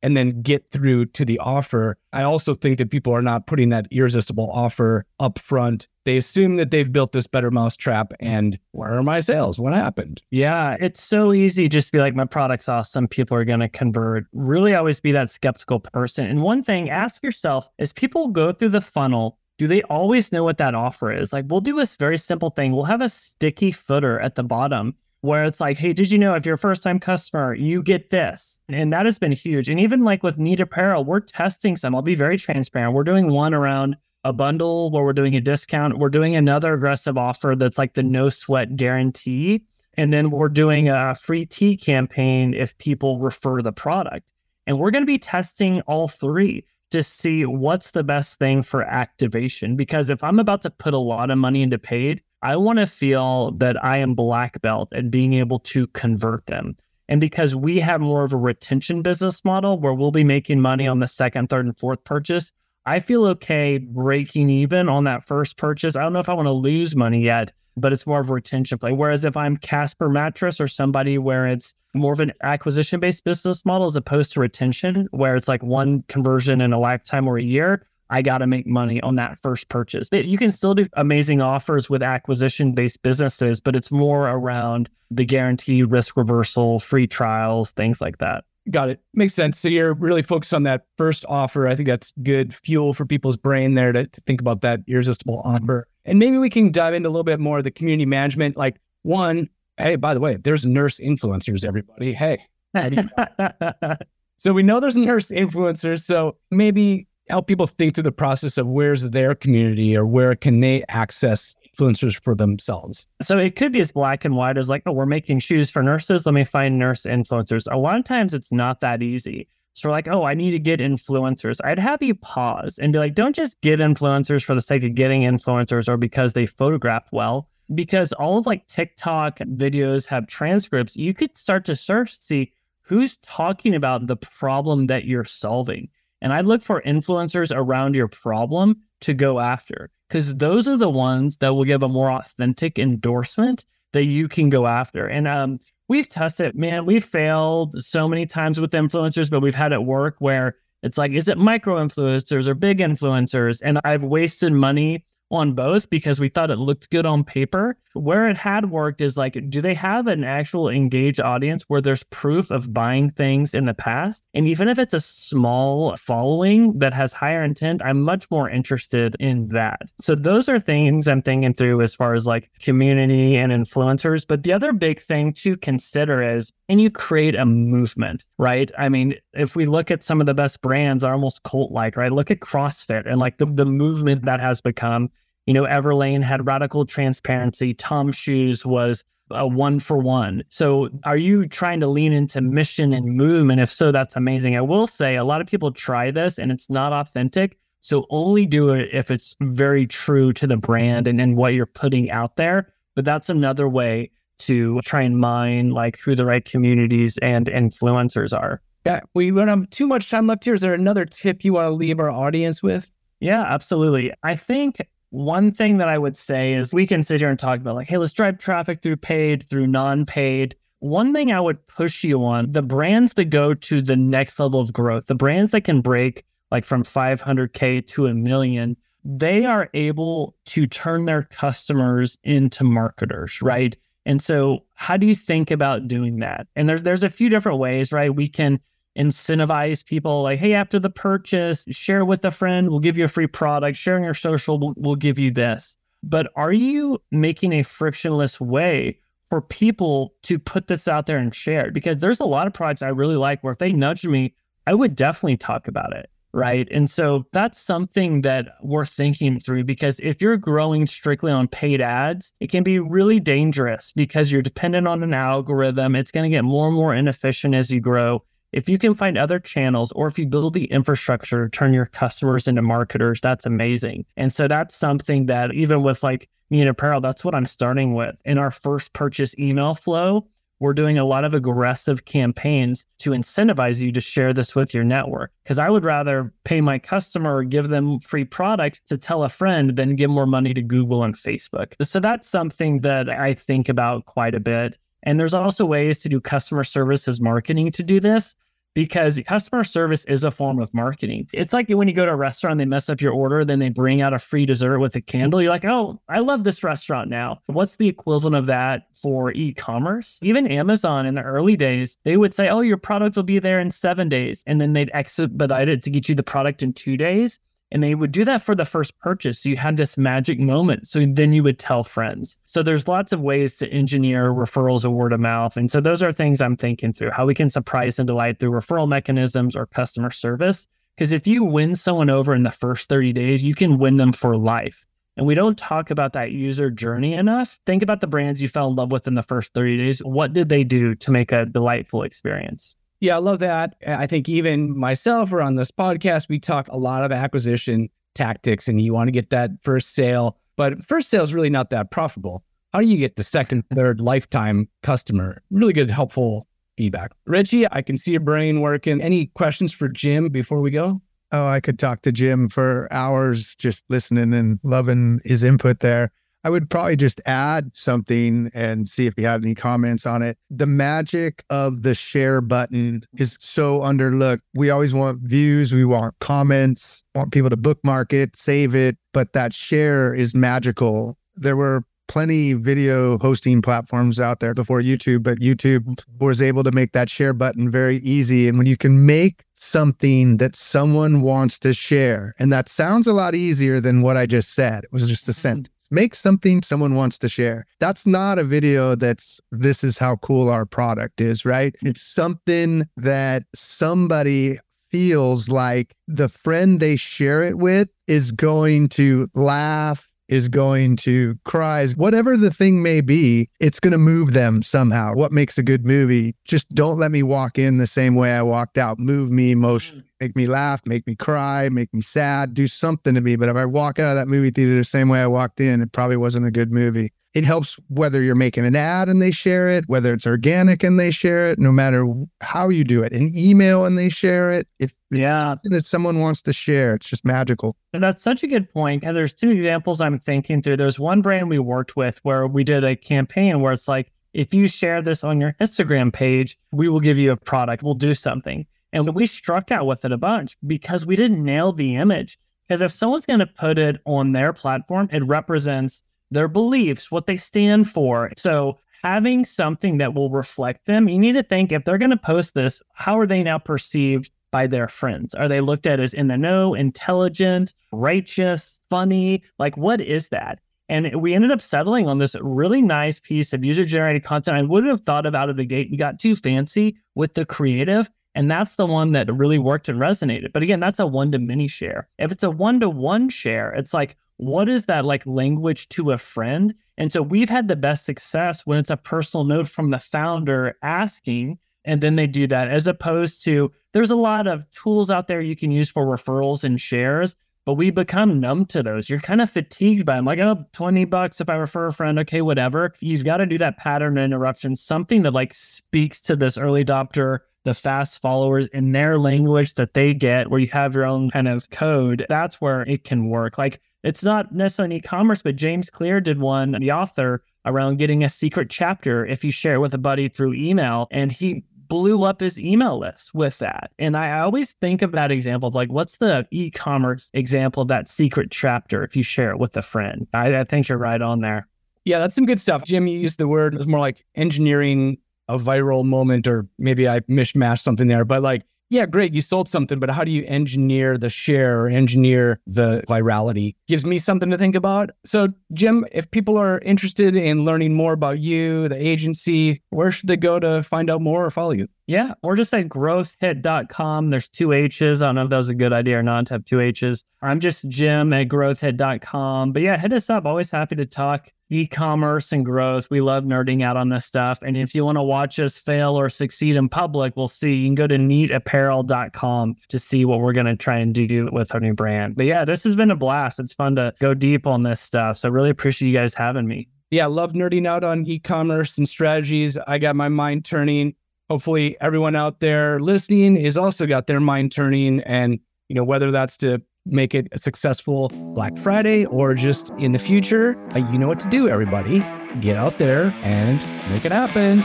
and 0.03 0.17
then 0.17 0.41
get 0.41 0.69
through 0.71 1.05
to 1.07 1.25
the 1.25 1.39
offer. 1.39 1.97
I 2.13 2.23
also 2.23 2.53
think 2.53 2.77
that 2.77 2.89
people 2.89 3.13
are 3.13 3.21
not 3.21 3.47
putting 3.47 3.69
that 3.69 3.87
irresistible 3.91 4.49
offer 4.51 5.05
up 5.19 5.39
front. 5.39 5.87
They 6.03 6.17
assume 6.17 6.55
that 6.55 6.71
they've 6.71 6.91
built 6.91 7.11
this 7.11 7.27
better 7.27 7.51
mousetrap 7.51 8.13
and 8.19 8.57
where 8.71 8.97
are 8.97 9.03
my 9.03 9.19
sales? 9.19 9.59
What 9.59 9.73
happened? 9.73 10.21
Yeah, 10.31 10.75
it's 10.79 11.01
so 11.01 11.31
easy 11.31 11.69
just 11.69 11.87
to 11.89 11.91
be 11.93 11.99
like, 11.99 12.15
my 12.15 12.25
product's 12.25 12.67
awesome. 12.67 13.07
People 13.07 13.37
are 13.37 13.45
going 13.45 13.59
to 13.59 13.69
convert. 13.69 14.25
Really 14.33 14.73
always 14.73 14.99
be 14.99 15.11
that 15.11 15.29
skeptical 15.29 15.79
person. 15.79 16.25
And 16.25 16.41
one 16.41 16.63
thing, 16.63 16.89
ask 16.89 17.23
yourself 17.23 17.69
as 17.77 17.93
people 17.93 18.29
go 18.29 18.51
through 18.51 18.69
the 18.69 18.81
funnel, 18.81 19.37
do 19.59 19.67
they 19.67 19.83
always 19.83 20.31
know 20.31 20.43
what 20.43 20.57
that 20.57 20.73
offer 20.73 21.11
is? 21.11 21.31
Like, 21.31 21.45
we'll 21.47 21.61
do 21.61 21.75
this 21.75 21.95
very 21.95 22.17
simple 22.17 22.49
thing. 22.49 22.71
We'll 22.71 22.85
have 22.85 23.01
a 23.01 23.09
sticky 23.09 23.71
footer 23.71 24.19
at 24.19 24.33
the 24.33 24.43
bottom 24.43 24.95
where 25.21 25.45
it's 25.45 25.61
like, 25.61 25.77
hey, 25.77 25.93
did 25.93 26.11
you 26.11 26.17
know 26.17 26.33
if 26.33 26.45
you're 26.45 26.55
a 26.55 26.59
first 26.59 26.83
time 26.83 26.99
customer, 26.99 27.53
you 27.53 27.81
get 27.81 28.09
this? 28.09 28.57
And 28.69 28.91
that 28.91 29.05
has 29.05 29.19
been 29.19 29.31
huge. 29.31 29.69
And 29.69 29.79
even 29.79 30.01
like 30.01 30.23
with 30.23 30.37
Need 30.37 30.59
Apparel, 30.59 31.05
we're 31.05 31.19
testing 31.19 31.75
some. 31.75 31.95
I'll 31.95 32.01
be 32.01 32.15
very 32.15 32.37
transparent. 32.37 32.93
We're 32.93 33.03
doing 33.03 33.31
one 33.31 33.53
around 33.53 33.97
a 34.23 34.33
bundle 34.33 34.91
where 34.91 35.03
we're 35.03 35.13
doing 35.13 35.35
a 35.35 35.41
discount. 35.41 35.97
We're 35.97 36.09
doing 36.09 36.35
another 36.35 36.73
aggressive 36.73 37.17
offer 37.17 37.55
that's 37.55 37.77
like 37.77 37.93
the 37.93 38.03
no 38.03 38.29
sweat 38.29 38.75
guarantee. 38.75 39.63
And 39.95 40.13
then 40.13 40.31
we're 40.31 40.49
doing 40.49 40.89
a 40.89 41.15
free 41.15 41.45
tea 41.45 41.75
campaign 41.75 42.53
if 42.53 42.77
people 42.77 43.19
refer 43.19 43.61
the 43.61 43.73
product. 43.73 44.27
And 44.67 44.79
we're 44.79 44.91
going 44.91 45.01
to 45.03 45.07
be 45.07 45.19
testing 45.19 45.81
all 45.81 46.07
three 46.07 46.65
to 46.91 47.03
see 47.03 47.45
what's 47.45 47.91
the 47.91 48.03
best 48.03 48.37
thing 48.37 48.61
for 48.61 48.83
activation. 48.83 49.75
Because 49.75 50.09
if 50.09 50.23
I'm 50.23 50.39
about 50.39 50.61
to 50.61 50.69
put 50.69 50.93
a 50.93 50.99
lot 50.99 51.31
of 51.31 51.37
money 51.37 51.61
into 51.61 51.79
paid, 51.79 52.21
I 52.43 52.55
want 52.55 52.79
to 52.79 52.87
feel 52.87 53.51
that 53.51 53.83
I 53.83 53.97
am 53.97 54.15
black 54.15 54.61
belt 54.61 54.89
and 54.91 55.11
being 55.11 55.33
able 55.33 55.59
to 55.59 55.87
convert 55.87 56.45
them. 56.47 56.75
And 57.07 57.21
because 57.21 57.55
we 57.55 57.79
have 57.79 58.01
more 58.01 58.23
of 58.23 58.33
a 58.33 58.37
retention 58.37 59.01
business 59.01 59.43
model 59.45 59.79
where 59.79 59.93
we'll 59.93 60.11
be 60.11 60.23
making 60.23 60.61
money 60.61 60.87
on 60.87 60.99
the 60.99 61.07
second, 61.07 61.49
third, 61.49 61.65
and 61.65 61.77
fourth 61.77 62.03
purchase, 62.03 62.51
I 62.85 62.99
feel 62.99 63.25
okay 63.25 63.77
breaking 63.77 64.49
even 64.49 64.89
on 64.89 65.03
that 65.03 65.23
first 65.23 65.57
purchase. 65.57 65.95
I 65.95 66.01
don't 66.01 66.13
know 66.13 66.19
if 66.19 66.29
I 66.29 66.33
want 66.33 66.47
to 66.47 66.51
lose 66.51 66.95
money 66.95 67.21
yet, 67.21 67.51
but 67.77 67.93
it's 67.93 68.07
more 68.07 68.21
of 68.21 68.29
a 68.29 68.33
retention 68.33 68.77
play. 68.77 68.91
Whereas 68.91 69.23
if 69.23 69.37
I'm 69.37 69.57
Casper 69.57 70.09
Mattress 70.09 70.59
or 70.59 70.67
somebody 70.67 71.17
where 71.17 71.47
it's 71.47 71.75
more 71.93 72.13
of 72.13 72.19
an 72.21 72.31
acquisition 72.41 72.99
based 72.99 73.23
business 73.23 73.65
model 73.65 73.87
as 73.87 73.95
opposed 73.95 74.31
to 74.33 74.39
retention, 74.39 75.07
where 75.11 75.35
it's 75.35 75.47
like 75.47 75.61
one 75.61 76.03
conversion 76.07 76.61
in 76.61 76.73
a 76.73 76.79
lifetime 76.79 77.27
or 77.27 77.37
a 77.37 77.43
year, 77.43 77.85
I 78.11 78.21
got 78.21 78.39
to 78.39 78.47
make 78.47 78.67
money 78.67 79.01
on 79.01 79.15
that 79.15 79.39
first 79.39 79.69
purchase. 79.69 80.09
You 80.11 80.37
can 80.37 80.51
still 80.51 80.75
do 80.75 80.87
amazing 80.93 81.39
offers 81.39 81.89
with 81.89 82.03
acquisition 82.03 82.73
based 82.73 83.01
businesses, 83.01 83.61
but 83.61 83.73
it's 83.73 83.89
more 83.89 84.27
around 84.27 84.89
the 85.09 85.25
guarantee, 85.25 85.83
risk 85.83 86.17
reversal, 86.17 86.77
free 86.79 87.07
trials, 87.07 87.71
things 87.71 88.01
like 88.01 88.17
that. 88.17 88.43
Got 88.69 88.89
it. 88.89 88.99
Makes 89.13 89.33
sense. 89.33 89.57
So 89.57 89.69
you're 89.69 89.93
really 89.93 90.21
focused 90.21 90.53
on 90.53 90.63
that 90.63 90.85
first 90.97 91.25
offer. 91.29 91.67
I 91.67 91.75
think 91.75 91.87
that's 91.87 92.13
good 92.21 92.53
fuel 92.53 92.93
for 92.93 93.05
people's 93.05 93.37
brain 93.37 93.73
there 93.75 93.93
to, 93.93 94.05
to 94.05 94.21
think 94.21 94.41
about 94.41 94.61
that 94.61 94.81
irresistible 94.87 95.41
offer. 95.45 95.87
And 96.05 96.19
maybe 96.19 96.37
we 96.37 96.49
can 96.49 96.71
dive 96.71 96.93
into 96.93 97.07
a 97.07 97.11
little 97.11 97.23
bit 97.23 97.39
more 97.39 97.59
of 97.59 97.63
the 97.63 97.71
community 97.71 98.05
management. 98.05 98.57
Like, 98.57 98.77
one, 99.03 99.49
hey, 99.77 99.95
by 99.95 100.13
the 100.13 100.19
way, 100.19 100.35
there's 100.35 100.65
nurse 100.65 100.99
influencers, 100.99 101.65
everybody. 101.65 102.13
Hey. 102.13 102.45
so 104.37 104.53
we 104.53 104.63
know 104.63 104.79
there's 104.79 104.97
nurse 104.97 105.29
influencers. 105.29 106.01
So 106.01 106.37
maybe 106.51 107.07
help 107.29 107.47
people 107.47 107.67
think 107.67 107.95
through 107.95 108.03
the 108.03 108.11
process 108.11 108.57
of 108.57 108.67
where's 108.67 109.03
their 109.03 109.35
community 109.35 109.95
or 109.95 110.05
where 110.05 110.35
can 110.35 110.59
they 110.59 110.83
access 110.89 111.55
influencers 111.81 112.19
for 112.19 112.35
themselves. 112.35 113.07
So 113.21 113.37
it 113.37 113.55
could 113.55 113.71
be 113.71 113.79
as 113.79 113.91
black 113.91 114.25
and 114.25 114.35
white 114.35 114.57
as 114.57 114.69
like, 114.69 114.83
oh, 114.85 114.91
we're 114.91 115.05
making 115.05 115.39
shoes 115.39 115.69
for 115.69 115.81
nurses. 115.81 116.25
Let 116.25 116.33
me 116.33 116.43
find 116.43 116.77
nurse 116.77 117.03
influencers. 117.03 117.71
A 117.71 117.77
lot 117.77 117.97
of 117.97 118.05
times 118.05 118.33
it's 118.33 118.51
not 118.51 118.81
that 118.81 119.01
easy. 119.01 119.47
So 119.73 119.87
we're 119.87 119.93
like, 119.93 120.09
oh, 120.09 120.23
I 120.23 120.33
need 120.33 120.51
to 120.51 120.59
get 120.59 120.81
influencers. 120.81 121.59
I'd 121.63 121.79
have 121.79 122.03
you 122.03 122.13
pause 122.15 122.77
and 122.77 122.91
be 122.91 122.99
like, 122.99 123.15
don't 123.15 123.35
just 123.35 123.59
get 123.61 123.79
influencers 123.79 124.43
for 124.43 124.53
the 124.53 124.61
sake 124.61 124.83
of 124.83 124.95
getting 124.95 125.21
influencers 125.21 125.87
or 125.87 125.95
because 125.95 126.33
they 126.33 126.45
photograph 126.45 127.07
well. 127.11 127.47
Because 127.73 128.11
all 128.13 128.37
of 128.37 128.45
like 128.45 128.67
TikTok 128.67 129.39
videos 129.39 130.05
have 130.07 130.27
transcripts. 130.27 130.97
You 130.97 131.13
could 131.13 131.37
start 131.37 131.63
to 131.65 131.75
search, 131.77 132.19
see 132.19 132.51
who's 132.81 133.15
talking 133.17 133.73
about 133.73 134.07
the 134.07 134.17
problem 134.17 134.87
that 134.87 135.05
you're 135.05 135.23
solving. 135.23 135.87
And 136.21 136.33
I'd 136.33 136.45
look 136.45 136.61
for 136.61 136.81
influencers 136.81 137.51
around 137.55 137.95
your 137.95 138.07
problem 138.07 138.81
to 139.01 139.13
go 139.13 139.39
after 139.39 139.89
because 140.07 140.35
those 140.35 140.67
are 140.67 140.77
the 140.77 140.89
ones 140.89 141.37
that 141.37 141.53
will 141.53 141.63
give 141.63 141.83
a 141.83 141.89
more 141.89 142.11
authentic 142.11 142.77
endorsement 142.77 143.65
that 143.93 144.05
you 144.05 144.27
can 144.27 144.49
go 144.49 144.67
after. 144.67 145.07
And 145.07 145.27
um, 145.27 145.59
we've 145.87 146.07
tested, 146.07 146.55
man, 146.55 146.85
we've 146.85 147.03
failed 147.03 147.81
so 147.83 148.07
many 148.07 148.25
times 148.25 148.59
with 148.59 148.71
influencers, 148.71 149.29
but 149.29 149.41
we've 149.41 149.55
had 149.55 149.73
it 149.73 149.83
work 149.83 150.15
where 150.19 150.55
it's 150.83 150.97
like, 150.97 151.11
is 151.11 151.27
it 151.27 151.37
micro 151.37 151.75
influencers 151.75 152.47
or 152.47 152.55
big 152.55 152.79
influencers? 152.79 153.61
And 153.63 153.79
I've 153.83 154.03
wasted 154.03 154.53
money 154.53 155.05
on 155.29 155.53
both 155.53 155.89
because 155.89 156.19
we 156.19 156.29
thought 156.29 156.51
it 156.51 156.57
looked 156.57 156.89
good 156.89 157.05
on 157.05 157.23
paper. 157.23 157.77
Where 157.93 158.29
it 158.29 158.37
had 158.37 158.69
worked 158.69 159.01
is 159.01 159.17
like, 159.17 159.49
do 159.49 159.61
they 159.61 159.73
have 159.73 160.07
an 160.07 160.23
actual 160.23 160.69
engaged 160.69 161.19
audience 161.19 161.63
where 161.67 161.81
there's 161.81 162.03
proof 162.03 162.51
of 162.51 162.73
buying 162.73 163.09
things 163.09 163.53
in 163.53 163.65
the 163.65 163.73
past? 163.73 164.27
And 164.33 164.47
even 164.47 164.67
if 164.67 164.79
it's 164.79 164.93
a 164.93 165.01
small 165.01 165.95
following 165.97 166.79
that 166.79 166.93
has 166.93 167.13
higher 167.13 167.43
intent, 167.43 167.81
I'm 167.83 168.01
much 168.01 168.29
more 168.31 168.49
interested 168.49 169.15
in 169.19 169.49
that. 169.49 169.81
So 169.99 170.15
those 170.15 170.47
are 170.47 170.59
things 170.59 171.07
I'm 171.07 171.21
thinking 171.21 171.53
through 171.53 171.81
as 171.81 171.95
far 171.95 172.13
as 172.13 172.25
like 172.25 172.49
community 172.59 173.35
and 173.35 173.51
influencers. 173.51 174.25
But 174.27 174.43
the 174.43 174.53
other 174.53 174.73
big 174.73 174.99
thing 174.99 175.33
to 175.33 175.57
consider 175.57 176.21
is, 176.21 176.51
and 176.69 176.79
you 176.79 176.89
create 176.89 177.35
a 177.35 177.45
movement, 177.45 178.23
right? 178.37 178.71
I 178.77 178.87
mean, 178.87 179.15
if 179.33 179.55
we 179.55 179.65
look 179.65 179.91
at 179.91 180.03
some 180.03 180.21
of 180.21 180.27
the 180.27 180.33
best 180.33 180.61
brands 180.61 181.03
are 181.03 181.13
almost 181.13 181.43
cult 181.43 181.71
like, 181.71 181.97
right? 181.97 182.11
Look 182.11 182.31
at 182.31 182.39
CrossFit 182.39 183.05
and 183.05 183.19
like 183.19 183.37
the, 183.37 183.45
the 183.45 183.65
movement 183.65 184.25
that 184.25 184.39
has 184.39 184.61
become. 184.61 185.09
You 185.45 185.53
know, 185.53 185.63
Everlane 185.63 186.23
had 186.23 186.45
radical 186.45 186.85
transparency. 186.85 187.73
TOMS 187.73 188.15
Shoes 188.15 188.65
was 188.65 189.03
a 189.31 189.47
one 189.47 189.79
for 189.79 189.97
one. 189.97 190.43
So 190.49 190.89
are 191.03 191.17
you 191.17 191.47
trying 191.47 191.79
to 191.79 191.87
lean 191.87 192.11
into 192.11 192.41
mission 192.41 192.93
and 192.93 193.05
movement? 193.15 193.59
If 193.59 193.69
so, 193.69 193.91
that's 193.91 194.15
amazing. 194.15 194.55
I 194.55 194.61
will 194.61 194.87
say 194.87 195.15
a 195.15 195.23
lot 195.23 195.41
of 195.41 195.47
people 195.47 195.71
try 195.71 196.11
this 196.11 196.37
and 196.37 196.51
it's 196.51 196.69
not 196.69 196.93
authentic. 196.93 197.57
So 197.81 198.05
only 198.09 198.45
do 198.45 198.69
it 198.69 198.89
if 198.93 199.09
it's 199.09 199.35
very 199.41 199.87
true 199.87 200.33
to 200.33 200.45
the 200.45 200.57
brand 200.57 201.07
and, 201.07 201.19
and 201.19 201.35
what 201.35 201.53
you're 201.53 201.65
putting 201.65 202.11
out 202.11 202.35
there. 202.35 202.71
But 202.95 203.05
that's 203.05 203.29
another 203.29 203.67
way 203.67 204.11
to 204.39 204.81
try 204.81 205.01
and 205.01 205.17
mine 205.17 205.69
like 205.71 205.97
who 205.99 206.15
the 206.15 206.25
right 206.25 206.43
communities 206.43 207.17
and 207.19 207.47
influencers 207.47 208.37
are. 208.37 208.61
Yeah, 208.85 209.01
we 209.13 209.29
don't 209.29 209.47
have 209.47 209.69
too 209.69 209.87
much 209.87 210.09
time 210.09 210.27
left 210.27 210.43
here. 210.43 210.55
Is 210.55 210.61
there 210.61 210.73
another 210.73 211.05
tip 211.05 211.43
you 211.43 211.53
want 211.53 211.67
to 211.67 211.71
leave 211.71 211.99
our 211.99 212.09
audience 212.09 212.63
with? 212.63 212.89
Yeah, 213.19 213.43
absolutely. 213.43 214.11
I 214.23 214.35
think 214.35 214.77
one 215.11 215.51
thing 215.51 215.77
that 215.77 215.89
I 215.89 215.97
would 215.97 216.17
say 216.17 216.53
is 216.53 216.73
we 216.73 216.87
can 216.87 217.03
sit 217.03 217.19
here 217.19 217.29
and 217.29 217.37
talk 217.37 217.59
about 217.59 217.75
like, 217.75 217.87
hey, 217.87 217.97
let's 217.97 218.13
drive 218.13 218.37
traffic 218.37 218.81
through 218.81 218.97
paid, 218.97 219.43
through 219.43 219.67
non-paid. 219.67 220.55
One 220.79 221.13
thing 221.13 221.31
I 221.31 221.39
would 221.39 221.65
push 221.67 222.03
you 222.03 222.25
on 222.25 222.51
the 222.51 222.63
brands 222.63 223.13
that 223.13 223.25
go 223.25 223.53
to 223.53 223.81
the 223.81 223.97
next 223.97 224.39
level 224.39 224.59
of 224.59 224.73
growth, 224.73 225.05
the 225.05 225.15
brands 225.15 225.51
that 225.51 225.61
can 225.61 225.81
break 225.81 226.25
like 226.49 226.65
from 226.65 226.83
500K 226.83 227.85
to 227.87 228.07
a 228.07 228.13
million, 228.13 228.77
they 229.03 229.45
are 229.45 229.69
able 229.73 230.35
to 230.45 230.65
turn 230.65 231.05
their 231.05 231.23
customers 231.23 232.17
into 232.23 232.63
marketers, 232.63 233.41
right? 233.41 233.75
And 234.05 234.21
so 234.21 234.63
how 234.75 234.97
do 234.97 235.05
you 235.05 235.15
think 235.15 235.51
about 235.51 235.87
doing 235.87 236.19
that? 236.19 236.47
And 236.55 236.67
there's 236.67 236.83
there's 236.83 237.03
a 237.03 237.09
few 237.09 237.29
different 237.29 237.59
ways, 237.59 237.91
right? 237.91 238.13
We 238.13 238.27
can 238.27 238.59
incentivize 238.97 239.85
people 239.85 240.23
like, 240.23 240.39
hey, 240.39 240.53
after 240.53 240.79
the 240.79 240.89
purchase, 240.89 241.65
share 241.71 242.05
with 242.05 242.25
a 242.25 242.31
friend, 242.31 242.69
we'll 242.69 242.79
give 242.79 242.97
you 242.97 243.05
a 243.05 243.09
free 243.09 243.27
product. 243.27 243.77
Sharing 243.77 244.03
your 244.03 244.13
social, 244.13 244.59
we'll, 244.59 244.73
we'll 244.77 244.95
give 244.95 245.19
you 245.19 245.31
this. 245.31 245.77
But 246.03 246.31
are 246.35 246.53
you 246.53 247.01
making 247.11 247.53
a 247.53 247.63
frictionless 247.63 248.41
way 248.41 248.99
for 249.25 249.41
people 249.41 250.13
to 250.23 250.39
put 250.39 250.67
this 250.67 250.87
out 250.87 251.05
there 251.05 251.17
and 251.17 251.33
share? 251.33 251.71
Because 251.71 251.99
there's 251.99 252.19
a 252.19 252.25
lot 252.25 252.47
of 252.47 252.53
products 252.53 252.81
I 252.81 252.89
really 252.89 253.17
like 253.17 253.43
where 253.43 253.51
if 253.51 253.59
they 253.59 253.71
nudge 253.71 254.05
me, 254.05 254.33
I 254.67 254.73
would 254.73 254.95
definitely 254.95 255.37
talk 255.37 255.67
about 255.67 255.95
it. 255.95 256.09
Right. 256.33 256.67
And 256.71 256.89
so 256.89 257.25
that's 257.33 257.59
something 257.59 258.21
that 258.21 258.55
we're 258.61 258.85
thinking 258.85 259.37
through 259.37 259.65
because 259.65 259.99
if 259.99 260.21
you're 260.21 260.37
growing 260.37 260.87
strictly 260.87 261.29
on 261.29 261.49
paid 261.49 261.81
ads, 261.81 262.33
it 262.39 262.49
can 262.49 262.63
be 262.63 262.79
really 262.79 263.19
dangerous 263.19 263.91
because 263.93 264.31
you're 264.31 264.41
dependent 264.41 264.87
on 264.87 265.03
an 265.03 265.13
algorithm. 265.13 265.93
It's 265.93 266.11
going 266.11 266.23
to 266.23 266.33
get 266.33 266.45
more 266.45 266.67
and 266.67 266.75
more 266.75 266.95
inefficient 266.95 267.53
as 267.53 267.69
you 267.69 267.81
grow. 267.81 268.23
If 268.51 268.67
you 268.67 268.77
can 268.77 268.93
find 268.93 269.17
other 269.17 269.39
channels 269.39 269.91
or 269.93 270.07
if 270.07 270.19
you 270.19 270.27
build 270.27 270.53
the 270.53 270.65
infrastructure 270.65 271.45
to 271.45 271.49
turn 271.49 271.73
your 271.73 271.85
customers 271.85 272.47
into 272.47 272.61
marketers, 272.61 273.21
that's 273.21 273.45
amazing. 273.45 274.05
And 274.17 274.31
so 274.31 274.47
that's 274.47 274.75
something 274.75 275.27
that 275.27 275.53
even 275.53 275.83
with 275.83 276.03
like 276.03 276.29
me 276.49 276.59
and 276.59 276.69
apparel, 276.69 276.99
that's 276.99 277.23
what 277.23 277.33
I'm 277.33 277.45
starting 277.45 277.93
with. 277.93 278.21
In 278.25 278.37
our 278.37 278.51
first 278.51 278.91
purchase 278.93 279.33
email 279.39 279.73
flow, 279.73 280.27
we're 280.59 280.73
doing 280.73 280.99
a 280.99 281.05
lot 281.05 281.23
of 281.23 281.33
aggressive 281.33 282.05
campaigns 282.05 282.85
to 282.99 283.11
incentivize 283.11 283.81
you 283.81 283.91
to 283.93 284.01
share 284.01 284.31
this 284.31 284.53
with 284.53 284.75
your 284.75 284.83
network. 284.83 285.31
Because 285.43 285.57
I 285.57 285.69
would 285.69 285.83
rather 285.83 286.31
pay 286.43 286.61
my 286.61 286.77
customer 286.77 287.37
or 287.37 287.43
give 287.43 287.69
them 287.69 287.99
free 287.99 288.25
product 288.25 288.81
to 288.87 288.97
tell 288.97 289.23
a 289.23 289.29
friend 289.29 289.75
than 289.75 289.95
give 289.95 290.11
more 290.11 290.27
money 290.27 290.53
to 290.53 290.61
Google 290.61 291.03
and 291.03 291.15
Facebook. 291.15 291.73
So 291.81 291.99
that's 291.99 292.29
something 292.29 292.81
that 292.81 293.09
I 293.09 293.33
think 293.33 293.69
about 293.69 294.05
quite 294.05 294.35
a 294.35 294.39
bit. 294.39 294.77
And 295.03 295.19
there's 295.19 295.33
also 295.33 295.65
ways 295.65 295.99
to 295.99 296.09
do 296.09 296.19
customer 296.19 296.63
services 296.63 297.19
marketing 297.19 297.71
to 297.71 297.83
do 297.83 297.99
this 297.99 298.35
because 298.73 299.19
customer 299.25 299.63
service 299.63 300.05
is 300.05 300.23
a 300.23 300.31
form 300.31 300.59
of 300.59 300.73
marketing. 300.73 301.27
It's 301.33 301.53
like 301.53 301.69
when 301.69 301.87
you 301.87 301.93
go 301.93 302.05
to 302.05 302.11
a 302.11 302.15
restaurant, 302.15 302.57
they 302.57 302.65
mess 302.65 302.89
up 302.89 303.01
your 303.01 303.13
order, 303.13 303.43
then 303.43 303.59
they 303.59 303.69
bring 303.69 304.01
out 304.01 304.13
a 304.13 304.19
free 304.19 304.45
dessert 304.45 304.79
with 304.79 304.95
a 304.95 305.01
candle. 305.01 305.41
You're 305.41 305.51
like, 305.51 305.65
oh, 305.65 305.99
I 306.07 306.19
love 306.19 306.43
this 306.43 306.63
restaurant 306.63 307.09
now. 307.09 307.39
What's 307.47 307.75
the 307.75 307.87
equivalent 307.87 308.35
of 308.35 308.45
that 308.45 308.83
for 308.95 309.31
e 309.33 309.53
commerce? 309.53 310.19
Even 310.21 310.47
Amazon 310.47 311.05
in 311.05 311.15
the 311.15 311.21
early 311.21 311.57
days, 311.57 311.97
they 312.03 312.17
would 312.17 312.33
say, 312.33 312.49
oh, 312.49 312.61
your 312.61 312.77
product 312.77 313.15
will 313.15 313.23
be 313.23 313.39
there 313.39 313.59
in 313.59 313.71
seven 313.71 314.07
days. 314.07 314.43
And 314.47 314.61
then 314.61 314.73
they'd 314.73 314.91
expedite 314.93 315.69
it 315.69 315.81
to 315.83 315.89
get 315.89 316.07
you 316.07 316.15
the 316.15 316.23
product 316.23 316.63
in 316.63 316.73
two 316.73 316.97
days. 316.97 317.39
And 317.71 317.81
they 317.81 317.95
would 317.95 318.11
do 318.11 318.25
that 318.25 318.41
for 318.41 318.53
the 318.53 318.65
first 318.65 318.97
purchase. 318.99 319.39
So 319.39 319.49
you 319.49 319.55
had 319.55 319.77
this 319.77 319.97
magic 319.97 320.39
moment. 320.39 320.87
So 320.87 321.05
then 321.05 321.31
you 321.31 321.41
would 321.43 321.57
tell 321.57 321.83
friends. 321.83 322.35
So 322.45 322.61
there's 322.61 322.87
lots 322.87 323.13
of 323.13 323.21
ways 323.21 323.57
to 323.59 323.69
engineer 323.69 324.31
referrals 324.31 324.83
or 324.83 324.89
word 324.89 325.13
of 325.13 325.21
mouth. 325.21 325.55
And 325.55 325.71
so 325.71 325.79
those 325.79 326.03
are 326.03 326.11
things 326.11 326.41
I'm 326.41 326.57
thinking 326.57 326.91
through 326.91 327.11
how 327.11 327.25
we 327.25 327.33
can 327.33 327.49
surprise 327.49 327.97
and 327.97 328.07
delight 328.07 328.39
through 328.39 328.51
referral 328.51 328.89
mechanisms 328.89 329.55
or 329.55 329.67
customer 329.67 330.11
service. 330.11 330.67
Because 330.97 331.13
if 331.13 331.25
you 331.27 331.45
win 331.45 331.75
someone 331.75 332.09
over 332.09 332.35
in 332.35 332.43
the 332.43 332.51
first 332.51 332.89
30 332.89 333.13
days, 333.13 333.41
you 333.41 333.55
can 333.55 333.77
win 333.77 333.97
them 333.97 334.11
for 334.11 334.35
life. 334.35 334.85
And 335.17 335.25
we 335.25 335.35
don't 335.35 335.57
talk 335.57 335.91
about 335.91 336.13
that 336.13 336.31
user 336.31 336.69
journey 336.69 337.13
enough. 337.13 337.59
Think 337.65 337.83
about 337.83 338.01
the 338.01 338.07
brands 338.07 338.41
you 338.41 338.47
fell 338.47 338.69
in 338.69 338.75
love 338.75 338.91
with 338.91 339.07
in 339.07 339.13
the 339.13 339.21
first 339.21 339.53
30 339.53 339.77
days. 339.77 339.99
What 339.99 340.33
did 340.33 340.49
they 340.49 340.63
do 340.63 340.95
to 340.95 341.11
make 341.11 341.31
a 341.31 341.45
delightful 341.45 342.03
experience? 342.03 342.75
Yeah, 343.01 343.15
I 343.15 343.19
love 343.19 343.39
that. 343.39 343.75
I 343.85 344.05
think 344.05 344.29
even 344.29 344.77
myself 344.77 345.33
or 345.33 345.41
on 345.41 345.55
this 345.55 345.71
podcast, 345.71 346.29
we 346.29 346.39
talk 346.39 346.67
a 346.67 346.77
lot 346.77 347.03
of 347.03 347.11
acquisition 347.11 347.89
tactics 348.13 348.67
and 348.67 348.79
you 348.79 348.93
want 348.93 349.07
to 349.07 349.11
get 349.11 349.31
that 349.31 349.51
first 349.61 349.95
sale, 349.95 350.37
but 350.55 350.79
first 350.85 351.09
sale 351.09 351.23
is 351.23 351.33
really 351.33 351.49
not 351.49 351.71
that 351.71 351.89
profitable. 351.89 352.43
How 352.73 352.79
do 352.79 352.87
you 352.87 352.97
get 352.97 353.15
the 353.15 353.23
second, 353.23 353.63
third 353.73 353.99
lifetime 353.99 354.69
customer? 354.83 355.41
Really 355.49 355.73
good, 355.73 355.89
helpful 355.89 356.47
feedback. 356.77 357.11
Richie, 357.25 357.65
I 357.71 357.81
can 357.81 357.97
see 357.97 358.11
your 358.11 358.19
brain 358.19 358.61
working. 358.61 359.01
Any 359.01 359.27
questions 359.27 359.73
for 359.73 359.89
Jim 359.89 360.29
before 360.29 360.61
we 360.61 360.69
go? 360.69 361.01
Oh, 361.31 361.47
I 361.47 361.59
could 361.59 361.79
talk 361.79 362.03
to 362.03 362.11
Jim 362.11 362.49
for 362.49 362.87
hours 362.91 363.55
just 363.55 363.83
listening 363.89 364.31
and 364.31 364.59
loving 364.63 365.21
his 365.25 365.41
input 365.41 365.79
there. 365.79 366.11
I 366.43 366.49
would 366.49 366.69
probably 366.69 366.95
just 366.95 367.21
add 367.25 367.71
something 367.73 368.49
and 368.53 368.89
see 368.89 369.05
if 369.05 369.13
he 369.15 369.23
had 369.23 369.43
any 369.43 369.53
comments 369.53 370.05
on 370.05 370.21
it. 370.21 370.37
The 370.49 370.65
magic 370.65 371.43
of 371.49 371.83
the 371.83 371.93
share 371.93 372.41
button 372.41 373.03
is 373.17 373.37
so 373.39 373.81
underlooked. 373.81 374.41
We 374.55 374.69
always 374.69 374.93
want 374.93 375.21
views, 375.21 375.71
we 375.71 375.85
want 375.85 376.15
comments, 376.19 377.03
want 377.13 377.31
people 377.31 377.49
to 377.49 377.57
bookmark 377.57 378.11
it, 378.11 378.35
save 378.35 378.73
it, 378.73 378.97
but 379.13 379.33
that 379.33 379.53
share 379.53 380.13
is 380.13 380.33
magical. 380.33 381.17
There 381.35 381.55
were 381.55 381.83
plenty 382.07 382.53
video 382.53 383.17
hosting 383.19 383.61
platforms 383.61 384.19
out 384.19 384.41
there 384.41 384.53
before 384.53 384.81
YouTube, 384.81 385.23
but 385.23 385.39
YouTube 385.39 386.03
was 386.19 386.41
able 386.41 386.63
to 386.63 386.71
make 386.71 386.91
that 386.91 387.09
share 387.09 387.33
button 387.33 387.69
very 387.69 387.97
easy. 387.97 388.49
And 388.49 388.57
when 388.57 388.67
you 388.67 388.75
can 388.75 389.05
make 389.05 389.45
something 389.55 390.35
that 390.37 390.55
someone 390.55 391.21
wants 391.21 391.57
to 391.59 391.73
share, 391.73 392.33
and 392.37 392.51
that 392.51 392.67
sounds 392.67 393.07
a 393.07 393.13
lot 393.13 393.33
easier 393.33 393.79
than 393.79 394.01
what 394.01 394.17
I 394.17 394.25
just 394.25 394.53
said, 394.53 394.83
it 394.83 394.91
was 394.91 395.07
just 395.07 395.29
a 395.29 395.33
sentence 395.33 395.70
make 395.91 396.15
something 396.15 396.63
someone 396.63 396.95
wants 396.95 397.17
to 397.19 397.29
share. 397.29 397.65
That's 397.79 398.05
not 398.05 398.39
a 398.39 398.43
video 398.43 398.95
that's 398.95 399.39
this 399.51 399.83
is 399.83 399.97
how 399.97 400.15
cool 400.17 400.49
our 400.49 400.65
product 400.65 401.21
is, 401.21 401.45
right? 401.45 401.75
It's 401.81 402.01
something 402.01 402.87
that 402.97 403.43
somebody 403.53 404.57
feels 404.91 405.47
like 405.47 405.95
the 406.07 406.29
friend 406.29 406.79
they 406.79 406.95
share 406.95 407.43
it 407.43 407.57
with 407.57 407.89
is 408.07 408.31
going 408.31 408.89
to 408.89 409.29
laugh, 409.33 410.10
is 410.31 410.47
going 410.47 410.95
to 410.95 411.37
cries, 411.43 411.95
whatever 411.95 412.37
the 412.37 412.49
thing 412.49 412.81
may 412.81 413.01
be, 413.01 413.49
it's 413.59 413.79
going 413.79 413.91
to 413.91 413.97
move 413.97 414.31
them 414.31 414.63
somehow. 414.63 415.13
What 415.13 415.33
makes 415.33 415.57
a 415.57 415.63
good 415.63 415.85
movie? 415.85 416.35
Just 416.45 416.69
don't 416.69 416.97
let 416.97 417.11
me 417.11 417.21
walk 417.21 417.59
in 417.59 417.77
the 417.77 417.85
same 417.85 418.15
way 418.15 418.33
I 418.33 418.41
walked 418.41 418.77
out. 418.77 418.97
Move 418.97 419.29
me 419.29 419.51
emotionally, 419.51 420.01
mm. 420.03 420.21
make 420.21 420.35
me 420.35 420.47
laugh, 420.47 420.81
make 420.85 421.05
me 421.05 421.15
cry, 421.15 421.67
make 421.69 421.93
me 421.93 422.01
sad, 422.01 422.53
do 422.53 422.67
something 422.67 423.13
to 423.13 423.21
me. 423.21 423.35
But 423.35 423.49
if 423.49 423.57
I 423.57 423.65
walk 423.65 423.99
out 423.99 424.09
of 424.09 424.15
that 424.15 424.29
movie 424.29 424.51
theater 424.51 424.77
the 424.77 424.85
same 424.85 425.09
way 425.09 425.21
I 425.21 425.27
walked 425.27 425.59
in, 425.59 425.81
it 425.81 425.91
probably 425.91 426.17
wasn't 426.17 426.47
a 426.47 426.51
good 426.51 426.71
movie 426.71 427.11
it 427.33 427.45
helps 427.45 427.77
whether 427.87 428.21
you're 428.21 428.35
making 428.35 428.65
an 428.65 428.75
ad 428.75 429.07
and 429.07 429.21
they 429.21 429.31
share 429.31 429.69
it, 429.69 429.85
whether 429.87 430.13
it's 430.13 430.27
organic 430.27 430.83
and 430.83 430.99
they 430.99 431.11
share 431.11 431.49
it, 431.49 431.59
no 431.59 431.71
matter 431.71 432.05
how 432.41 432.69
you 432.69 432.83
do 432.83 433.03
it, 433.03 433.13
an 433.13 433.31
email 433.35 433.85
and 433.85 433.97
they 433.97 434.09
share 434.09 434.51
it. 434.51 434.67
If 434.79 434.91
yeah, 435.09 435.55
that 435.63 435.85
someone 435.85 436.19
wants 436.19 436.41
to 436.43 436.53
share, 436.53 436.95
it's 436.95 437.07
just 437.07 437.23
magical. 437.23 437.75
And 437.93 438.03
that's 438.03 438.21
such 438.21 438.43
a 438.43 438.47
good 438.47 438.69
point. 438.71 439.01
Because 439.01 439.15
there's 439.15 439.33
two 439.33 439.49
examples 439.49 440.01
I'm 440.01 440.19
thinking 440.19 440.61
through. 440.61 440.77
There's 440.77 440.99
one 440.99 441.21
brand 441.21 441.49
we 441.49 441.59
worked 441.59 441.95
with 441.95 442.19
where 442.23 442.47
we 442.47 442.63
did 442.63 442.83
a 442.83 442.95
campaign 442.95 443.61
where 443.61 443.73
it's 443.73 443.87
like, 443.87 444.11
if 444.33 444.53
you 444.53 444.67
share 444.67 445.01
this 445.01 445.23
on 445.23 445.41
your 445.41 445.53
Instagram 445.59 446.13
page, 446.13 446.57
we 446.71 446.87
will 446.87 447.01
give 447.01 447.17
you 447.17 447.31
a 447.31 447.37
product. 447.37 447.83
We'll 447.83 447.93
do 447.93 448.13
something. 448.13 448.65
And 448.93 449.13
we 449.13 449.25
struck 449.25 449.71
out 449.71 449.85
with 449.85 450.05
it 450.05 450.11
a 450.11 450.17
bunch 450.17 450.57
because 450.65 451.05
we 451.05 451.15
didn't 451.15 451.43
nail 451.43 451.71
the 451.71 451.95
image. 451.95 452.37
Because 452.67 452.81
if 452.81 452.91
someone's 452.91 453.25
going 453.25 453.39
to 453.39 453.47
put 453.47 453.77
it 453.77 453.99
on 454.05 454.31
their 454.31 454.53
platform, 454.53 455.09
it 455.11 455.23
represents 455.25 456.03
their 456.31 456.47
beliefs, 456.47 457.11
what 457.11 457.27
they 457.27 457.37
stand 457.37 457.89
for. 457.89 458.31
So 458.37 458.79
having 459.03 459.45
something 459.45 459.97
that 459.97 460.13
will 460.13 460.29
reflect 460.29 460.85
them, 460.85 461.09
you 461.09 461.19
need 461.19 461.33
to 461.33 461.43
think 461.43 461.71
if 461.71 461.83
they're 461.83 461.97
going 461.97 462.11
to 462.11 462.17
post 462.17 462.55
this, 462.55 462.81
how 462.93 463.19
are 463.19 463.27
they 463.27 463.43
now 463.43 463.59
perceived 463.59 464.31
by 464.51 464.67
their 464.67 464.87
friends? 464.87 465.33
Are 465.35 465.47
they 465.47 465.61
looked 465.61 465.85
at 465.85 465.99
as 465.99 466.13
in 466.13 466.27
the 466.27 466.37
know, 466.37 466.73
intelligent, 466.73 467.73
righteous, 467.91 468.79
funny? 468.89 469.43
Like, 469.59 469.77
what 469.77 470.01
is 470.01 470.29
that? 470.29 470.59
And 470.89 471.21
we 471.21 471.33
ended 471.33 471.51
up 471.51 471.61
settling 471.61 472.07
on 472.07 472.17
this 472.17 472.35
really 472.41 472.81
nice 472.81 473.19
piece 473.19 473.53
of 473.53 473.63
user 473.63 473.85
generated 473.85 474.25
content. 474.25 474.57
I 474.57 474.61
wouldn't 474.63 474.91
have 474.91 475.05
thought 475.05 475.25
of 475.25 475.33
out 475.33 475.49
of 475.49 475.55
the 475.55 475.65
gate. 475.65 475.89
We 475.89 475.95
got 475.95 476.19
too 476.19 476.35
fancy 476.35 476.97
with 477.15 477.33
the 477.33 477.45
creative. 477.45 478.09
And 478.35 478.51
that's 478.51 478.75
the 478.75 478.85
one 478.85 479.11
that 479.13 479.33
really 479.33 479.59
worked 479.59 479.89
and 479.89 479.99
resonated. 479.99 480.53
But 480.53 480.63
again, 480.63 480.79
that's 480.79 480.99
a 480.99 481.07
one 481.07 481.31
to 481.31 481.39
many 481.39 481.67
share. 481.67 482.09
If 482.17 482.31
it's 482.31 482.43
a 482.43 482.51
one 482.51 482.79
to 482.81 482.89
one 482.89 483.29
share, 483.29 483.71
it's 483.71 483.93
like, 483.93 484.17
what 484.41 484.67
is 484.67 484.85
that 484.87 485.05
like 485.05 485.23
language 485.27 485.87
to 485.89 486.11
a 486.11 486.17
friend? 486.17 486.73
And 486.97 487.13
so 487.13 487.21
we've 487.21 487.49
had 487.49 487.67
the 487.67 487.75
best 487.75 488.05
success 488.05 488.65
when 488.65 488.79
it's 488.79 488.89
a 488.89 488.97
personal 488.97 489.43
note 489.43 489.67
from 489.67 489.91
the 489.91 489.99
founder 489.99 490.75
asking, 490.81 491.59
and 491.85 492.01
then 492.01 492.15
they 492.15 492.25
do 492.25 492.47
that, 492.47 492.67
as 492.67 492.87
opposed 492.87 493.43
to 493.43 493.71
there's 493.93 494.09
a 494.09 494.15
lot 494.15 494.47
of 494.47 494.69
tools 494.71 495.11
out 495.11 495.27
there 495.27 495.41
you 495.41 495.55
can 495.55 495.69
use 495.69 495.91
for 495.91 496.07
referrals 496.07 496.63
and 496.63 496.81
shares, 496.81 497.35
but 497.65 497.75
we 497.75 497.91
become 497.91 498.39
numb 498.39 498.65
to 498.65 498.81
those. 498.81 499.11
You're 499.11 499.19
kind 499.19 499.41
of 499.41 499.49
fatigued 499.49 500.07
by 500.07 500.15
them, 500.15 500.25
like, 500.25 500.39
oh, 500.39 500.65
20 500.73 501.05
bucks 501.05 501.39
if 501.39 501.47
I 501.47 501.55
refer 501.55 501.85
a 501.85 501.93
friend, 501.93 502.17
okay, 502.17 502.41
whatever. 502.41 502.93
You've 502.99 503.23
got 503.23 503.37
to 503.37 503.45
do 503.45 503.59
that 503.59 503.77
pattern 503.77 504.17
interruption, 504.17 504.75
something 504.75 505.21
that 505.21 505.33
like 505.33 505.53
speaks 505.53 506.19
to 506.21 506.35
this 506.35 506.57
early 506.57 506.83
adopter 506.83 507.39
the 507.63 507.75
fast 507.75 508.19
followers 508.23 508.65
in 508.67 508.91
their 508.91 509.19
language 509.19 509.75
that 509.75 509.93
they 509.93 510.15
get, 510.15 510.49
where 510.49 510.59
you 510.59 510.67
have 510.67 510.95
your 510.95 511.05
own 511.05 511.29
kind 511.29 511.47
of 511.47 511.69
code, 511.69 512.25
that's 512.27 512.59
where 512.59 512.81
it 512.81 513.03
can 513.03 513.29
work. 513.29 513.59
Like 513.59 513.79
it's 514.03 514.23
not 514.23 514.53
necessarily 514.53 514.97
e-commerce, 514.97 515.41
but 515.41 515.55
James 515.55 515.89
Clear 515.89 516.21
did 516.21 516.39
one, 516.39 516.71
the 516.71 516.91
author, 516.91 517.43
around 517.65 517.97
getting 517.97 518.23
a 518.23 518.29
secret 518.29 518.69
chapter 518.69 519.25
if 519.25 519.43
you 519.43 519.51
share 519.51 519.75
it 519.75 519.79
with 519.79 519.93
a 519.93 519.99
buddy 519.99 520.27
through 520.27 520.53
email. 520.53 521.07
And 521.11 521.31
he 521.31 521.63
blew 521.87 522.23
up 522.23 522.39
his 522.39 522.59
email 522.59 522.97
list 522.97 523.33
with 523.33 523.59
that. 523.59 523.91
And 523.99 524.15
I 524.15 524.39
always 524.39 524.71
think 524.79 525.01
of 525.01 525.11
that 525.11 525.29
example 525.29 525.67
of 525.67 525.75
like, 525.75 525.91
what's 525.91 526.17
the 526.17 526.47
e-commerce 526.49 527.29
example 527.33 527.81
of 527.81 527.89
that 527.89 528.07
secret 528.07 528.49
chapter 528.49 529.03
if 529.03 529.15
you 529.15 529.23
share 529.23 529.51
it 529.51 529.59
with 529.59 529.75
a 529.75 529.81
friend? 529.81 530.25
I, 530.33 530.59
I 530.59 530.63
think 530.63 530.87
you're 530.87 530.97
right 530.97 531.21
on 531.21 531.41
there. 531.41 531.67
Yeah, 532.05 532.17
that's 532.17 532.33
some 532.33 532.45
good 532.45 532.61
stuff. 532.61 532.83
Jim, 532.83 533.07
you 533.07 533.19
used 533.19 533.37
the 533.37 533.47
word, 533.47 533.73
it 533.73 533.77
was 533.77 533.87
more 533.87 533.99
like 533.99 534.23
engineering 534.35 535.17
a 535.49 535.57
viral 535.57 536.05
moment, 536.05 536.47
or 536.47 536.65
maybe 536.79 537.09
I 537.09 537.19
mishmashed 537.21 537.81
something 537.81 538.07
there, 538.07 538.23
but 538.23 538.41
like, 538.41 538.63
yeah, 538.91 539.05
great, 539.05 539.33
you 539.33 539.39
sold 539.39 539.69
something, 539.69 539.99
but 539.99 540.09
how 540.09 540.25
do 540.25 540.31
you 540.31 540.43
engineer 540.47 541.17
the 541.17 541.29
share, 541.29 541.87
engineer 541.87 542.59
the 542.67 543.01
virality? 543.07 543.75
Gives 543.87 544.05
me 544.05 544.19
something 544.19 544.49
to 544.49 544.57
think 544.57 544.75
about. 544.75 545.11
So, 545.25 545.47
Jim, 545.73 546.05
if 546.11 546.29
people 546.29 546.57
are 546.57 546.79
interested 546.79 547.33
in 547.33 547.63
learning 547.63 547.93
more 547.93 548.11
about 548.11 548.39
you, 548.39 548.89
the 548.89 548.97
agency, 548.97 549.81
where 549.91 550.11
should 550.11 550.27
they 550.27 550.35
go 550.35 550.59
to 550.59 550.83
find 550.83 551.09
out 551.09 551.21
more 551.21 551.45
or 551.45 551.51
follow 551.51 551.71
you? 551.71 551.87
Yeah, 552.05 552.33
or 552.43 552.57
just 552.57 552.73
at 552.73 552.89
growthhit.com. 552.89 554.29
There's 554.29 554.49
two 554.49 554.73
H's. 554.73 555.21
I 555.21 555.27
don't 555.27 555.35
know 555.35 555.43
if 555.43 555.49
that 555.49 555.57
was 555.57 555.69
a 555.69 555.75
good 555.75 555.93
idea 555.93 556.19
or 556.19 556.23
not 556.23 556.47
to 556.47 556.55
have 556.55 556.65
two 556.65 556.81
H's. 556.81 557.23
I'm 557.41 557.61
just 557.61 557.87
Jim 557.87 558.33
at 558.33 558.49
growthhit.com. 558.49 559.71
But 559.71 559.83
yeah, 559.83 559.97
hit 559.97 560.11
us 560.11 560.29
up. 560.29 560.45
Always 560.45 560.69
happy 560.69 560.97
to 560.97 561.05
talk 561.05 561.47
e-commerce 561.71 562.51
and 562.51 562.65
growth. 562.65 563.09
We 563.09 563.21
love 563.21 563.45
nerding 563.45 563.81
out 563.81 563.97
on 563.97 564.09
this 564.09 564.25
stuff. 564.25 564.61
And 564.61 564.75
if 564.75 564.93
you 564.93 565.05
want 565.05 565.17
to 565.17 565.23
watch 565.23 565.57
us 565.57 565.77
fail 565.77 566.19
or 566.19 566.29
succeed 566.29 566.75
in 566.75 566.89
public, 566.89 567.35
we'll 567.35 567.47
see. 567.47 567.75
You 567.75 567.87
can 567.87 567.95
go 567.95 568.07
to 568.07 568.17
neatapparel.com 568.17 569.75
to 569.87 569.99
see 569.99 570.25
what 570.25 570.41
we're 570.41 570.53
going 570.53 570.65
to 570.67 570.75
try 570.75 570.97
and 570.97 571.13
do 571.13 571.49
with 571.51 571.73
our 571.73 571.79
new 571.79 571.93
brand. 571.93 572.35
But 572.35 572.45
yeah, 572.45 572.65
this 572.65 572.83
has 572.83 572.95
been 572.95 573.09
a 573.09 573.15
blast. 573.15 573.59
It's 573.59 573.73
fun 573.73 573.95
to 573.95 574.13
go 574.19 574.33
deep 574.33 574.67
on 574.67 574.83
this 574.83 574.99
stuff. 574.99 575.37
So 575.37 575.49
really 575.49 575.69
appreciate 575.69 576.09
you 576.09 576.17
guys 576.17 576.33
having 576.33 576.67
me. 576.67 576.89
Yeah, 577.09 577.25
love 577.25 577.53
nerding 577.53 577.85
out 577.85 578.03
on 578.03 578.25
e-commerce 578.25 578.97
and 578.97 579.07
strategies. 579.07 579.77
I 579.77 579.97
got 579.97 580.15
my 580.15 580.29
mind 580.29 580.65
turning. 580.65 581.15
Hopefully 581.49 581.97
everyone 581.99 582.35
out 582.35 582.61
there 582.61 582.99
listening 582.99 583.57
is 583.57 583.77
also 583.77 584.05
got 584.05 584.27
their 584.27 584.39
mind 584.39 584.71
turning 584.71 585.19
and 585.21 585.59
you 585.89 585.95
know 585.95 586.05
whether 586.05 586.31
that's 586.31 586.55
to 586.57 586.81
make 587.05 587.33
it 587.33 587.47
a 587.51 587.57
successful 587.57 588.29
Black 588.53 588.77
Friday 588.77 589.25
or 589.25 589.53
just 589.53 589.89
in 589.97 590.11
the 590.11 590.19
future, 590.19 590.77
you 590.95 591.17
know 591.17 591.27
what 591.27 591.39
to 591.39 591.49
do, 591.49 591.67
everybody. 591.67 592.23
Get 592.59 592.77
out 592.77 592.97
there 592.97 593.33
and 593.43 593.79
make 594.09 594.25
it 594.25 594.31
happen. 594.31 594.81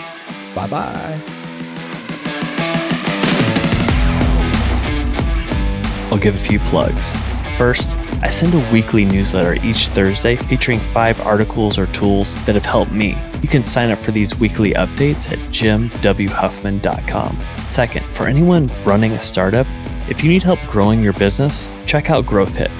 Bye 0.54 0.68
bye. 0.68 1.20
I'll 6.10 6.18
give 6.18 6.36
a 6.36 6.38
few 6.38 6.58
plugs. 6.60 7.14
First, 7.58 7.96
I 8.22 8.30
send 8.30 8.54
a 8.54 8.72
weekly 8.72 9.04
newsletter 9.04 9.54
each 9.64 9.88
Thursday 9.88 10.36
featuring 10.36 10.80
five 10.80 11.20
articles 11.22 11.78
or 11.78 11.86
tools 11.86 12.34
that 12.46 12.54
have 12.54 12.64
helped 12.64 12.92
me. 12.92 13.16
You 13.42 13.48
can 13.48 13.62
sign 13.62 13.90
up 13.90 13.98
for 13.98 14.12
these 14.12 14.38
weekly 14.38 14.72
updates 14.72 15.30
at 15.30 15.38
jimwhuffman.com. 15.50 17.44
Second, 17.68 18.06
for 18.14 18.26
anyone 18.28 18.70
running 18.84 19.12
a 19.12 19.20
startup, 19.20 19.66
if 20.08 20.22
you 20.22 20.30
need 20.30 20.42
help 20.42 20.60
growing 20.66 21.02
your 21.02 21.12
business, 21.14 21.74
check 21.86 22.10
out 22.10 22.24
GrowthHit. 22.26 22.70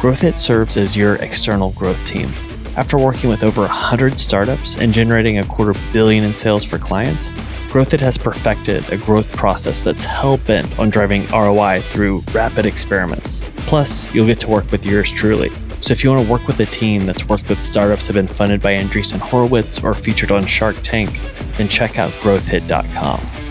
GrowthHit 0.00 0.36
serves 0.36 0.76
as 0.76 0.96
your 0.96 1.16
external 1.16 1.70
growth 1.72 2.04
team. 2.04 2.28
After 2.76 2.96
working 2.96 3.28
with 3.28 3.44
over 3.44 3.60
100 3.60 4.18
startups 4.18 4.78
and 4.78 4.92
generating 4.92 5.38
a 5.38 5.44
quarter 5.44 5.78
billion 5.92 6.24
in 6.24 6.34
sales 6.34 6.64
for 6.64 6.78
clients, 6.78 7.30
GrowthHit 7.70 8.00
has 8.00 8.16
perfected 8.16 8.88
a 8.90 8.96
growth 8.96 9.30
process 9.36 9.80
that's 9.80 10.04
hell 10.04 10.38
bent 10.38 10.78
on 10.78 10.90
driving 10.90 11.26
ROI 11.28 11.82
through 11.82 12.22
rapid 12.32 12.66
experiments. 12.66 13.44
Plus, 13.58 14.12
you'll 14.14 14.26
get 14.26 14.40
to 14.40 14.48
work 14.48 14.70
with 14.72 14.86
yours 14.86 15.10
truly. 15.10 15.50
So 15.80 15.92
if 15.92 16.02
you 16.02 16.10
want 16.10 16.24
to 16.24 16.30
work 16.30 16.46
with 16.46 16.60
a 16.60 16.66
team 16.66 17.06
that's 17.06 17.28
worked 17.28 17.48
with 17.48 17.60
startups 17.60 18.06
that 18.06 18.16
have 18.16 18.26
been 18.26 18.34
funded 18.34 18.62
by 18.62 18.74
Andreessen 18.74 19.18
Horowitz 19.18 19.82
or 19.82 19.94
featured 19.94 20.32
on 20.32 20.46
Shark 20.46 20.76
Tank, 20.82 21.20
then 21.56 21.68
check 21.68 21.98
out 21.98 22.10
growthhit.com. 22.22 23.41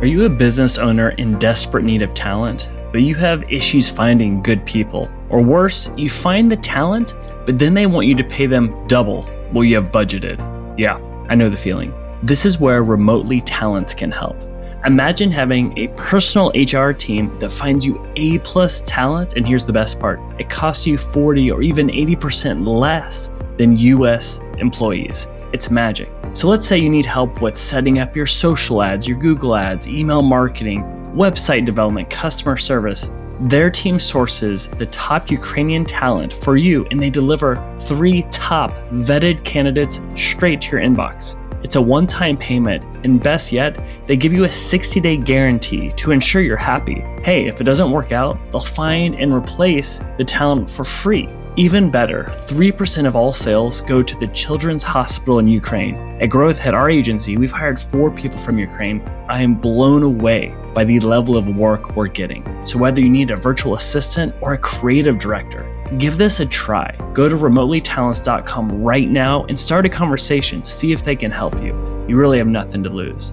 Are 0.00 0.06
you 0.06 0.24
a 0.24 0.30
business 0.30 0.78
owner 0.78 1.10
in 1.10 1.38
desperate 1.38 1.84
need 1.84 2.00
of 2.00 2.14
talent, 2.14 2.70
but 2.90 3.02
you 3.02 3.14
have 3.16 3.52
issues 3.52 3.90
finding 3.90 4.42
good 4.42 4.64
people? 4.64 5.10
Or 5.28 5.42
worse, 5.42 5.90
you 5.94 6.08
find 6.08 6.50
the 6.50 6.56
talent, 6.56 7.14
but 7.44 7.58
then 7.58 7.74
they 7.74 7.84
want 7.84 8.06
you 8.06 8.14
to 8.14 8.24
pay 8.24 8.46
them 8.46 8.86
double 8.86 9.24
what 9.50 9.64
you 9.64 9.74
have 9.74 9.92
budgeted? 9.92 10.38
Yeah, 10.78 10.96
I 11.28 11.34
know 11.34 11.50
the 11.50 11.56
feeling. 11.58 11.92
This 12.22 12.46
is 12.46 12.58
where 12.58 12.82
Remotely 12.82 13.42
Talents 13.42 13.92
can 13.92 14.10
help. 14.10 14.42
Imagine 14.86 15.30
having 15.30 15.76
a 15.76 15.88
personal 15.98 16.48
HR 16.54 16.92
team 16.92 17.38
that 17.38 17.50
finds 17.50 17.84
you 17.84 18.02
A 18.16 18.38
plus 18.38 18.80
talent, 18.86 19.34
and 19.34 19.46
here's 19.46 19.66
the 19.66 19.72
best 19.74 20.00
part 20.00 20.18
it 20.40 20.48
costs 20.48 20.86
you 20.86 20.96
40 20.96 21.50
or 21.50 21.60
even 21.60 21.88
80% 21.88 22.66
less 22.66 23.30
than 23.58 23.76
US 23.76 24.40
employees. 24.56 25.26
It's 25.52 25.70
magic. 25.70 26.08
So 26.32 26.48
let's 26.48 26.64
say 26.64 26.78
you 26.78 26.88
need 26.88 27.06
help 27.06 27.42
with 27.42 27.56
setting 27.56 27.98
up 27.98 28.14
your 28.14 28.26
social 28.26 28.82
ads, 28.82 29.08
your 29.08 29.18
Google 29.18 29.56
ads, 29.56 29.88
email 29.88 30.22
marketing, 30.22 30.82
website 31.14 31.66
development, 31.66 32.08
customer 32.08 32.56
service. 32.56 33.10
Their 33.40 33.68
team 33.68 33.98
sources 33.98 34.68
the 34.68 34.86
top 34.86 35.30
Ukrainian 35.30 35.84
talent 35.84 36.32
for 36.32 36.56
you 36.56 36.86
and 36.90 37.02
they 37.02 37.10
deliver 37.10 37.56
three 37.80 38.22
top 38.30 38.70
vetted 38.90 39.42
candidates 39.44 40.00
straight 40.14 40.60
to 40.62 40.76
your 40.76 40.80
inbox. 40.80 41.36
It's 41.64 41.76
a 41.76 41.82
one 41.82 42.06
time 42.06 42.36
payment, 42.36 42.84
and 43.04 43.22
best 43.22 43.52
yet, 43.52 43.78
they 44.06 44.16
give 44.16 44.32
you 44.32 44.44
a 44.44 44.50
60 44.50 45.00
day 45.00 45.16
guarantee 45.16 45.92
to 45.96 46.10
ensure 46.10 46.42
you're 46.42 46.56
happy. 46.56 47.04
Hey, 47.22 47.46
if 47.46 47.60
it 47.60 47.64
doesn't 47.64 47.90
work 47.90 48.12
out, 48.12 48.38
they'll 48.50 48.60
find 48.60 49.14
and 49.16 49.34
replace 49.34 50.00
the 50.16 50.24
talent 50.24 50.70
for 50.70 50.84
free. 50.84 51.28
Even 51.56 51.90
better, 51.90 52.24
3% 52.24 53.06
of 53.06 53.16
all 53.16 53.32
sales 53.32 53.80
go 53.80 54.04
to 54.04 54.16
the 54.18 54.28
Children's 54.28 54.84
Hospital 54.84 55.40
in 55.40 55.48
Ukraine. 55.48 55.96
At 56.20 56.30
GrowthHit, 56.30 56.74
our 56.74 56.88
agency, 56.88 57.36
we've 57.36 57.50
hired 57.50 57.78
four 57.78 58.12
people 58.12 58.38
from 58.38 58.56
Ukraine. 58.56 59.00
I 59.28 59.42
am 59.42 59.56
blown 59.56 60.04
away 60.04 60.54
by 60.74 60.84
the 60.84 61.00
level 61.00 61.36
of 61.36 61.56
work 61.56 61.96
we're 61.96 62.06
getting. 62.06 62.44
So, 62.64 62.78
whether 62.78 63.00
you 63.00 63.10
need 63.10 63.32
a 63.32 63.36
virtual 63.36 63.74
assistant 63.74 64.32
or 64.40 64.52
a 64.52 64.58
creative 64.58 65.18
director, 65.18 65.66
give 65.98 66.18
this 66.18 66.38
a 66.38 66.46
try. 66.46 66.96
Go 67.14 67.28
to 67.28 67.34
remotelytalents.com 67.34 68.80
right 68.80 69.10
now 69.10 69.44
and 69.46 69.58
start 69.58 69.84
a 69.84 69.88
conversation. 69.88 70.62
See 70.62 70.92
if 70.92 71.02
they 71.02 71.16
can 71.16 71.32
help 71.32 71.60
you. 71.60 71.74
You 72.08 72.16
really 72.16 72.38
have 72.38 72.46
nothing 72.46 72.84
to 72.84 72.90
lose. 72.90 73.32